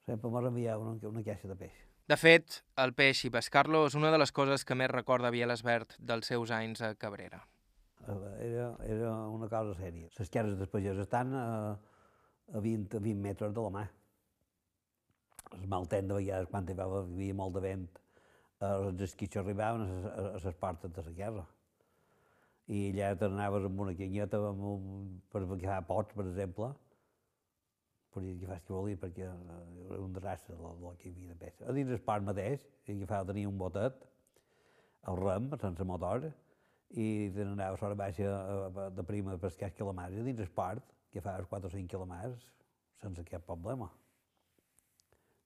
Sempre 0.09 0.31
mos 0.35 0.49
enviava 0.49 0.83
una, 0.83 0.97
una 1.09 1.23
caixa 1.23 1.47
de 1.49 1.57
peix. 1.57 1.79
De 2.11 2.19
fet, 2.19 2.59
el 2.83 2.91
peix 2.99 3.23
i 3.29 3.31
pescar-lo 3.31 3.85
és 3.87 3.95
una 3.95 4.11
de 4.11 4.19
les 4.19 4.33
coses 4.35 4.67
que 4.67 4.75
més 4.75 4.91
recorda 4.91 5.31
Biel 5.31 5.55
Esbert 5.55 5.95
dels 6.01 6.27
seus 6.33 6.51
anys 6.51 6.83
a 6.83 6.95
Cabrera. 6.99 7.39
Era, 8.03 8.73
era 8.83 9.13
una 9.31 9.47
cosa 9.49 9.77
sèria. 9.79 10.11
Les 10.19 10.31
cases 10.35 10.59
dels 10.59 10.71
pagès 10.73 10.99
estan 11.05 11.31
a, 11.39 11.47
a, 12.51 12.61
20, 12.61 12.99
a 12.99 13.05
20 13.05 13.23
metres 13.23 13.55
de 13.55 13.63
la 13.63 13.71
mà. 13.77 13.85
Es 15.55 15.67
maltent 15.71 16.11
de 16.11 16.19
vegades, 16.19 16.51
quan 16.51 16.67
hi 16.67 16.75
havia 16.75 17.39
molt 17.39 17.55
de 17.55 17.63
vent, 17.63 17.87
els 18.67 19.03
esquitxos 19.07 19.45
arribaven 19.45 19.87
a 20.11 20.29
les 20.35 20.59
portes 20.59 20.93
de 20.97 21.05
la 21.07 21.15
casa. 21.17 21.47
I 22.71 22.85
allà 22.93 23.17
t'anaves 23.19 23.67
amb 23.67 23.81
una 23.85 23.95
canyeta 23.99 24.39
amb 24.49 24.63
un, 24.71 25.21
per 25.33 25.43
agafar 25.43 25.81
pots, 25.89 26.15
per 26.15 26.27
exemple, 26.29 26.71
podia 28.15 28.37
agafar 28.37 28.59
el 28.61 28.63
que 28.67 28.77
volia 28.77 29.01
perquè 29.03 29.27
era 29.27 29.99
un 30.05 30.13
desastre 30.15 30.55
el, 30.55 30.87
el 30.93 30.97
que 31.01 31.09
hi 31.09 31.13
havia 31.17 31.35
de 31.35 31.39
pes. 31.41 31.61
A 31.67 31.75
dins 31.75 31.91
el 31.91 32.01
parc 32.07 32.25
mateix, 32.29 32.65
agafava, 32.87 33.33
tenia 33.33 33.51
un 33.51 33.59
botet, 33.59 34.07
el 35.11 35.19
rem, 35.19 35.51
sense 35.59 35.85
motor, 35.89 36.29
i 36.93 37.07
te 37.35 37.45
n'anava 37.49 37.89
a 37.89 37.99
baixa 37.99 38.31
de 38.95 39.05
prima 39.09 39.35
a 39.35 39.41
pescar 39.41 39.73
calamars. 39.75 40.19
A 40.21 40.27
dins 40.29 40.41
el 40.45 40.53
parc, 40.55 40.85
agafaves 41.13 41.49
4 41.49 41.69
o 41.69 41.73
5 41.73 41.91
calamars 41.91 42.49
sense 43.03 43.25
cap 43.27 43.45
problema. 43.47 43.91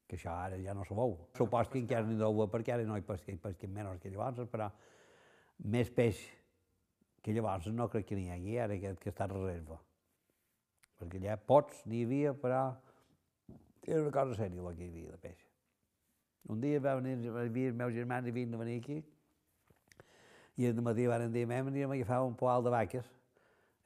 Que 0.06 0.18
això 0.18 0.34
ara 0.34 0.58
ja 0.62 0.74
no 0.74 0.84
se 0.84 0.94
veu. 0.94 1.16
Supos 1.38 1.70
que 1.70 1.80
encara 1.80 2.06
n'hi 2.06 2.18
deu 2.18 2.44
perquè 2.52 2.74
ara 2.74 2.84
no 2.86 2.98
hi 2.98 3.02
hi 3.02 3.38
pesquen 3.42 3.72
menys 3.72 4.02
que 4.02 4.10
llavors, 4.10 4.44
però 4.50 4.68
més 5.64 5.90
peix 5.90 6.20
que 7.26 7.34
llavors 7.34 7.66
no 7.74 7.90
crec 7.90 8.06
que 8.06 8.18
n'hi 8.20 8.30
hagi 8.30 8.56
ara 8.62 8.78
que, 8.78 8.94
que 9.02 9.10
està 9.10 9.26
a 9.26 9.34
reserva 9.34 9.82
perquè 11.00 11.20
allà 11.20 11.36
pots 11.36 11.82
n'hi 11.86 12.04
havia, 12.06 12.32
però 12.40 12.62
era 13.86 14.00
una 14.02 14.12
cosa 14.14 14.38
sèria 14.38 14.62
el 14.62 14.78
que 14.78 14.86
hi 14.86 14.88
havia 14.92 15.12
de 15.12 15.20
peix. 15.22 15.42
Un 16.52 16.62
dia 16.62 16.80
va 16.80 16.96
venir, 17.00 17.18
venir 17.34 17.66
els 17.72 17.76
meus 17.76 17.92
germans 17.94 18.32
vinc 18.32 18.54
de 18.54 18.62
venir 18.62 18.78
aquí, 18.80 18.96
i 20.56 20.70
el 20.70 20.80
matí 20.80 21.06
van 21.10 21.28
dir, 21.32 21.44
mem, 21.48 21.68
anirem 21.68 21.92
a 21.92 21.98
agafar 21.98 22.22
un 22.24 22.36
poal 22.38 22.64
de 22.64 22.72
vaques, 22.72 23.12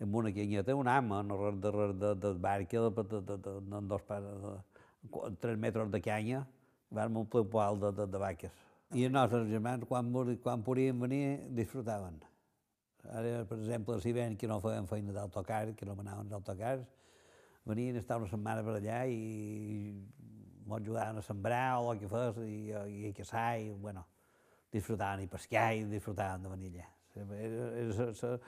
amb 0.01 0.17
una 0.17 0.33
canyeta, 0.33 0.77
un 0.77 0.89
ama, 0.89 1.23
no 1.27 1.41
de, 1.51 1.71
de, 1.73 1.89
de, 1.99 2.15
de 2.23 2.33
barca, 2.39 2.87
de, 2.87 2.91
de, 3.03 3.21
de, 3.27 3.37
de, 3.37 3.59
de, 3.59 3.81
dos 3.91 4.07
de, 4.09 5.35
tres 5.43 5.59
metres 5.59 5.91
de 5.91 6.01
canya, 6.01 6.47
vam 6.91 7.17
omplir 7.25 7.43
un 7.43 7.51
poal 7.51 7.81
de, 7.81 7.93
de, 7.97 8.07
de 8.07 8.23
vaques. 8.23 8.67
I 8.95 9.07
els 9.07 9.15
nostres 9.15 9.51
germans, 9.51 9.85
quan, 9.91 10.09
quan 10.43 10.63
podien 10.67 10.99
venir, 10.99 11.25
disfrutaven. 11.55 12.19
Ara, 13.09 13.45
per 13.49 13.59
exemple, 13.59 14.01
si 14.01 14.13
ven 14.13 14.37
que 14.37 14.49
no 14.49 14.61
feien 14.61 14.87
feina 14.87 15.13
d'autocar, 15.17 15.75
que 15.77 15.87
no 15.89 15.97
anaven 15.99 16.29
d'autocars, 16.29 16.85
venien 17.65 17.97
a 17.97 18.03
estar 18.05 18.19
una 18.21 18.29
setmana 18.29 18.65
per 18.67 18.77
allà 18.77 19.03
i 19.09 19.95
mos 20.67 20.81
ajudaven 20.81 21.19
a 21.19 21.23
sembrar 21.23 21.81
o 21.81 21.93
el 21.93 21.99
que 21.99 22.09
fos, 22.09 22.39
i, 22.45 22.71
i 22.71 23.09
a 23.09 23.13
caçar, 23.17 23.59
i, 23.59 23.71
bueno, 23.73 24.05
disfrutaven 24.73 25.25
i 25.25 25.31
pescar 25.31 25.71
i 25.75 25.87
disfrutaven 25.91 26.45
de 26.45 26.53
venir 26.53 26.71
allà. 26.75 26.89
Era 27.41 28.39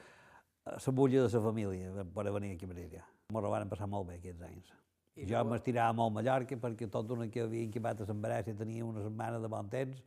la 0.77 0.93
bulla 0.93 1.25
de 1.27 1.33
la 1.33 1.43
família 1.49 2.05
per 2.15 2.31
venir 2.31 2.55
aquí 2.55 2.69
a 2.69 2.69
Brilla. 2.69 3.03
M'ho 3.33 3.43
van 3.51 3.69
passar 3.69 3.89
molt 3.91 4.09
bé 4.11 4.21
aquests 4.21 4.47
anys. 4.47 4.71
I 5.17 5.27
jo 5.29 5.43
m'estirava 5.45 5.93
molt 5.97 6.13
a 6.13 6.15
Mallorca 6.21 6.57
perquè 6.57 6.89
tot 6.91 7.11
una 7.13 7.27
que 7.29 7.43
havia 7.43 7.67
inquimat 7.67 8.01
a 8.01 8.07
sembrar, 8.09 8.43
si 8.45 8.55
tenia 8.57 8.85
una 8.85 9.03
setmana 9.05 9.41
de 9.43 9.49
bon 9.49 9.69
temps 9.73 9.99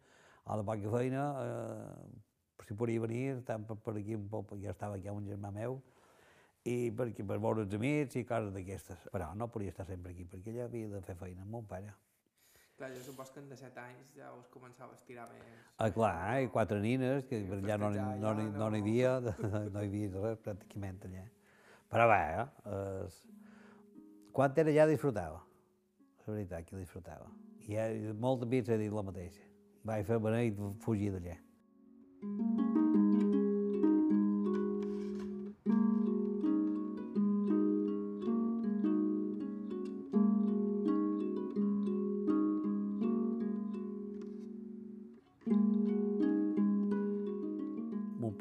o 0.45 0.57
de 0.57 0.63
poca 0.65 0.93
feina, 0.95 1.25
eh, 1.41 2.23
si 2.65 2.77
podia 2.77 3.01
venir, 3.03 3.41
tant 3.47 3.65
per, 3.67 3.77
per 3.81 3.95
aquí 3.99 4.15
un 4.17 4.25
poc, 4.31 4.55
jo 4.61 4.71
estava 4.71 4.97
aquí 4.99 5.11
un 5.13 5.27
germà 5.29 5.51
meu, 5.53 5.79
i 6.65 6.89
perquè, 6.97 7.25
per 7.27 7.37
veure 7.37 7.63
els 7.65 7.77
amics 7.77 8.17
i 8.17 8.25
coses 8.25 8.51
d'aquestes. 8.55 9.05
Però 9.13 9.29
no 9.37 9.47
podia 9.53 9.73
estar 9.73 9.85
sempre 9.85 10.15
aquí, 10.15 10.25
perquè 10.29 10.51
ella 10.53 10.65
havia 10.65 10.89
de 10.95 11.01
fer 11.05 11.15
feina 11.19 11.45
amb 11.45 11.53
mon 11.57 11.69
pare. 11.69 11.93
Clar, 12.75 12.89
jo 12.91 13.05
supos 13.05 13.29
que 13.31 13.39
en 13.39 13.47
de 13.47 13.55
7 13.55 13.79
anys 13.79 14.09
ja 14.17 14.33
us 14.35 14.49
començava 14.51 14.91
a 14.91 14.97
estirar 14.97 15.29
més... 15.29 15.45
Ah, 15.77 15.87
clar, 15.95 16.41
i 16.43 16.49
quatre 16.51 16.81
nines, 16.83 17.23
que 17.29 17.39
per 17.47 17.61
allà 17.61 17.77
no, 17.79 17.91
no, 17.93 18.09
no, 18.19 18.33
no, 18.35 18.49
no, 18.57 18.67
hi 18.75 18.81
havia, 18.83 19.13
no 19.75 19.83
hi 19.85 19.87
havia 19.87 20.25
res 20.25 20.41
pràcticament 20.43 21.05
allà. 21.07 21.23
Però 21.93 22.09
bé, 22.11 22.19
eh, 22.41 23.05
es... 23.05 23.21
quan 24.35 24.59
era 24.59 24.73
allà 24.73 24.89
disfrutava, 24.91 25.39
la 26.25 26.33
veritat 26.33 26.67
que 26.67 26.81
disfrutava. 26.81 27.29
I 27.69 27.79
ha, 27.79 27.87
molt 28.19 28.43
de 28.43 28.59
he 28.59 28.79
dit 28.81 28.91
la 28.91 29.05
mateixa. 29.05 29.47
Vaig 29.85 30.03
fer 30.09 30.19
beneit 30.19 30.59
fugir 30.83 31.13
d'allà. 31.13 31.37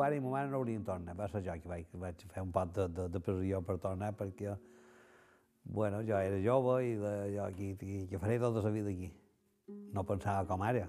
Pare 0.04 0.16
i 0.16 0.20
ma 0.20 0.30
mare 0.30 0.48
no 0.50 0.58
haurien 0.58 0.84
tornat, 0.84 1.16
va 1.16 1.28
ser 1.32 1.40
jo 1.46 1.54
que 1.62 1.70
vaig, 1.70 1.92
vaig 2.02 2.24
fer 2.34 2.42
un 2.44 2.50
pot 2.52 2.72
de, 2.76 2.88
de, 2.96 3.06
de 3.14 3.20
pressió 3.28 3.60
per 3.64 3.78
tornar 3.84 4.10
perquè, 4.18 4.56
bueno, 5.78 6.02
jo 6.08 6.18
era 6.18 6.40
jove 6.44 6.74
i 6.84 6.92
de, 7.00 7.14
jo 7.36 7.46
aquí, 7.46 7.70
aquí, 7.78 8.02
que 8.10 8.20
faré 8.20 8.38
tota 8.42 8.66
la 8.66 8.74
vida 8.74 8.92
aquí. 8.92 9.10
No 9.96 10.04
pensava 10.04 10.44
com 10.50 10.62
ara. 10.66 10.84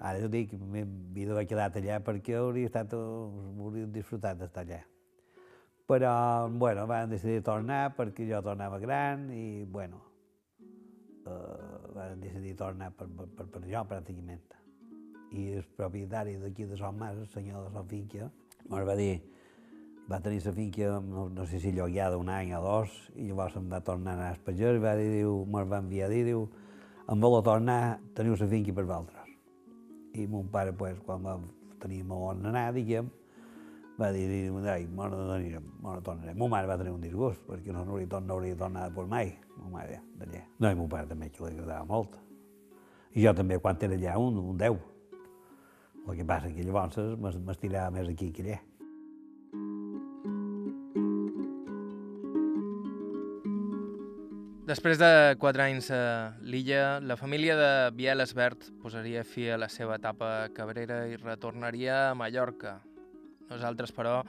Ara 0.00 0.20
jo 0.22 0.30
dic, 0.32 0.54
m'havia 0.56 1.28
d'haver 1.28 1.46
quedat 1.48 1.76
allà 1.76 1.98
perquè 2.04 2.38
hauria 2.38 2.70
estat, 2.70 2.94
hauria 2.96 3.88
disfrutat 3.92 4.38
d'estar 4.40 4.64
allà. 4.64 4.80
Però, 5.90 6.12
bueno, 6.48 6.86
van 6.86 7.10
decidir 7.10 7.42
tornar 7.44 7.90
perquè 7.96 8.28
jo 8.28 8.40
tornava 8.46 8.78
gran 8.78 9.28
i, 9.34 9.64
bueno, 9.64 10.00
eh, 11.26 11.92
van 11.96 12.20
decidir 12.22 12.56
tornar 12.56 12.92
per, 12.94 13.08
per, 13.08 13.28
per, 13.36 13.46
per 13.50 13.66
jo, 13.66 13.84
pràcticament 13.90 14.48
i 15.30 15.50
el 15.54 15.66
propietari 15.76 16.36
d'aquí 16.40 16.64
de 16.66 16.76
Son 16.76 16.96
Mas, 16.98 17.16
el 17.16 17.28
senyor 17.28 17.68
de 17.68 17.74
la 17.74 17.84
finca, 17.86 18.30
ens 18.66 18.86
va 18.88 18.96
dir, 18.98 19.20
va 20.10 20.18
tenir 20.22 20.42
la 20.44 20.52
finca, 20.56 20.90
no, 21.04 21.28
no 21.30 21.46
sé 21.46 21.60
si 21.62 21.72
lloguada 21.72 22.18
un 22.18 22.32
any 22.34 22.54
o 22.56 22.62
dos, 22.64 22.96
i 23.14 23.28
llavors 23.28 23.56
em 23.60 23.70
va 23.70 23.82
tornar 23.86 24.16
a 24.16 24.18
anar 24.18 24.28
a 24.30 24.38
Espager, 24.38 24.74
i 24.74 24.82
va 24.82 24.96
dir, 24.98 25.10
diu, 25.20 25.44
va 25.54 25.78
enviar 25.78 26.08
a 26.08 26.12
dir, 26.12 26.24
diu, 26.32 26.48
em 27.10 27.26
vol 27.26 27.42
tornar, 27.46 28.00
teniu 28.14 28.38
la 28.38 28.50
finca 28.50 28.74
per 28.74 28.86
vosaltres. 28.88 29.19
I 30.14 30.26
mon 30.26 30.48
pare, 30.50 30.72
pues, 30.72 30.98
quan 31.06 31.22
va 31.24 31.36
tenir 31.80 32.02
on 32.10 32.46
anar, 32.46 32.72
diguem, 32.74 33.08
va 34.00 34.10
dir, 34.12 34.26
ai, 34.72 34.86
m'ho 34.86 35.06
anirem, 35.34 35.66
m'ho 35.82 36.00
tornarem. 36.02 36.38
Mon 36.38 36.50
mare 36.50 36.66
va 36.66 36.78
tenir 36.80 36.94
un 36.94 37.00
disgust, 37.00 37.42
perquè 37.46 37.72
no 37.72 37.84
hauria, 37.84 38.20
no 38.20 38.34
hauria 38.34 38.56
tornat 38.56 38.94
per 38.94 39.06
mai, 39.06 39.34
mon 39.58 39.74
mare, 39.76 40.00
d'allà. 40.18 40.42
No, 40.58 40.70
i 40.70 40.78
mon 40.78 40.88
pare 40.88 41.06
també, 41.10 41.30
que 41.30 41.44
li 41.44 41.58
agradava 41.58 41.84
molt. 41.84 42.16
I 43.14 43.26
jo 43.26 43.34
també, 43.34 43.58
quan 43.58 43.78
era 43.80 43.94
allà, 43.98 44.16
un, 44.18 44.38
un 44.38 44.58
deu. 44.58 44.78
El 46.08 46.16
que 46.16 46.24
passa 46.24 46.50
que 46.50 46.64
llavors 46.64 46.96
m'estirava 47.44 47.90
més 47.94 48.08
aquí 48.08 48.32
que 48.32 48.42
allà. 48.46 48.58
Després 54.70 55.00
de 55.00 55.34
quatre 55.42 55.64
anys 55.64 55.88
a 55.90 56.36
l'illa, 56.46 57.00
la 57.02 57.16
família 57.18 57.56
de 57.58 57.70
Biel 57.96 58.22
Esbert 58.22 58.68
posaria 58.78 59.24
fi 59.26 59.48
a 59.50 59.56
la 59.58 59.66
seva 59.66 59.96
etapa 59.98 60.46
cabrera 60.54 61.00
i 61.10 61.18
retornaria 61.18 61.96
a 62.04 62.14
Mallorca. 62.14 62.76
Nosaltres, 63.50 63.90
però, 63.90 64.20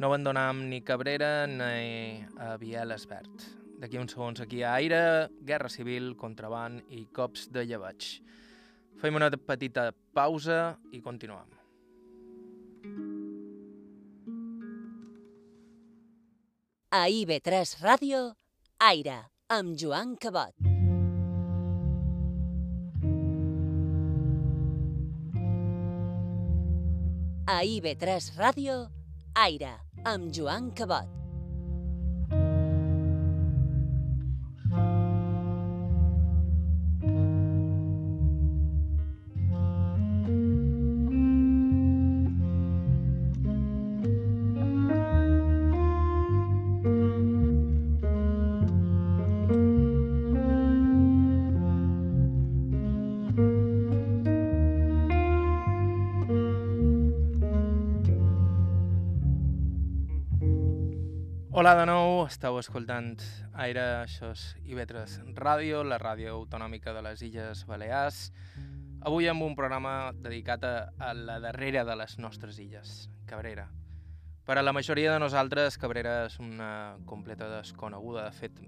no 0.00 0.08
abandonam 0.08 0.64
ni 0.70 0.80
Cabrera 0.80 1.44
ni 1.44 2.24
a 2.40 2.56
Biel 2.56 2.96
Esbert. 2.96 3.44
D'aquí 3.76 4.00
uns 4.00 4.16
segons 4.16 4.40
aquí 4.40 4.64
a 4.64 4.72
Aire, 4.80 5.28
Guerra 5.44 5.68
Civil, 5.68 6.14
Contraband 6.16 6.88
i 6.88 7.04
Cops 7.12 7.50
de 7.52 7.68
Llevaig. 7.68 8.10
Fem 9.04 9.20
una 9.20 9.28
petita 9.36 9.90
pausa 10.16 10.78
i 10.96 11.04
continuem. 11.04 11.58
A 16.88 17.08
IB3 17.12 17.82
Ràdio, 17.84 18.30
Aire. 18.80 19.26
Amb 19.50 19.78
Joan 19.80 20.10
Cabot. 20.20 20.52
A 27.48 27.62
IB3 27.64 28.28
Ràdio, 28.36 28.74
Aire, 29.40 29.72
amb 30.04 30.28
Joan 30.36 30.68
Cabot. 30.76 31.27
Hola 61.58 61.72
de 61.74 61.88
nou, 61.88 62.20
esteu 62.22 62.54
escoltant 62.60 63.16
Aire, 63.58 63.82
això 64.04 64.28
és 64.30 64.42
IB3 64.62 65.16
Ràdio, 65.34 65.80
la 65.82 65.96
ràdio 65.98 66.36
autonòmica 66.36 66.94
de 66.94 67.02
les 67.02 67.24
Illes 67.26 67.64
Balears. 67.66 68.20
Avui 69.10 69.26
amb 69.26 69.42
un 69.42 69.56
programa 69.58 70.12
dedicat 70.14 70.62
a, 70.62 70.70
a 71.02 71.10
la 71.18 71.40
darrera 71.42 71.82
de 71.82 71.98
les 71.98 72.14
nostres 72.22 72.62
illes, 72.62 73.08
Cabrera. 73.26 73.66
Per 74.46 74.54
a 74.54 74.62
la 74.62 74.76
majoria 74.76 75.16
de 75.16 75.18
nosaltres, 75.18 75.80
Cabrera 75.82 76.28
és 76.28 76.38
una 76.38 76.70
completa 77.10 77.50
desconeguda. 77.56 78.28
De 78.30 78.38
fet, 78.38 78.62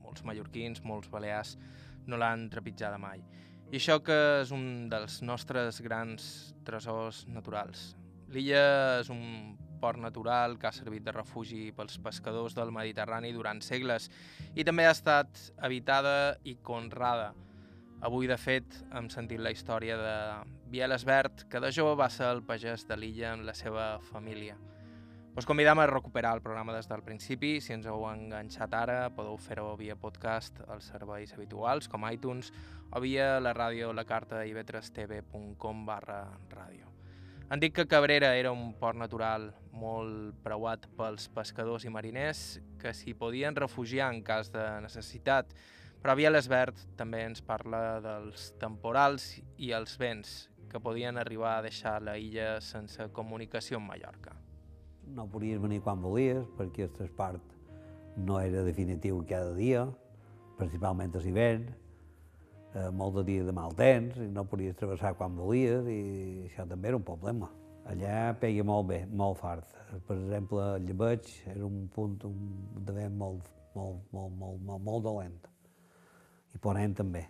molts 0.00 0.24
mallorquins, 0.24 0.80
molts 0.80 1.12
balears, 1.12 1.58
no 2.08 2.16
l'han 2.16 2.48
trepitjada 2.48 2.96
mai. 2.96 3.20
I 3.68 3.82
això 3.84 4.00
que 4.00 4.20
és 4.46 4.56
un 4.56 4.88
dels 4.88 5.20
nostres 5.20 5.84
grans 5.84 6.54
tresors 6.64 7.26
naturals. 7.28 7.90
L'illa 8.32 8.64
és 9.02 9.12
un 9.12 9.59
port 9.80 9.98
natural 9.98 10.58
que 10.58 10.68
ha 10.68 10.72
servit 10.76 11.04
de 11.06 11.14
refugi 11.16 11.70
pels 11.76 11.98
pescadors 11.98 12.54
del 12.54 12.72
Mediterrani 12.72 13.32
durant 13.32 13.62
segles 13.64 14.10
i 14.54 14.64
també 14.64 14.86
ha 14.86 14.94
estat 14.96 15.40
habitada 15.58 16.36
i 16.44 16.56
conrada. 16.62 17.32
Avui, 18.00 18.24
de 18.30 18.38
fet, 18.40 18.78
hem 18.96 19.10
sentit 19.12 19.42
la 19.44 19.52
història 19.52 19.96
de 20.00 20.16
Biel 20.72 20.96
Esbert, 20.96 21.44
que 21.52 21.60
de 21.60 21.68
jove 21.74 21.98
va 22.00 22.08
ser 22.08 22.30
el 22.32 22.40
pagès 22.46 22.86
de 22.88 22.96
l'illa 22.96 23.34
amb 23.34 23.44
la 23.44 23.56
seva 23.56 23.98
família. 24.08 24.56
Us 25.36 25.46
convidam 25.46 25.78
a 25.78 25.86
recuperar 25.86 26.32
el 26.34 26.42
programa 26.42 26.74
des 26.74 26.88
del 26.88 27.04
principi. 27.06 27.60
Si 27.60 27.72
ens 27.76 27.86
heu 27.86 28.02
enganxat 28.08 28.74
ara, 28.74 28.98
podeu 29.14 29.38
fer-ho 29.38 29.76
via 29.78 29.96
podcast 29.96 30.58
als 30.66 30.90
serveis 30.90 31.36
habituals, 31.36 31.88
com 31.88 32.08
iTunes, 32.10 32.50
o 32.90 33.00
via 33.04 33.36
la 33.38 33.54
ràdio 33.54 33.94
la 33.94 34.04
carta 34.04 34.42
ib3tv.com 34.44 35.86
barra 35.86 36.24
ràdio. 36.50 36.89
Han 37.50 37.58
dit 37.58 37.74
que 37.74 37.88
Cabrera 37.90 38.36
era 38.38 38.52
un 38.54 38.68
port 38.78 38.94
natural 38.94 39.48
molt 39.74 40.36
preuat 40.44 40.84
pels 40.94 41.24
pescadors 41.34 41.82
i 41.82 41.90
mariners 41.90 42.60
que 42.78 42.92
s'hi 42.94 43.10
podien 43.18 43.56
refugiar 43.58 44.12
en 44.14 44.20
cas 44.22 44.52
de 44.54 44.62
necessitat, 44.84 45.50
però 45.98 46.14
Biel 46.14 46.38
Esbert 46.38 46.78
també 47.00 47.24
ens 47.26 47.42
parla 47.42 47.98
dels 48.04 48.52
temporals 48.62 49.32
i 49.58 49.72
els 49.74 49.96
vents 49.98 50.36
que 50.70 50.78
podien 50.78 51.18
arribar 51.18 51.56
a 51.56 51.66
deixar 51.66 51.96
la 52.06 52.14
illa 52.22 52.60
sense 52.62 53.08
comunicació 53.18 53.82
amb 53.82 53.90
Mallorca. 53.90 54.36
No 55.10 55.26
podies 55.26 55.58
venir 55.58 55.82
quan 55.82 55.98
volies, 56.06 56.46
perquè 56.54 56.86
el 56.86 56.94
transport 56.94 57.42
no 58.14 58.38
era 58.38 58.62
definitiu 58.62 59.24
cada 59.26 59.58
dia, 59.58 59.88
principalment 60.54 61.18
a 61.18 61.26
l'hivern, 61.26 61.66
eh, 62.74 62.90
molts 62.90 63.18
de 63.18 63.24
dies 63.26 63.46
de 63.46 63.54
mal 63.54 63.74
temps, 63.76 64.18
i 64.20 64.28
no 64.30 64.46
podies 64.48 64.76
travessar 64.78 65.14
quan 65.18 65.36
volies, 65.38 65.88
i 65.90 66.46
això 66.48 66.66
també 66.68 66.90
era 66.90 67.00
un 67.00 67.06
problema. 67.06 67.50
Allà 67.90 68.30
pega 68.38 68.64
molt 68.66 68.86
bé, 68.90 69.00
molt 69.06 69.40
fort. 69.40 69.74
Per 70.06 70.16
exemple, 70.16 70.62
el 70.76 70.86
llebeig 70.86 71.26
era 71.50 71.64
un 71.66 71.88
punt 71.90 72.18
un, 72.28 72.38
de 72.86 72.94
vent 72.94 73.16
molt, 73.18 73.48
molt, 73.74 74.02
molt, 74.14 74.34
molt, 74.38 74.62
molt, 74.66 74.84
molt 74.86 75.06
dolent. 75.06 75.38
I 76.54 76.60
ponent 76.62 76.94
també. 77.00 77.24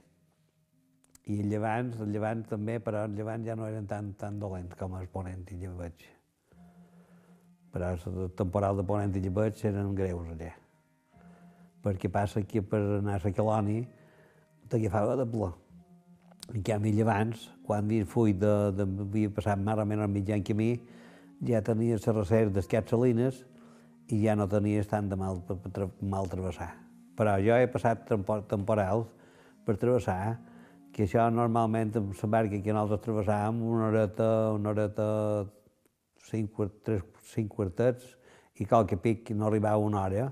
I 1.30 1.38
el 1.44 1.52
llevant, 1.52 1.92
el 2.02 2.10
llevant 2.12 2.42
també, 2.48 2.78
però 2.82 3.04
el 3.06 3.14
llevant 3.16 3.44
ja 3.46 3.56
no 3.56 3.68
eren 3.68 3.86
tan, 3.88 4.12
tan 4.20 4.40
dolents 4.40 4.76
com 4.80 4.96
el 4.98 5.06
ponent 5.12 5.46
i 5.54 5.60
llebeig. 5.60 6.04
Però 7.70 7.92
el 7.94 8.34
temporal 8.36 8.80
de 8.80 8.84
ponent 8.84 9.14
i 9.16 9.22
llebeig 9.22 9.64
eren 9.70 9.94
greus 9.94 10.32
allà. 10.34 10.50
Perquè 11.80 12.10
passa 12.12 12.42
que 12.44 12.60
per 12.60 12.80
anar 12.98 13.16
a 13.16 13.22
la 13.24 13.32
colònia 13.32 13.99
t'agafava 14.70 15.16
de 15.18 15.26
pla. 15.26 15.50
En 16.50 16.64
canvi, 16.66 16.94
abans, 17.02 17.46
quan 17.66 17.84
havia 17.84 18.06
fuit 18.06 18.38
de, 18.40 18.54
de, 18.74 18.86
havia 19.04 19.30
passat 19.34 19.60
menys 19.60 20.02
el 20.02 20.10
mitjan 20.10 20.42
camí, 20.46 20.72
ja 21.46 21.62
tenies 21.64 22.06
les 22.06 22.16
reserves 22.16 22.54
des 22.54 22.68
capsalines 22.70 23.44
i 24.10 24.20
ja 24.24 24.34
no 24.36 24.48
tenies 24.50 24.88
tant 24.90 25.08
de 25.08 25.16
mal 25.16 25.42
per, 25.46 25.88
mal 26.02 26.28
travessar. 26.30 26.72
Però 27.16 27.36
jo 27.42 27.56
he 27.56 27.68
passat 27.70 28.08
temporals 28.50 29.06
per 29.66 29.76
travessar, 29.78 30.38
que 30.90 31.06
això 31.06 31.28
normalment 31.30 31.92
amb 32.00 32.14
la 32.18 32.30
barca 32.34 32.58
que 32.58 32.74
nosaltres 32.74 33.04
travessàvem, 33.06 33.60
una 33.62 33.90
horeta, 33.90 34.30
una 34.56 34.72
horeta, 34.72 35.06
cinc, 36.30 36.58
tres, 36.84 37.04
cinc 37.30 37.52
quartets, 37.54 38.16
i 38.60 38.66
qualque 38.66 38.98
pic 39.00 39.30
no 39.36 39.46
arribava 39.46 39.80
una 39.80 40.02
hora, 40.02 40.26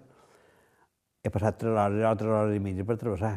he 1.22 1.30
passat 1.30 1.60
tres 1.60 1.78
hores, 1.78 2.02
tres 2.18 2.34
hores 2.40 2.56
i 2.56 2.64
mitja 2.64 2.84
per 2.88 2.98
travessar. 3.00 3.36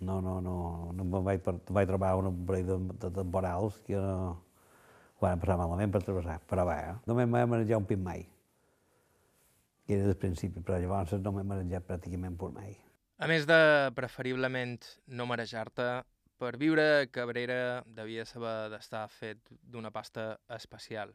No, 0.00 0.20
no, 0.20 0.40
no, 0.44 0.56
no 0.92 1.04
em 1.04 1.24
vaig, 1.24 1.46
vaig 1.72 1.88
trobar 1.88 2.16
un 2.20 2.42
parell 2.46 2.66
de, 2.68 2.78
de 3.06 3.10
temporals 3.16 3.78
que 3.86 3.96
no, 3.96 4.34
ho 5.16 5.24
van 5.24 5.40
passar 5.40 5.56
malament 5.56 5.92
per 5.92 6.02
travessar, 6.04 6.40
però 6.48 6.66
bé, 6.68 6.76
eh? 6.90 6.96
no 7.08 7.16
m'he 7.16 7.26
manejat 7.26 7.78
un 7.78 7.86
pit 7.88 8.02
mai. 8.02 8.26
I 9.86 9.94
era 9.94 10.10
del 10.10 10.18
principi, 10.20 10.60
però 10.60 10.80
llavors 10.82 11.14
no 11.22 11.32
m'he 11.32 11.46
manejat 11.46 11.86
pràcticament 11.88 12.36
per 12.36 12.50
mai. 12.52 12.74
A 13.16 13.28
més 13.30 13.46
de 13.48 13.56
preferiblement 13.96 14.76
no 15.08 15.24
marejar-te, 15.30 15.88
per 16.36 16.58
viure 16.60 17.08
Cabrera 17.08 17.80
devia 17.88 18.26
saber 18.28 18.68
d'estar 18.68 19.06
fet 19.08 19.40
d'una 19.62 19.88
pasta 19.94 20.34
especial. 20.52 21.14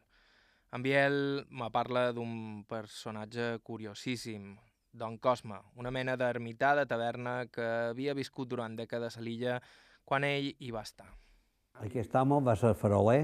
En 0.74 0.82
Biel 0.82 1.44
me 1.50 1.68
parla 1.70 2.08
d'un 2.16 2.64
personatge 2.66 3.60
curiosíssim, 3.62 4.56
Don 4.92 5.16
Cosme, 5.18 5.56
una 5.80 5.90
mena 5.90 6.18
d'ermità 6.20 6.74
de 6.76 6.84
taverna 6.86 7.46
que 7.48 7.64
havia 7.90 8.12
viscut 8.14 8.50
durant 8.50 8.74
dècades 8.76 9.16
a 9.16 9.22
l'illa 9.24 9.56
quan 10.04 10.24
ell 10.28 10.50
hi 10.52 10.70
va 10.74 10.82
estar. 10.84 11.08
Aquest 11.80 12.12
home 12.20 12.42
va 12.44 12.54
ser 12.60 12.74
faroler, 12.76 13.22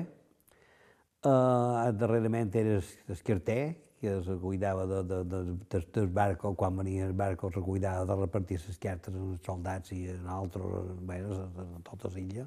uh, 1.29 1.91
darrerament 1.93 2.55
era 2.57 2.79
esquerter, 3.13 3.77
que 4.01 4.15
es 4.15 4.31
cuidava 4.41 4.87
de, 4.87 5.03
de, 5.11 5.19
de, 5.29 5.43
de, 5.69 5.81
del 5.93 6.09
barco, 6.09 6.55
quan 6.55 6.77
venia 6.79 7.05
el 7.05 7.13
barco 7.13 7.51
se 7.53 7.61
cuidava 7.61 8.07
de 8.07 8.17
repartir 8.23 8.61
les 8.65 8.79
cartes 8.79 9.15
als 9.15 9.45
soldats 9.45 9.93
i 9.93 10.07
en 10.15 10.27
altres, 10.31 10.89
bé, 11.05 11.21
a, 11.21 11.69
tota 11.91 12.13
l'illa. 12.15 12.47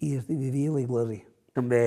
I 0.00 0.16
vivia 0.28 0.70
a 0.70 0.78
l'església. 0.78 1.26
També 1.56 1.82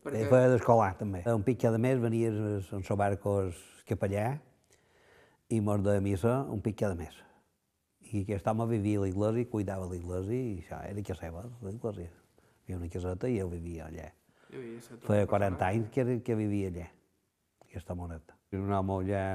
Perquè... 0.00 0.24
feia 0.30 0.48
d'escolar, 0.52 0.94
també. 0.96 1.24
Un 1.28 1.44
pic 1.44 1.60
cada 1.66 1.80
mes 1.80 2.00
venia 2.00 2.32
en 2.32 2.50
el 2.62 2.84
seu 2.88 2.96
barco 2.96 3.36
capellà 3.88 4.38
i 5.48 5.60
mort 5.60 5.84
de 5.84 6.00
missa 6.00 6.42
un 6.50 6.60
pic 6.60 6.78
cada 6.80 6.96
mes. 6.98 7.14
I 8.12 8.22
aquest 8.22 8.46
home 8.46 8.66
vivia 8.70 9.00
a 9.00 9.04
l'església, 9.04 9.50
cuidava 9.50 9.88
l'església 9.90 10.38
i 10.38 10.60
això 10.62 10.80
era 10.88 11.02
que 11.02 11.16
seva, 11.18 11.44
l'església. 11.64 12.10
Hi 12.64 12.72
havia 12.72 12.80
una 12.80 12.92
caseta 12.92 13.28
i 13.28 13.40
ell 13.42 13.50
vivia 13.52 13.88
allà. 13.88 14.06
Feia 15.04 15.26
40 15.26 15.66
anys 15.66 15.90
que, 15.92 16.04
que 16.24 16.36
vivia 16.38 16.70
allà, 16.70 16.86
aquesta 17.66 17.96
moneta. 17.98 18.38
Era 18.52 18.62
un 18.62 18.72
home 18.72 19.02
ja... 19.10 19.26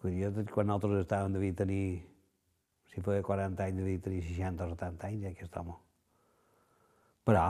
Quan 0.00 0.64
nosaltres 0.64 1.02
estàvem 1.02 1.34
devia 1.34 1.52
tenir, 1.52 2.00
si 2.88 3.02
feia 3.04 3.20
40 3.20 3.66
anys, 3.66 3.82
devia 3.82 4.00
tenir 4.00 4.22
60 4.24 4.64
o 4.64 4.68
70 4.70 5.08
anys, 5.10 5.26
aquest 5.28 5.58
home. 5.60 5.74
Però 7.28 7.42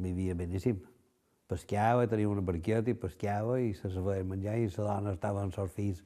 vivia 0.00 0.34
beníssim. 0.34 0.78
Pescava, 1.52 2.06
tenia 2.08 2.30
una 2.30 2.40
barqueta 2.40 2.88
i 2.88 2.96
pescava 2.96 3.58
i 3.60 3.74
se 3.76 3.90
sabia 3.92 4.24
menjar 4.24 4.56
i 4.56 4.70
la 4.78 4.94
dona 4.94 5.12
estava 5.12 5.42
amb 5.44 5.58
els 5.60 5.74
fills 5.76 6.00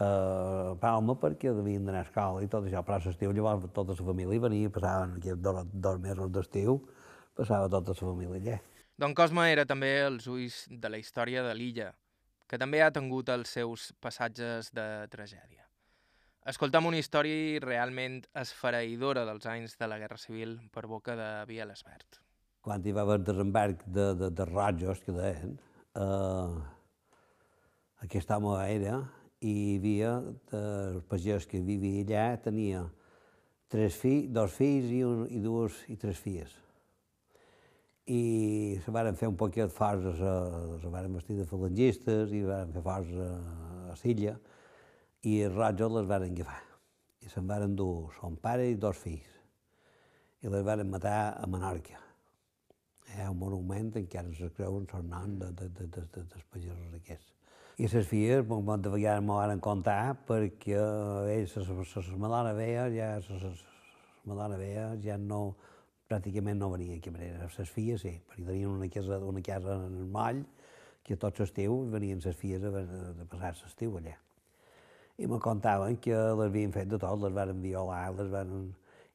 a 0.00 0.74
Palma 0.80 1.14
perquè 1.20 1.52
devien 1.52 1.84
d'anar 1.84 2.04
a 2.04 2.08
escola 2.08 2.42
i 2.44 2.48
tot 2.48 2.64
això, 2.64 2.80
però 2.86 2.96
a 2.96 3.04
l'estiu 3.04 3.32
llavors 3.36 3.68
tota 3.76 3.96
la 3.98 4.06
família 4.06 4.40
venia, 4.40 4.72
passaven 4.72 5.16
aquí 5.18 5.34
dos, 5.36 5.66
dos 5.72 6.00
mesos 6.00 6.32
d'estiu, 6.32 6.78
passava 7.36 7.68
tota 7.68 7.92
la 7.92 8.00
família 8.00 8.40
allà. 8.40 8.60
Don 9.00 9.14
Cosme 9.16 9.46
era 9.52 9.66
també 9.68 9.92
els 10.06 10.26
ulls 10.28 10.64
de 10.70 10.88
la 10.92 11.00
història 11.00 11.44
de 11.44 11.52
l'illa, 11.56 11.90
que 12.48 12.58
també 12.58 12.82
ha 12.82 12.90
tingut 12.92 13.28
els 13.32 13.52
seus 13.56 13.90
passatges 14.00 14.72
de 14.76 14.86
tragèdia. 15.12 15.66
Escoltam 16.48 16.88
una 16.88 16.98
història 16.98 17.60
realment 17.60 18.22
esfereïdora 18.40 19.26
dels 19.28 19.46
anys 19.46 19.76
de 19.76 19.88
la 19.88 20.00
Guerra 20.00 20.16
Civil 20.18 20.56
per 20.72 20.86
boca 20.88 21.14
de 21.16 21.30
Biel 21.48 21.72
Esbert. 21.76 22.22
Quan 22.64 22.84
hi 22.84 22.92
va 22.96 23.04
haver 23.04 23.20
desembarc 23.24 23.84
de, 23.84 24.14
de, 24.16 24.30
de 24.36 24.46
rojos, 24.48 25.00
que 25.04 25.12
deien, 25.16 25.56
eh, 25.96 26.60
aquest 28.08 28.32
home 28.36 28.56
era, 28.64 28.98
i 29.40 29.52
hi 29.52 29.76
havia, 29.78 30.14
el 30.56 30.98
pagès 31.08 31.46
que 31.48 31.62
vivia 31.64 32.02
allà 32.04 32.40
tenia 32.44 32.82
tres 33.72 33.96
fills, 33.96 34.28
dos 34.34 34.52
fills 34.52 34.90
i, 34.92 35.00
un, 35.06 35.24
i 35.32 35.40
dues 35.40 35.78
i 35.88 35.96
tres 36.00 36.20
filles. 36.20 36.52
I 38.10 38.80
se 38.84 38.92
varen 38.92 39.16
fer 39.16 39.30
un 39.30 39.38
poquet 39.40 39.72
forts, 39.72 40.18
se 40.18 40.92
varen 40.92 41.14
vestir 41.16 41.38
de 41.38 41.46
falangistes 41.48 42.34
i 42.36 42.42
varen 42.44 42.74
fer 42.74 42.84
forts 42.84 43.16
a, 43.16 43.30
a 43.94 43.96
Silla 44.00 44.36
i 45.24 45.38
els 45.46 45.56
rojos 45.56 45.96
les 45.96 46.10
varen 46.10 46.36
agafar. 46.36 46.60
I 47.20 47.32
se'n 47.32 47.48
varen 47.48 47.76
dur 47.76 48.10
son 48.18 48.36
pare 48.40 48.68
i 48.68 48.76
dos 48.80 49.00
fills. 49.00 49.36
I 50.40 50.52
les 50.52 50.64
varen 50.66 50.88
matar 50.90 51.36
a 51.36 51.48
Menorca. 51.48 52.00
Hi 53.10 53.24
ha 53.24 53.32
un 53.32 53.40
monument 53.40 53.92
en 53.96 54.06
què 54.08 54.24
se 54.36 54.52
creu 54.56 54.80
un 54.80 54.88
son 54.90 55.08
nom 55.08 55.36
de, 55.38 55.52
de, 55.52 55.68
de, 55.68 55.86
de, 55.86 56.08
de, 56.14 56.24
dels 56.32 56.48
pagesos 56.52 56.96
aquests. 57.00 57.39
I 57.80 57.86
les 57.88 58.04
filles, 58.04 58.42
de 58.44 58.90
vegades 58.92 59.22
m'ho 59.24 59.38
van 59.40 59.60
contar 59.64 60.12
perquè 60.28 60.76
ells, 61.32 61.54
la 61.56 62.16
madona 62.20 62.50
veia, 62.52 62.82
ja, 62.92 63.06
la 63.24 63.52
madona 64.28 64.58
veia, 64.60 64.82
ja 65.00 65.14
no, 65.16 65.54
pràcticament 66.10 66.58
no 66.60 66.68
venia 66.74 66.98
aquí 66.98 67.08
a 67.08 67.12
Cabrera. 67.14 67.46
Les 67.56 67.70
filles 67.72 68.02
sí, 68.04 68.12
perquè 68.28 68.44
tenien 68.44 68.68
una 68.68 68.88
casa, 68.92 69.16
una 69.24 69.40
casa 69.40 69.78
en 69.86 69.94
el 69.96 70.10
moll, 70.12 70.42
que 71.08 71.16
tots 71.16 71.40
l'estiu 71.40 71.78
venien 71.94 72.20
les 72.20 72.36
filles 72.36 72.66
a, 72.68 72.82
a 72.84 73.24
passar 73.30 73.54
l'estiu 73.62 73.96
allà. 73.96 74.12
I 75.16 75.30
me 75.32 75.38
contaven 75.40 75.96
que 76.04 76.12
les 76.12 76.50
havien 76.50 76.76
fet 76.76 76.90
de 76.90 76.98
tot, 77.00 77.16
les 77.24 77.32
van 77.32 77.54
violar, 77.64 78.02
les 78.18 78.28
van... 78.28 78.52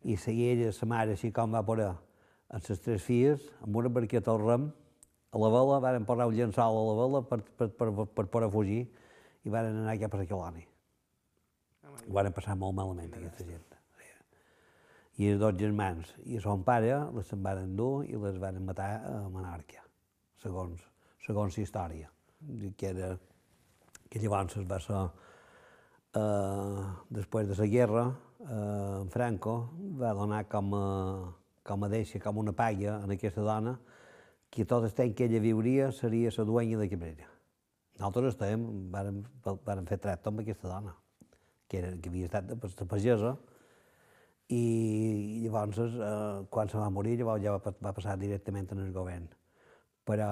I 0.09 0.17
seguia 0.17 0.55
ella, 0.55 0.73
la 0.81 0.89
mare, 0.89 1.19
així 1.19 1.29
com 1.29 1.53
va 1.53 1.61
poder, 1.69 1.91
amb 2.49 2.65
les 2.65 2.81
tres 2.81 3.05
filles, 3.05 3.45
amb 3.61 3.77
una 3.77 3.93
barqueta 3.93 4.33
al 4.33 4.41
rem, 4.41 4.67
a 5.35 5.43
la 5.43 5.51
vela, 5.51 5.79
van 5.83 6.07
posar 6.07 6.29
un 6.31 6.39
llençol 6.39 6.79
a 6.79 6.87
la 6.89 6.97
vela 7.01 7.23
per, 7.27 7.41
per, 7.59 7.69
per, 7.75 7.91
per, 8.07 8.27
poder 8.31 8.51
fugir 8.53 8.81
i 9.43 9.53
van 9.53 9.71
anar 9.73 9.99
cap 10.01 10.15
a 10.15 10.23
la 10.23 10.29
colònia. 10.31 10.67
Ho 12.07 12.13
van 12.15 12.31
passar 12.35 12.55
molt 12.59 12.77
malament, 12.77 13.11
aquesta 13.19 13.47
gent 13.47 13.75
i 15.17 15.29
els 15.31 15.39
dos 15.39 15.55
germans 15.59 16.11
i 16.27 16.39
son 16.43 16.63
pare 16.67 16.95
les 17.15 17.29
se'n 17.31 17.43
van 17.43 17.61
endur 17.63 18.03
i 18.07 18.17
les 18.19 18.39
van 18.41 18.57
matar 18.67 18.89
a 19.07 19.13
Menorca, 19.31 19.83
segons, 20.43 20.81
segons 21.23 21.55
la 21.55 21.63
història. 21.63 22.11
Que, 22.77 22.91
era, 22.91 23.13
que 24.11 24.19
llavors 24.19 24.57
es 24.59 24.65
va 24.67 24.79
ser, 24.83 24.99
eh, 26.19 26.83
després 27.15 27.47
de 27.49 27.57
la 27.61 27.69
guerra, 27.71 28.03
eh, 28.43 28.99
Franco 29.15 29.55
va 30.01 30.11
donar 30.13 30.43
com 30.51 30.75
a, 30.75 30.85
com 31.63 31.87
a 31.87 31.89
deixa, 31.89 32.19
com 32.19 32.43
una 32.43 32.53
paga 32.53 32.99
en 32.99 33.15
aquesta 33.15 33.45
dona, 33.45 33.77
que 34.55 34.65
tot 34.65 34.85
el 34.87 34.93
temps 34.95 35.15
que 35.17 35.27
ella 35.27 35.41
viuria 35.43 35.91
seria 35.91 36.31
la 36.37 36.45
duenya 36.47 36.77
de 36.79 36.87
Cabrera. 36.89 37.27
Nosaltres 37.99 38.35
estàvem, 38.35 38.63
vàrem, 38.91 39.19
vàrem 39.43 39.87
fer 39.87 39.99
tracte 40.03 40.31
amb 40.31 40.41
aquesta 40.43 40.69
dona, 40.71 40.95
que, 41.67 41.79
era, 41.81 41.91
que 41.99 42.11
havia 42.11 42.29
estat 42.29 42.47
de, 42.47 42.55
de 42.55 42.87
pagesa, 42.87 43.35
i 44.55 45.41
llavors, 45.43 45.79
eh, 45.79 46.45
quan 46.53 46.69
se 46.69 46.77
va 46.77 46.91
morir, 46.93 47.17
llavors 47.19 47.43
ja 47.43 47.55
va, 47.55 47.73
va 47.81 47.93
passar 47.97 48.17
directament 48.21 48.69
en 48.75 48.83
el 48.83 48.93
govern. 48.93 49.27
Però 50.05 50.27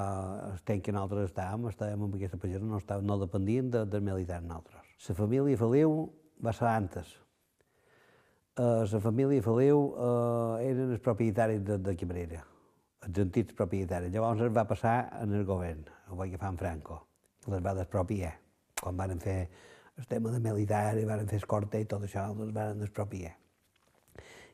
el 0.52 0.60
temps 0.68 0.84
que 0.86 0.94
nosaltres 0.94 1.32
estàvem, 1.32 1.68
estàvem 1.72 2.06
amb 2.06 2.16
aquesta 2.20 2.38
pagesa, 2.38 2.64
no, 2.68 2.78
estàvem, 2.80 3.08
no 3.10 3.18
dependien 3.24 3.72
de, 3.74 3.84
del 3.90 4.06
militar 4.06 4.40
nosaltres. 4.44 4.96
La 5.10 5.18
família 5.18 5.58
Feliu 5.58 5.98
va 6.46 6.54
ser 6.54 6.70
antes. 6.70 7.16
Eh, 8.56 8.86
la 8.92 9.04
família 9.04 9.42
Feliu 9.42 9.88
eh, 9.98 10.70
eren 10.70 10.94
els 10.94 11.02
propietaris 11.02 11.64
de, 11.66 11.80
de 11.82 11.96
Cabrera, 11.98 12.44
els 13.08 13.22
antics 13.26 13.58
propietaris. 13.60 14.14
Llavors 14.14 14.42
es 14.48 14.56
va 14.56 14.66
passar 14.70 14.98
en 15.22 15.36
el 15.38 15.46
govern, 15.46 15.86
ho 16.10 16.18
va 16.20 16.28
agafar 16.30 16.54
en 16.54 16.58
Franco, 16.64 17.00
les 17.52 17.64
va 17.64 17.76
despropiar. 17.78 18.34
Quan 18.82 18.98
van 18.98 19.20
fer 19.24 19.38
el 19.98 20.10
tema 20.10 20.32
de 20.34 20.42
militar 20.42 20.98
i 21.00 21.08
van 21.08 21.28
fer 21.30 21.40
escorta 21.44 21.80
i 21.80 21.88
tot 21.88 22.04
això, 22.08 22.30
les 22.40 22.52
van 22.56 22.82
despropiar 22.82 23.36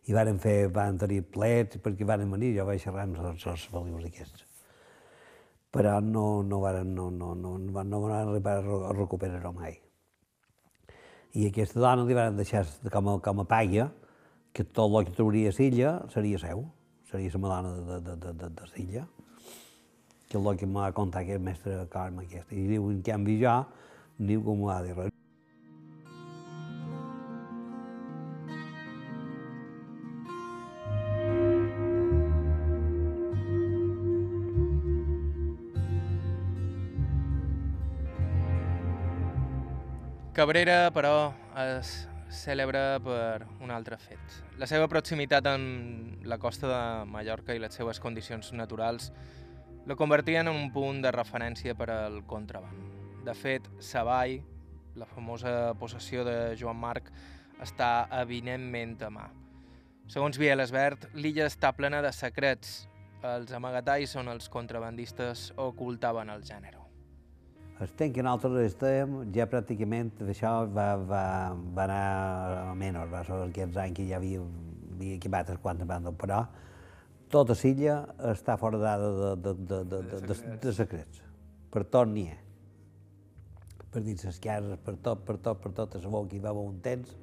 i 0.10 0.16
varen 0.16 0.39
fer, 0.41 0.70
van 0.74 0.97
tenir 0.97 1.22
plets 1.30 1.78
perquè 1.84 2.06
van 2.08 2.24
venir, 2.32 2.56
jo 2.58 2.66
vaig 2.66 2.82
xerrar 2.82 3.06
amb 3.06 3.20
els, 3.30 3.66
felius 3.70 4.08
aquests. 4.08 4.45
Però 5.70 6.00
no, 6.02 6.41
no, 6.41 6.62
varen, 6.64 6.95
no, 6.95 7.12
no, 7.14 7.36
no, 7.38 7.58
no, 7.62 7.74
van, 7.76 7.89
no 7.91 8.00
van 8.02 8.16
arribar 8.24 8.56
a 8.64 8.93
recuperar-ho 8.95 9.54
mai. 9.54 9.78
I 11.38 11.45
aquesta 11.52 11.78
dona 11.78 12.08
li 12.08 12.18
van 12.18 12.39
deixar 12.39 12.64
com 12.89 13.12
a, 13.12 13.20
com 13.22 13.43
a 13.43 13.45
paia 13.45 13.91
que 14.54 14.66
tot 14.66 14.95
el 14.97 15.06
que 15.06 15.14
trauria 15.14 15.52
a 15.54 15.54
Silla 15.54 15.91
seria 16.10 16.41
seu, 16.41 16.66
seria 17.10 17.32
la 17.34 17.39
madona 17.39 17.70
de, 17.74 17.99
de, 18.01 18.16
de, 18.16 18.34
de, 18.34 18.49
de 18.49 18.68
Silla, 18.74 19.07
que 20.30 20.38
és 20.38 20.45
el 20.45 20.57
que 20.62 20.68
m'ha 20.70 20.91
contat 20.93 21.24
aquest 21.24 21.41
mestre 21.41 21.78
Carme 21.89 22.26
aquest. 22.28 22.51
I 22.53 22.68
diu, 22.70 22.91
en 22.93 23.01
canvi 23.01 23.39
jo, 23.41 23.55
diu 24.20 24.43
com 24.45 24.62
m'ho 24.62 24.70
ha 24.70 24.84
dit 24.86 24.93
res. 24.97 25.16
Cabrera, 40.39 40.86
però, 40.95 41.34
és 41.60 42.09
cèlebre 42.30 43.00
per 43.04 43.46
un 43.60 43.72
altre 43.74 43.98
fet. 43.98 44.40
La 44.62 44.68
seva 44.70 44.88
proximitat 44.88 45.48
amb 45.50 46.26
la 46.30 46.38
costa 46.38 46.70
de 46.70 46.82
Mallorca 47.10 47.56
i 47.56 47.62
les 47.62 47.76
seves 47.76 48.00
condicions 48.00 48.54
naturals 48.54 49.10
la 49.90 49.96
convertien 49.96 50.48
en 50.48 50.56
un 50.56 50.72
punt 50.72 51.02
de 51.02 51.12
referència 51.12 51.74
per 51.74 51.90
al 51.90 52.22
contraband. 52.30 53.24
De 53.26 53.34
fet, 53.34 53.66
Savall, 53.82 54.38
la 54.96 55.08
famosa 55.10 55.74
possessió 55.80 56.26
de 56.28 56.56
Joan 56.60 56.78
Marc, 56.78 57.10
està 57.64 58.08
evidentment 58.22 58.98
a 59.04 59.10
mà. 59.14 59.26
Segons 60.10 60.38
Biel 60.42 60.62
Esbert, 60.64 61.10
l'illa 61.14 61.48
està 61.50 61.74
plena 61.78 62.04
de 62.06 62.14
secrets. 62.16 62.84
Els 63.26 63.52
amagatalls 63.54 64.16
on 64.22 64.32
els 64.32 64.50
contrabandistes 64.50 65.50
ocultaven 65.58 66.32
el 66.34 66.46
gènere. 66.48 66.79
El 67.80 67.92
temps 67.96 68.12
que 68.12 68.24
nosaltres 68.26 68.74
estàvem, 68.74 69.14
ja 69.32 69.46
pràcticament 69.48 70.10
això 70.26 70.50
va, 70.76 70.88
va, 71.00 71.22
va 71.78 71.86
anar 71.86 72.66
a 72.66 72.74
menys, 72.76 73.06
va 73.08 73.22
ser 73.24 73.38
aquests 73.46 73.80
anys 73.80 73.96
que 73.96 74.08
ja 74.10 74.18
havia, 74.18 74.42
havia 74.98 75.16
equipat 75.16 75.54
els 75.54 75.62
quants 75.64 75.86
bandes, 75.88 76.18
però 76.20 76.42
tota 77.32 77.56
l'illa 77.62 77.96
està 78.34 78.58
fora 78.60 78.82
dada 78.84 79.14
de, 79.16 79.32
de, 79.46 79.56
de, 79.72 79.80
de, 79.94 80.02
de, 80.12 80.22
de, 80.28 80.38
de 80.66 80.76
secrets. 80.76 81.24
Per 81.72 81.86
tot 81.88 82.12
n'hi 82.12 82.28
ha. 82.34 82.38
Per 83.94 84.04
dins 84.04 84.28
les 84.28 84.44
cases, 84.44 84.76
per 84.84 84.98
tot, 85.00 85.24
per 85.24 85.40
tot, 85.40 85.64
per 85.64 85.72
tot, 85.80 85.96
sabó 86.04 86.26
que 86.28 86.36
hi 86.36 86.44
va 86.44 86.52
haver 86.52 86.68
un 86.68 86.82
temps, 86.84 87.16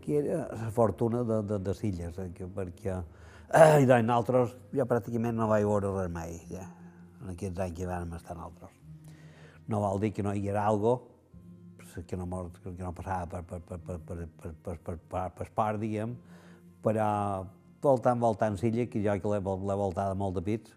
que 0.00 0.22
era 0.22 0.46
la 0.56 0.70
fortuna 0.72 1.20
de, 1.22 1.42
de, 1.50 1.60
de 1.68 1.80
illes, 1.90 2.16
que, 2.38 2.48
perquè 2.48 2.96
eh, 2.96 3.82
i 3.84 3.86
nosaltres 3.86 4.56
jo 4.72 4.88
pràcticament 4.88 5.36
no 5.36 5.52
vaig 5.52 5.68
veure 5.68 5.92
res 6.00 6.14
mai, 6.16 6.38
ja, 6.48 6.64
en 7.20 7.36
aquests 7.36 7.68
anys 7.68 7.76
que 7.76 7.90
vam 7.92 8.16
estar 8.16 8.40
nosaltres 8.40 8.81
no 9.68 9.80
vol 9.80 10.00
dir 10.02 10.12
que 10.12 10.22
no 10.22 10.34
hi 10.34 10.40
haguera 10.40 10.66
algo 10.66 11.00
que 12.06 12.16
no, 12.16 12.26
que 12.62 12.82
no 12.82 12.92
passava 12.96 13.26
per, 13.26 13.42
per, 13.44 13.60
per, 13.60 13.78
per, 13.78 13.98
per, 14.00 14.16
per, 14.40 14.52
per, 14.64 14.76
per, 14.78 14.96
per, 14.96 15.24
per 15.36 15.48
part, 15.54 15.80
diguem, 15.82 16.14
però 16.82 17.44
voltant, 17.84 18.20
voltant 18.22 18.56
silla, 18.56 18.86
que 18.88 19.02
jo 19.04 19.16
que 19.20 19.32
l'he 19.34 19.42
voltada 19.42 20.14
molt 20.16 20.38
de 20.38 20.44
pits, 20.46 20.72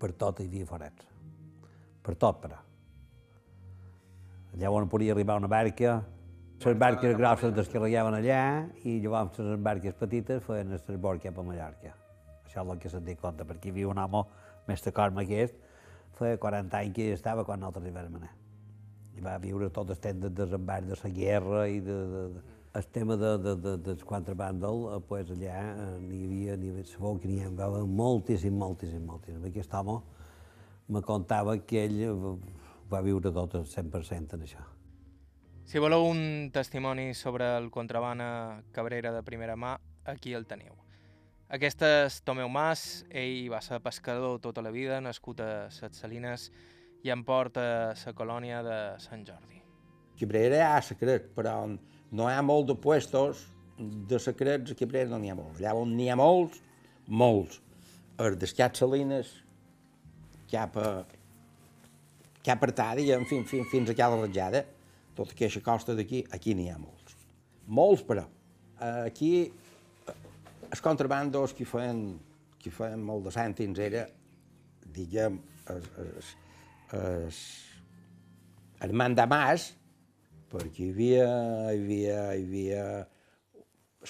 per 0.00 0.12
tot 0.20 0.40
hi 0.40 0.48
havia 0.50 0.68
forets. 0.68 1.06
Per 2.04 2.16
tot, 2.16 2.40
però. 2.42 2.58
Allà 4.54 4.70
on 4.74 4.88
podia 4.90 5.14
arribar 5.14 5.38
una 5.38 5.48
barca, 5.48 6.00
les 6.60 6.76
barques 6.76 7.16
grosses 7.16 7.54
descarregaven 7.56 8.18
allà 8.18 8.42
i 8.84 8.98
llavors 9.00 9.38
les 9.40 9.60
barques 9.64 9.94
petites 9.96 10.42
feien 10.44 10.74
el 10.74 10.82
transbord 10.84 11.22
cap 11.22 11.38
a 11.38 11.44
Mallorca. 11.46 11.94
Això 12.44 12.64
és 12.64 12.72
el 12.74 12.80
que 12.82 12.90
se'n 12.92 13.06
té 13.06 13.14
compte, 13.16 13.46
perquè 13.48 13.70
hi 13.70 13.76
havia 13.76 13.88
un 13.88 14.00
home 14.02 14.24
més 14.68 14.82
de 14.84 14.92
corma 14.92 15.22
aquest, 15.24 15.54
feia 16.20 16.38
40 16.38 16.78
anys 16.84 16.96
que 16.96 17.10
estava 17.16 17.44
quan 17.48 17.60
nosaltres 17.60 17.88
hi 17.88 17.96
vam 17.96 18.20
anar. 18.20 18.30
I 19.16 19.24
va 19.24 19.36
viure 19.42 19.72
tot 19.74 19.90
el 19.90 19.98
temps 19.98 20.22
de 20.22 20.30
desembarc 20.44 20.86
de 20.92 20.98
la 21.02 21.12
guerra 21.16 21.66
i 21.68 21.80
de, 21.84 21.98
de, 22.14 22.24
de 22.36 22.48
el 22.72 22.86
tema 22.86 23.16
de, 23.16 23.38
de, 23.38 23.56
de, 23.56 23.76
dels 23.82 24.04
contrabandol, 24.06 24.84
eh, 24.94 25.00
pues 25.08 25.30
allà 25.34 25.58
eh, 25.58 25.86
n'hi 26.04 26.20
havia, 26.26 26.56
n'hi 26.56 26.70
havia, 26.70 26.86
sabeu 26.86 27.18
que 27.18 27.28
n'hi 27.28 27.42
havia 27.42 27.84
moltíssim, 28.00 28.54
moltíssim, 28.54 29.02
moltíssim. 29.06 29.46
Aquest 29.50 29.74
home 29.74 29.96
me 30.88 31.02
contava 31.02 31.56
que 31.58 31.84
ell 31.88 31.98
eh, 32.06 32.12
va 32.92 33.02
viure 33.02 33.32
tot 33.34 33.56
el 33.58 33.66
100% 33.66 34.38
en 34.38 34.46
això. 34.46 34.62
Si 35.70 35.82
voleu 35.82 36.06
un 36.06 36.50
testimoni 36.54 37.12
sobre 37.14 37.56
el 37.56 37.70
contraban 37.70 38.22
a 38.22 38.30
Cabrera 38.72 39.12
de 39.14 39.22
primera 39.22 39.56
mà, 39.56 39.76
aquí 40.04 40.34
el 40.34 40.46
teniu. 40.46 40.79
Aquest 41.50 41.80
és 41.82 42.20
Tomeu 42.22 42.46
Mas, 42.46 43.02
ell 43.10 43.48
va 43.50 43.58
ser 43.58 43.80
pescador 43.82 44.36
tota 44.38 44.62
la 44.62 44.70
vida, 44.70 45.00
nascut 45.02 45.40
a 45.42 45.66
Set 45.74 45.96
Salines 45.98 46.44
i 47.02 47.10
en 47.10 47.24
porta 47.26 47.64
a 47.90 47.96
la 47.98 48.12
colònia 48.14 48.60
de 48.62 48.76
Sant 49.02 49.24
Jordi. 49.26 49.58
Cabrera 50.20 50.60
hi 50.60 50.62
ha 50.62 50.82
secret, 50.84 51.32
però 51.34 51.56
no 51.66 52.28
hi 52.28 52.36
ha 52.36 52.44
molt 52.46 52.68
de 52.68 52.76
puestos 52.78 53.42
de 53.80 54.20
secrets 54.22 54.70
a 54.70 54.76
Cabrera 54.78 55.10
no 55.10 55.18
n'hi 55.18 55.32
ha 55.32 55.34
molts. 55.34 55.58
Allà 55.58 55.74
on 55.74 55.96
n'hi 55.96 56.06
ha 56.12 56.18
molts, 56.20 56.60
molts. 57.08 57.58
Els 58.20 58.38
d'Escat 58.38 58.78
Salines, 58.78 59.32
cap 60.52 60.76
a, 60.78 60.90
cap 62.46 62.62
a 62.62 62.70
Tàdia, 62.70 63.18
fins, 63.26 63.48
fins, 63.50 63.66
fins 63.72 63.90
a 63.90 63.96
Cala 63.98 64.20
Ratjada, 64.22 64.62
tota 65.18 65.34
aquesta 65.34 65.64
costa 65.66 65.98
d'aquí, 65.98 66.22
aquí 66.30 66.54
n'hi 66.54 66.68
ha 66.70 66.78
molts. 66.78 67.16
Molts, 67.66 68.06
però. 68.06 68.28
Aquí, 68.80 69.50
els 70.70 70.82
contrabandos 70.84 71.54
que 71.56 71.66
feien, 71.66 72.04
que 72.60 72.70
feien 72.74 73.02
molt 73.02 73.26
de 73.26 73.34
cèntims 73.34 73.80
era, 73.82 74.04
diguem, 74.94 75.40
es, 75.74 75.88
es, 76.04 76.32
es, 76.98 77.40
el 78.86 78.94
mandamàs, 78.96 79.70
perquè 80.50 80.86
hi 80.86 80.92
havia, 80.94 81.30
hi 81.74 81.80
havia, 81.80 82.20
hi 82.34 82.44
havia 82.44 82.84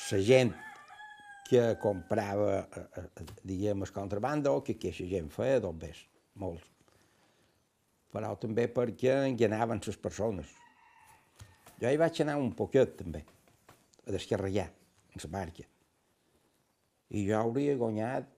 la 0.01 0.21
gent 0.27 0.53
que 1.51 1.65
comprava, 1.83 2.61
diguem, 3.43 3.83
el 3.83 3.95
contrabando, 3.95 4.55
que 4.63 4.77
aquesta 4.79 5.09
gent 5.11 5.33
feia 5.35 5.59
dos 5.65 5.75
bes, 5.81 6.05
molts. 6.39 6.69
Però 8.11 8.31
també 8.43 8.69
perquè 8.71 9.17
enganaven 9.31 9.83
les 9.87 9.99
persones. 10.03 10.55
Jo 11.81 11.91
hi 11.91 11.99
vaig 11.99 12.23
anar 12.23 12.39
un 12.39 12.53
poquet, 12.55 12.97
també, 13.03 13.25
a 14.07 14.15
descarregar, 14.15 14.69
en 15.11 15.25
la 15.25 15.35
barca. 15.39 15.70
I 17.11 17.25
jo 17.27 17.39
hauria 17.41 17.75
guanyat 17.79 18.29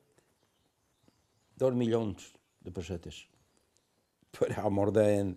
dos 1.60 1.74
milions 1.76 2.30
de 2.64 2.72
pessetes. 2.72 3.18
Però 4.32 4.70
mos 4.72 4.92
deien, 4.96 5.34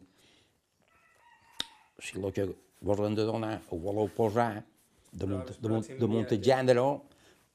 si 2.00 2.16
el 2.20 2.32
que 2.36 2.46
vos 2.86 3.02
hem 3.04 3.16
de 3.18 3.26
donar 3.28 3.58
ho 3.70 3.80
voleu 3.82 4.08
posar 4.16 4.64
damunt, 5.12 5.52
damunt, 5.60 5.90
damunt 6.00 6.32
el 6.32 6.42
gènere, 6.44 6.86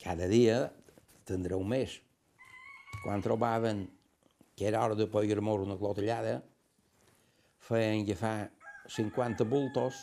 cada 0.00 0.28
dia 0.28 0.66
tindreu 1.28 1.62
més. 1.64 1.98
Quan 3.04 3.22
trobaven 3.24 3.86
que 4.56 4.66
era 4.68 4.82
hora 4.84 4.94
de 4.98 5.06
pagar-nos 5.08 5.64
una 5.64 5.78
clotellada, 5.80 6.42
feien 7.64 8.02
agafar 8.04 8.50
50 8.90 9.44
bultos, 9.48 9.96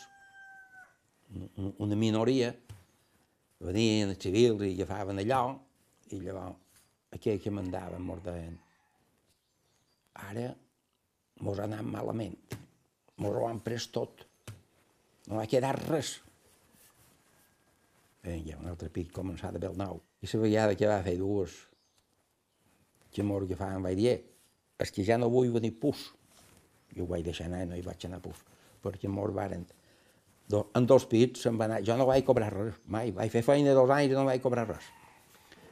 un- 1.34 1.74
una 1.78 1.94
minoria, 1.96 2.50
venien 3.60 4.08
els 4.10 4.18
civils 4.22 4.62
i 4.66 4.74
agafaven 4.74 5.18
allò, 5.22 5.58
i 6.16 6.22
llavors 6.22 6.56
aquell 7.14 7.40
que 7.40 7.52
mandaven 7.54 8.04
mos 8.04 8.22
deien 8.24 8.56
ara 10.28 10.48
mos 11.44 11.58
ha 11.60 11.68
anat 11.68 11.86
malament, 11.86 12.34
mos 13.22 13.36
ho 13.36 13.46
han 13.46 13.60
pres 13.62 13.86
tot, 13.94 14.24
no 15.28 15.38
ha 15.38 15.46
quedat 15.50 15.78
res. 15.86 16.16
Vinga, 18.24 18.58
un 18.58 18.66
altre 18.72 18.90
pic 18.92 19.12
començar 19.14 19.52
de 19.54 19.70
nou. 19.78 20.00
I 20.20 20.26
la 20.32 20.40
vegada 20.42 20.74
que 20.74 20.90
va 20.90 20.98
fer 21.04 21.16
dues, 21.20 21.54
que 23.14 23.22
mos 23.22 23.46
agafaven, 23.46 23.84
vaig 23.86 23.96
dir, 24.00 24.16
és 24.78 24.92
que 24.94 25.04
ja 25.06 25.18
no 25.18 25.30
vull 25.30 25.52
venir 25.54 25.76
pus. 25.80 26.08
Jo 26.96 27.04
ho 27.04 27.10
vaig 27.12 27.24
deixar 27.24 27.46
anar, 27.46 27.64
no 27.70 27.78
hi 27.78 27.84
vaig 27.86 28.08
anar 28.08 28.20
pus, 28.24 28.42
perquè 28.82 29.08
mos 29.08 29.32
varen 29.34 29.66
do, 30.48 30.64
en 30.74 30.86
dos 30.88 31.06
pits 31.06 31.44
se'n 31.44 31.58
va 31.60 31.68
anar. 31.68 31.82
Jo 31.86 31.96
no 32.00 32.08
vaig 32.08 32.24
cobrar 32.26 32.50
res, 32.54 32.78
mai. 32.86 33.12
Vaig 33.14 33.30
fer 33.30 33.44
feina 33.46 33.76
dos 33.76 33.90
anys 33.94 34.14
i 34.14 34.18
no 34.18 34.26
vaig 34.26 34.42
cobrar 34.42 34.66
res. 34.68 34.86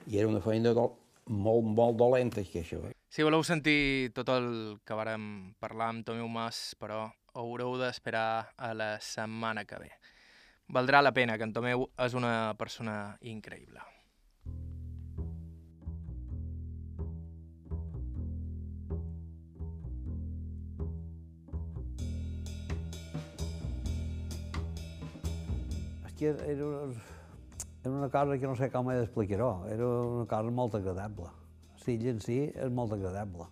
I 0.06 0.18
era 0.18 0.28
una 0.30 0.40
feina 0.40 0.70
do, 0.74 0.86
molt, 1.26 1.66
molt 1.66 1.96
dolenta, 1.98 2.44
que 2.46 2.62
això. 2.62 2.78
Eh? 2.86 2.94
Si 3.10 3.24
voleu 3.26 3.42
sentir 3.46 4.12
tot 4.14 4.30
el 4.30 4.78
que 4.86 4.94
vàrem 4.98 5.54
parlar 5.62 5.90
amb 5.90 6.06
Tomeu 6.06 6.28
Mas, 6.30 6.76
però 6.78 7.08
haureu 7.34 7.74
d'esperar 7.80 8.52
a 8.56 8.72
la 8.74 8.96
setmana 9.02 9.64
que 9.66 9.80
ve. 9.82 9.90
Valdrà 10.68 11.02
la 11.02 11.14
pena, 11.14 11.36
que 11.38 11.46
en 11.46 11.52
Tomeu 11.54 11.88
és 12.06 12.14
una 12.14 12.54
persona 12.58 13.16
increïble. 13.22 13.82
És 26.06 26.14
que 26.18 26.30
era, 26.30 26.72
era 27.86 27.94
una 27.94 28.08
cosa 28.10 28.36
que 28.36 28.46
no 28.46 28.56
sé 28.58 28.66
com 28.70 28.88
he 28.90 28.96
d'explicar-ho, 28.98 29.50
era 29.70 29.86
una 29.86 30.26
cosa 30.26 30.50
molt 30.50 30.74
agradable. 30.74 31.28
L'illa 31.86 32.10
en 32.10 32.18
si 32.18 32.40
és 32.50 32.72
molt 32.74 32.96
agradable. 32.96 33.46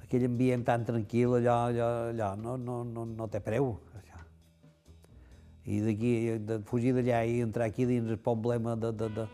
Aquell 0.00 0.24
ambient 0.24 0.64
tan 0.64 0.86
tranquil, 0.88 1.34
allò, 1.36 1.56
allò, 1.66 1.88
allò 2.08 2.30
no, 2.40 2.54
no, 2.56 2.78
no, 2.88 3.04
no 3.04 3.26
té 3.28 3.42
preu. 3.44 3.74
Això. 3.98 4.22
I 5.68 5.82
d'aquí, 5.84 6.14
de 6.48 6.58
fugir 6.70 6.94
d'allà 6.96 7.20
i 7.28 7.42
entrar 7.44 7.68
aquí 7.68 7.84
dins 7.84 8.08
el 8.08 8.16
problema 8.16 8.78
de, 8.80 8.94
de, 8.96 9.10
de, 9.18 9.28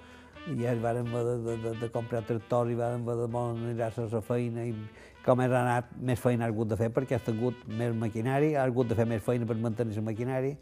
ja 0.59 0.75
vàrem 0.83 1.07
de, 1.15 1.23
de, 1.47 1.57
de, 1.69 1.79
de 1.85 1.93
comprar 1.95 2.27
tractor 2.27 2.73
i 2.73 2.75
vàrem 2.83 3.07
de 3.07 3.31
anirar 3.45 3.93
a 3.95 4.11
la 4.11 4.27
feina 4.27 4.67
i 4.67 4.75
com 5.23 5.39
has 5.39 5.55
anat, 5.55 5.95
més 6.03 6.19
feina 6.19 6.49
has 6.49 6.51
hagut 6.51 6.75
de 6.75 6.83
fer 6.83 6.91
perquè 6.91 7.15
has 7.15 7.23
tingut 7.31 7.63
més 7.69 7.95
maquinari, 7.95 8.57
has 8.57 8.67
hagut 8.67 8.91
de 8.91 8.99
fer 8.99 9.07
més 9.07 9.23
feina 9.23 9.47
per 9.47 9.55
mantenir 9.55 9.95
la 10.01 10.09
maquinari 10.11 10.57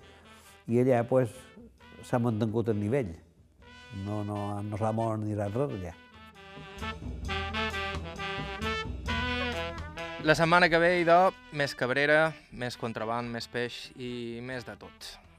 i 0.68 0.82
allà 0.82 1.00
pues, 1.08 1.32
s'ha 2.04 2.18
mantingut 2.18 2.68
el 2.68 2.80
nivell. 2.80 3.14
No, 4.04 4.24
no, 4.24 4.62
no 4.62 4.78
s'ha 4.78 4.92
mort 4.92 5.20
ni 5.22 5.34
res 5.34 5.56
allà. 5.56 5.94
La 10.20 10.34
setmana 10.36 10.68
que 10.68 10.78
ve, 10.78 11.00
idò, 11.00 11.32
més 11.56 11.74
cabrera, 11.74 12.34
més 12.52 12.76
contraband, 12.76 13.30
més 13.32 13.48
peix 13.48 13.90
i 13.96 14.40
més 14.44 14.66
de 14.68 14.76
tot. 14.76 14.92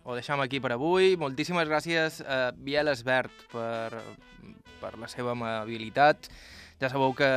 Ho 0.04 0.16
deixam 0.18 0.42
aquí 0.42 0.60
per 0.60 0.72
avui. 0.74 1.14
Moltíssimes 1.22 1.70
gràcies 1.70 2.22
a 2.26 2.50
Biel 2.58 2.88
Esbert 2.90 3.32
per, 3.52 4.02
per 4.82 4.98
la 4.98 5.08
seva 5.12 5.32
amabilitat. 5.38 6.32
Ja 6.82 6.90
sabeu 6.90 7.14
que 7.14 7.30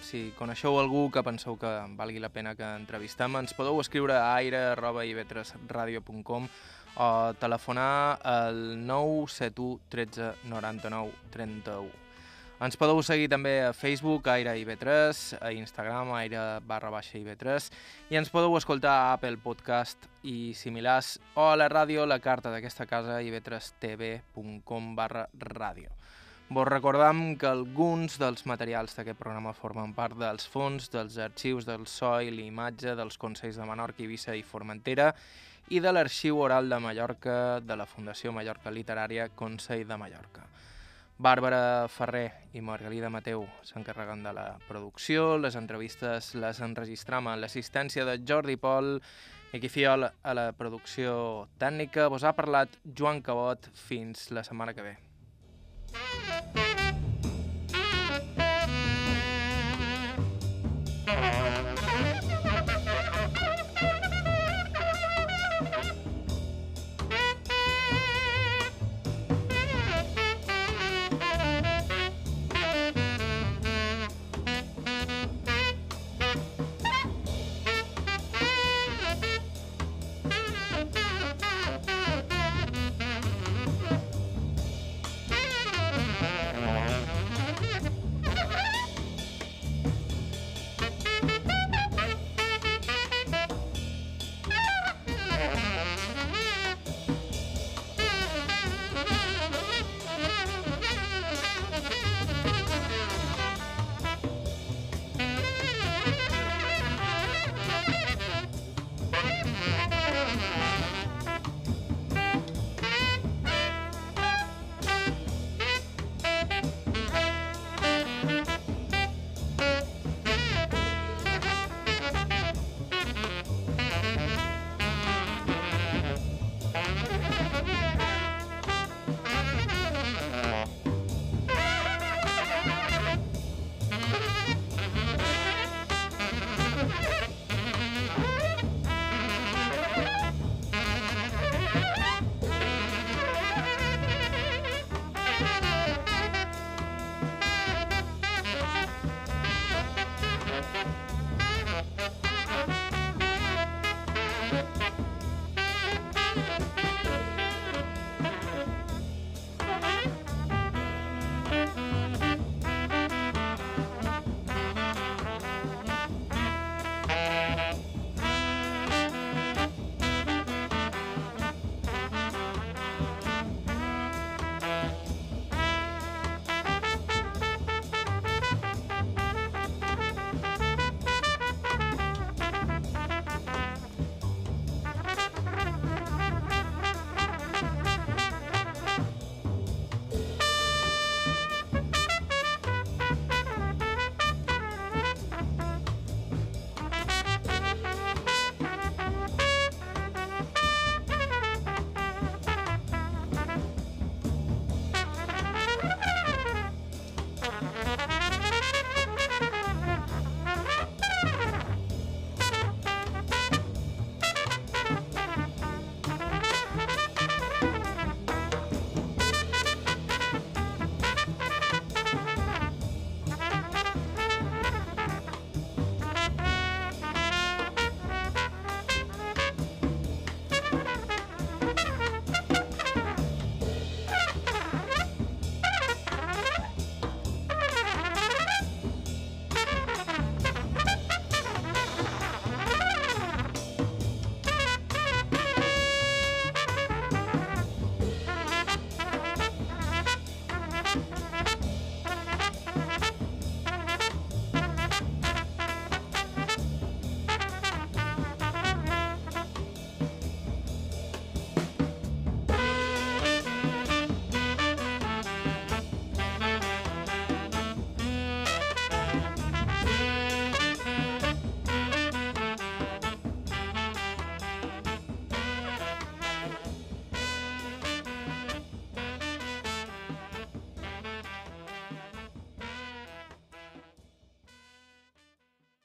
si 0.00 0.32
coneixeu 0.38 0.78
algú 0.80 1.10
que 1.12 1.20
penseu 1.26 1.58
que 1.60 1.68
valgui 1.98 2.22
la 2.24 2.32
pena 2.32 2.54
que 2.56 2.64
entrevistem, 2.78 3.36
ens 3.36 3.52
podeu 3.52 3.76
escriure 3.82 4.16
a 4.16 4.32
aire.ivetresradio.com 4.38 6.48
o 6.96 7.34
telefonar 7.38 8.18
al 8.22 8.86
971 8.86 9.80
13 9.88 10.34
99 10.48 11.12
31. 11.30 12.08
Ens 12.58 12.74
podeu 12.74 12.98
seguir 13.06 13.28
també 13.30 13.52
a 13.62 13.70
Facebook, 13.70 14.26
Aire 14.32 14.56
IB3, 14.58 15.36
a 15.38 15.52
Instagram, 15.54 16.08
Aire 16.18 16.40
barra 16.66 16.90
baixa 16.90 17.14
IB3, 17.20 17.68
i 18.10 18.18
ens 18.18 18.32
podeu 18.34 18.56
escoltar 18.58 18.96
a 18.96 19.12
Apple 19.12 19.38
Podcast 19.44 20.08
i 20.26 20.56
similars, 20.58 21.20
o 21.38 21.52
a 21.52 21.54
la 21.54 21.68
ràdio, 21.70 22.02
la 22.02 22.18
carta 22.18 22.50
d'aquesta 22.50 22.88
casa, 22.90 23.20
ib3tv.com 23.22 24.90
barra 24.98 25.28
ràdio. 25.38 25.94
Vos 26.50 26.66
recordam 26.66 27.36
que 27.36 27.46
alguns 27.46 28.18
dels 28.18 28.46
materials 28.48 28.96
d'aquest 28.96 29.20
programa 29.20 29.52
formen 29.54 29.94
part 29.94 30.18
dels 30.18 30.48
fons, 30.48 30.90
dels 30.90 31.18
arxius 31.20 31.66
del 31.68 31.86
so 31.86 32.16
i 32.18 32.32
l'imatge 32.32 32.94
dels 32.98 33.20
Consells 33.22 33.60
de 33.60 33.66
Menorca, 33.68 34.02
Eivissa 34.02 34.34
i 34.34 34.42
Formentera 34.42 35.12
i 35.70 35.80
de 35.80 35.92
l'Arxiu 35.92 36.38
Oral 36.40 36.68
de 36.70 36.78
Mallorca 36.80 37.60
de 37.60 37.76
la 37.76 37.86
Fundació 37.86 38.32
Mallorca 38.32 38.70
Literària 38.72 39.28
Consell 39.36 39.86
de 39.88 39.96
Mallorca. 40.00 40.46
Bàrbara 41.18 41.88
Ferrer 41.90 42.28
i 42.54 42.60
Margalida 42.62 43.10
Mateu 43.10 43.42
s'encarreguen 43.66 44.22
de 44.22 44.32
la 44.36 44.46
producció, 44.68 45.36
les 45.36 45.56
entrevistes 45.58 46.30
les 46.38 46.60
enregistram 46.62 47.26
a 47.26 47.34
l'assistència 47.36 48.06
de 48.06 48.20
Jordi 48.22 48.56
Pol 48.56 49.00
i 49.52 49.58
qui 49.58 49.72
fiol 49.72 50.06
a 50.06 50.36
la 50.36 50.52
producció 50.52 51.48
tècnica. 51.58 52.08
Vos 52.12 52.24
ha 52.24 52.36
parlat 52.36 52.78
Joan 52.84 53.22
Cabot. 53.24 53.70
Fins 53.88 54.30
la 54.30 54.44
setmana 54.44 54.76
que 54.76 54.86
ve. 54.92 56.67